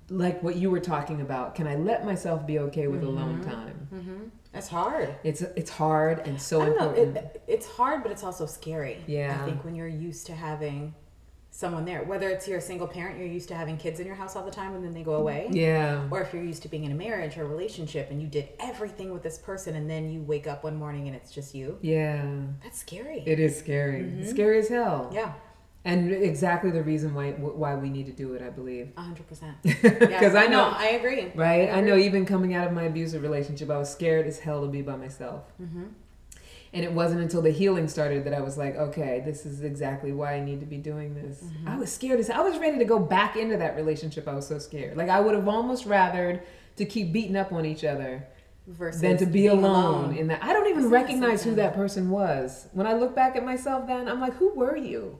like 0.09 0.43
what 0.43 0.57
you 0.57 0.71
were 0.71 0.81
talking 0.81 1.21
about. 1.21 1.55
Can 1.55 1.69
I 1.69 1.77
let 1.77 2.05
myself 2.05 2.45
be 2.45 2.59
okay 2.59 2.89
with 2.89 3.03
mm-hmm. 3.03 3.17
alone 3.17 3.45
time? 3.45 3.89
Mm-hmm. 3.95 4.19
It's 4.55 4.69
hard. 4.69 5.15
It's 5.23 5.43
it's 5.43 5.71
hard 5.71 6.27
and 6.27 6.41
so 6.41 6.63
I 6.63 6.67
don't 6.67 6.79
know. 6.79 6.89
important. 6.89 7.17
It, 7.17 7.43
it's 7.47 7.67
hard, 7.67 8.03
but 8.03 8.11
it's 8.11 8.25
also 8.25 8.47
scary. 8.47 9.05
Yeah. 9.07 9.39
I 9.41 9.45
think 9.45 9.65
when 9.65 9.75
you're 9.75 9.87
used 9.87 10.27
to 10.27 10.35
having 10.35 10.95
someone 11.59 11.85
there, 11.85 12.05
whether 12.05 12.29
it's 12.29 12.47
you're 12.47 12.59
a 12.59 12.61
single 12.61 12.87
parent, 12.87 13.19
you're 13.19 13.27
used 13.27 13.49
to 13.49 13.55
having 13.57 13.77
kids 13.77 13.99
in 13.99 14.07
your 14.07 14.15
house 14.15 14.37
all 14.37 14.45
the 14.45 14.51
time 14.51 14.77
and 14.77 14.85
then 14.85 14.95
they 14.95 15.03
go 15.03 15.15
away. 15.15 15.49
yeah. 15.51 16.07
Or 16.09 16.21
if 16.23 16.33
you're 16.33 16.45
used 16.45 16.63
to 16.63 16.69
being 16.69 16.85
in 16.85 16.93
a 16.93 16.95
marriage 16.95 17.37
or 17.37 17.43
a 17.43 17.47
relationship 17.47 18.13
and 18.13 18.23
you 18.23 18.29
did 18.29 18.49
everything 18.61 19.13
with 19.13 19.25
this 19.25 19.39
person 19.39 19.75
and 19.75 19.91
then 19.91 20.09
you 20.09 20.23
wake 20.23 20.47
up 20.47 20.63
one 20.63 20.77
morning 20.77 21.09
and 21.09 21.17
it's 21.17 21.33
just 21.33 21.57
you, 21.57 21.77
Yeah. 21.83 22.25
that's 22.63 22.79
scary. 22.79 23.25
It 23.27 23.41
is 23.41 23.59
scary. 23.59 24.25
Scary 24.25 24.61
as 24.61 24.69
hell. 24.69 25.11
yeah, 25.13 25.33
And 25.85 26.13
exactly 26.13 26.71
the 26.71 26.85
reason 26.85 27.13
why 27.13 27.33
why 27.33 27.75
we 27.75 27.91
need 27.91 28.07
to 28.07 28.13
do 28.13 28.35
it, 28.35 28.41
I 28.43 28.51
believe. 28.51 28.93
100%. 28.97 29.55
Because 29.65 30.35
I 30.43 30.47
know 30.47 30.71
No, 30.71 30.77
I 30.77 30.91
agree. 31.01 31.33
Right? 31.35 31.69
I 31.71 31.79
agree. 31.79 31.91
know 31.91 31.97
even 31.97 32.25
coming 32.25 32.55
out 32.55 32.69
of 32.69 32.73
my 32.73 32.85
abusive 32.85 33.21
relationship, 33.23 33.69
I 33.69 33.79
was 33.79 33.91
scared 33.91 34.29
as 34.29 34.39
hell 34.39 34.61
to 34.63 34.69
be 34.69 34.83
by 34.83 34.95
myself. 34.95 35.43
Mm-hmm. 35.61 35.87
And 36.79 36.85
it 36.85 36.93
wasn't 36.93 37.23
until 37.23 37.43
the 37.43 37.51
healing 37.51 37.89
started 37.89 38.23
that 38.23 38.33
I 38.33 38.41
was 38.41 38.57
like, 38.57 38.77
okay, 38.77 39.21
this 39.27 39.45
is 39.45 39.65
exactly 39.65 40.13
why 40.13 40.35
I 40.35 40.41
need 40.41 40.61
to 40.61 40.67
be 40.67 40.77
doing 40.77 41.13
this. 41.13 41.43
Mm-hmm. 41.43 41.67
I 41.67 41.77
was 41.77 41.91
scared 41.91 42.21
as 42.21 42.31
I 42.31 42.39
was 42.39 42.57
ready 42.59 42.79
to 42.79 42.85
go 42.85 43.01
back 43.01 43.35
into 43.35 43.57
that 43.57 43.75
relationship. 43.75 44.29
I 44.29 44.35
was 44.37 44.47
so 44.47 44.61
scared. 44.61 44.97
Like 44.97 45.09
I 45.09 45.19
would 45.19 45.35
have 45.35 45.49
almost 45.49 45.89
rathered 45.89 46.43
to 46.77 46.85
keep 46.85 47.13
beating 47.13 47.35
up 47.35 47.51
on 47.51 47.67
each 47.67 47.83
other 47.83 48.29
Versus 48.69 49.01
than 49.01 49.17
to 49.17 49.27
be 49.27 49.33
being 49.33 49.51
alone, 49.51 50.17
in 50.17 50.29
that. 50.29 50.41
I 50.41 50.53
don't 50.53 50.69
even 50.69 50.79
Isn't 50.79 50.93
that 50.93 50.97
recognize 50.97 51.43
who 51.43 51.57
that 51.57 51.75
person 51.75 52.11
was. 52.11 52.69
When 52.75 52.87
I 52.87 52.93
look 52.93 53.13
back 53.13 53.35
at 53.35 53.45
myself 53.45 53.89
then, 53.89 54.07
I'm 54.07 54.21
like, 54.21 54.35
who 54.35 54.55
were 54.55 54.77
you? 54.77 55.19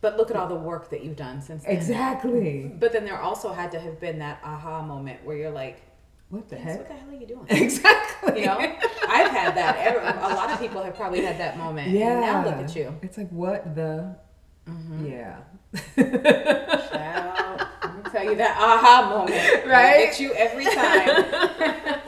But 0.00 0.16
look 0.16 0.32
at 0.32 0.36
all 0.36 0.48
the 0.48 0.56
work 0.56 0.90
that 0.90 1.04
you've 1.04 1.14
done 1.14 1.40
since 1.40 1.62
then. 1.62 1.72
Exactly. 1.72 2.72
But 2.80 2.92
then 2.92 3.04
there 3.04 3.20
also 3.20 3.52
had 3.52 3.70
to 3.70 3.78
have 3.78 4.00
been 4.00 4.18
that 4.18 4.40
aha 4.42 4.82
moment 4.82 5.24
where 5.24 5.36
you're 5.36 5.52
like, 5.52 5.82
What 6.28 6.48
the 6.48 6.56
"Yes, 6.56 6.64
heck? 6.64 6.78
what 6.78 6.88
the 6.88 6.94
hell 6.94 7.08
are 7.10 7.14
you 7.14 7.26
doing? 7.26 7.46
Exactly. 7.64 8.40
You 8.40 8.46
know, 8.46 8.58
I've 8.58 9.30
had 9.30 9.54
that. 9.56 9.76
Every, 9.78 10.00
a 10.02 10.34
lot 10.34 10.50
of 10.50 10.58
people 10.58 10.82
have 10.82 10.96
probably 10.96 11.22
had 11.24 11.38
that 11.38 11.56
moment. 11.56 11.90
Yeah. 11.90 12.12
And 12.12 12.20
now 12.20 12.44
look 12.44 12.64
at 12.68 12.74
you. 12.74 12.94
It's 13.02 13.16
like 13.18 13.30
what 13.30 13.74
the 13.74 14.16
Mm-hmm. 14.68 15.06
yeah. 15.06 15.36
Child, 16.90 17.60
let 17.84 17.96
me 18.04 18.10
tell 18.10 18.24
you 18.24 18.34
that 18.36 18.56
aha 18.58 19.08
moment. 19.08 19.66
Right? 19.66 20.06
Get 20.06 20.18
you 20.20 20.32
every 20.34 20.64
time. 20.64 22.00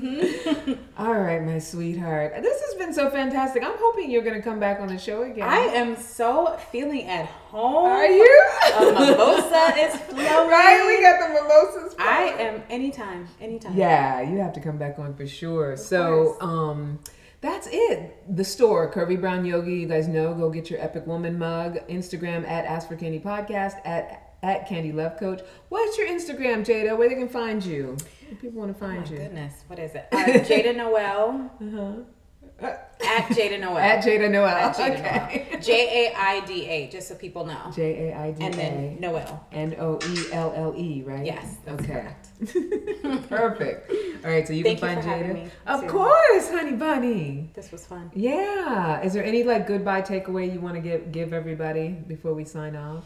All 0.98 1.14
right, 1.14 1.42
my 1.42 1.58
sweetheart. 1.58 2.34
This 2.42 2.60
has 2.60 2.74
been 2.74 2.92
so 2.92 3.10
fantastic. 3.10 3.62
I'm 3.64 3.76
hoping 3.78 4.10
you're 4.10 4.22
going 4.22 4.36
to 4.36 4.42
come 4.42 4.58
back 4.60 4.80
on 4.80 4.88
the 4.88 4.98
show 4.98 5.22
again. 5.22 5.46
I 5.48 5.58
am 5.58 5.96
so 5.96 6.58
feeling 6.72 7.04
at 7.06 7.26
home. 7.26 7.86
Are 7.86 8.06
you? 8.06 8.42
A 8.76 8.80
mimosa 8.92 9.74
is 9.78 9.96
flowing. 10.08 10.26
right? 10.48 10.84
We 10.86 11.02
got 11.02 11.20
the 11.28 11.34
mimosas. 11.34 11.94
I 11.98 12.34
am 12.42 12.62
anytime, 12.70 13.28
anytime. 13.40 13.76
Yeah, 13.76 14.20
you 14.22 14.38
have 14.38 14.52
to 14.54 14.60
come 14.60 14.78
back 14.78 14.98
on 14.98 15.14
for 15.14 15.26
sure. 15.26 15.76
So, 15.76 16.34
course. 16.38 16.42
um 16.42 16.98
That's 17.40 17.68
it. 17.70 18.16
The 18.36 18.44
store, 18.44 18.92
Curvy 18.92 19.20
Brown 19.20 19.44
Yogi. 19.44 19.74
You 19.76 19.88
guys 19.88 20.08
know. 20.08 20.34
Go 20.34 20.50
get 20.50 20.70
your 20.70 20.80
Epic 20.80 21.06
Woman 21.06 21.38
mug. 21.38 21.78
Instagram 21.88 22.46
at 22.48 22.64
Ask 22.64 22.88
for 22.88 22.96
Candy 22.96 23.20
Podcast 23.20 23.74
at 23.84 24.29
at 24.42 24.68
Candy 24.68 24.92
Love 24.92 25.18
Coach. 25.18 25.40
What's 25.68 25.98
your 25.98 26.08
Instagram, 26.08 26.64
Jaida? 26.64 26.96
Where 26.96 27.08
they 27.08 27.14
can 27.14 27.28
find 27.28 27.64
you? 27.64 27.96
If 28.30 28.40
people 28.40 28.60
want 28.60 28.76
to 28.76 28.84
Oh 28.84 28.88
find 28.88 29.04
my 29.04 29.10
you. 29.10 29.18
goodness, 29.18 29.64
what 29.66 29.78
is 29.78 29.94
it? 29.94 30.06
Uh, 30.12 30.16
Jaida 30.18 30.76
Noelle 30.76 31.50
Uh-huh. 31.60 32.72
at 33.02 33.26
Jaida 33.30 33.58
Noelle. 33.60 33.78
At 33.78 34.04
Jaida 34.04 34.30
Noelle. 34.30 34.46
At 34.46 34.76
Jaida 34.76 34.98
okay. 35.26 35.58
J 35.60 36.06
A 36.12 36.14
I 36.16 36.40
D 36.46 36.66
A, 36.66 36.88
just 36.88 37.08
so 37.08 37.14
people 37.16 37.44
know. 37.44 37.70
J 37.74 38.10
A 38.10 38.16
I 38.16 38.30
D 38.32 38.44
And 38.44 38.54
A 38.54 38.56
then 38.56 38.96
Noelle. 39.00 39.46
N 39.52 39.76
O 39.78 39.98
E 40.08 40.32
L 40.32 40.52
L 40.56 40.74
E, 40.76 41.02
right? 41.02 41.24
Yes, 41.26 41.56
okay. 41.68 42.14
Perfect. 43.28 43.90
All 44.24 44.30
right, 44.30 44.46
so 44.46 44.52
you 44.52 44.62
Thank 44.62 44.80
can 44.80 44.96
you 44.96 45.02
find 45.02 45.24
Jaida. 45.26 45.50
Of 45.66 45.80
too. 45.82 45.86
course, 45.88 46.50
honey 46.50 46.72
bunny. 46.72 47.50
This 47.54 47.72
was 47.72 47.86
fun. 47.86 48.10
Yeah. 48.14 49.00
Is 49.02 49.12
there 49.12 49.24
any 49.24 49.42
like 49.42 49.66
goodbye 49.66 50.02
takeaway 50.02 50.52
you 50.52 50.60
want 50.60 50.74
to 50.76 50.80
give 50.80 51.10
give 51.12 51.32
everybody 51.32 51.88
before 51.88 52.34
we 52.34 52.44
sign 52.44 52.76
off? 52.76 53.04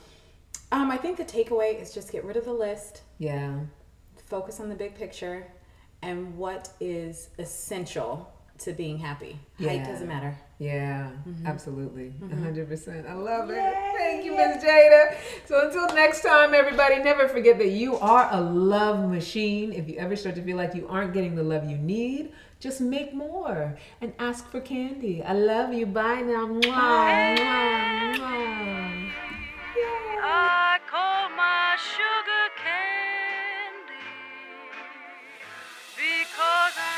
Um, 0.73 0.91
I 0.91 0.97
think 0.97 1.17
the 1.17 1.25
takeaway 1.25 1.81
is 1.81 1.93
just 1.95 2.11
get 2.11 2.25
rid 2.25 2.37
of 2.37 2.45
the 2.45 2.53
list, 2.53 3.03
Yeah. 3.19 3.55
focus 4.27 4.59
on 4.61 4.69
the 4.69 4.75
big 4.75 4.95
picture, 4.97 5.47
and 6.03 6.37
what 6.37 6.71
is 6.81 7.29
essential 7.39 8.31
to 8.59 8.73
being 8.73 8.99
happy. 8.99 9.39
Height 9.61 9.85
doesn't 9.85 10.07
matter. 10.09 10.37
Yeah, 10.59 11.11
Mm-hmm. 11.29 11.47
absolutely. 11.47 12.13
a 12.23 12.35
100%. 12.35 13.09
I 13.09 13.15
love 13.15 13.51
it. 13.51 13.75
Thank 13.97 14.25
you, 14.25 14.37
Miss 14.37 14.63
Jaida. 14.63 15.17
So 15.47 15.67
until 15.67 15.89
next 15.95 16.23
time, 16.23 16.55
everybody, 16.55 16.99
never 17.03 17.27
forget 17.29 17.59
that 17.59 17.71
you 17.71 17.97
are 17.99 18.29
a 18.33 18.41
love 18.41 19.09
machine. 19.11 19.73
If 19.73 19.89
you 19.89 19.97
ever 19.99 20.15
start 20.17 20.35
to 20.37 20.43
feel 20.43 20.57
like 20.57 20.75
you 20.75 20.87
aren't 20.89 21.13
getting 21.13 21.35
the 21.35 21.43
love 21.43 21.69
you 21.69 21.77
need, 21.79 22.33
just 22.61 22.81
make 22.81 23.13
more 23.13 23.77
and 24.01 24.13
ask 24.21 24.49
for 24.51 24.61
candy. 24.61 25.23
I 25.23 25.33
love 25.35 25.75
you. 25.75 25.87
Bye 25.87 26.23
now. 26.23 26.47
Mwah, 26.47 27.37
mwah, 27.37 28.17
mwah. 28.19 28.94
I 30.27 30.79
call 30.91 31.29
my 31.37 31.77
sugar 31.77 32.49
candy 32.57 34.01
because 35.97 36.77
I 36.79 36.94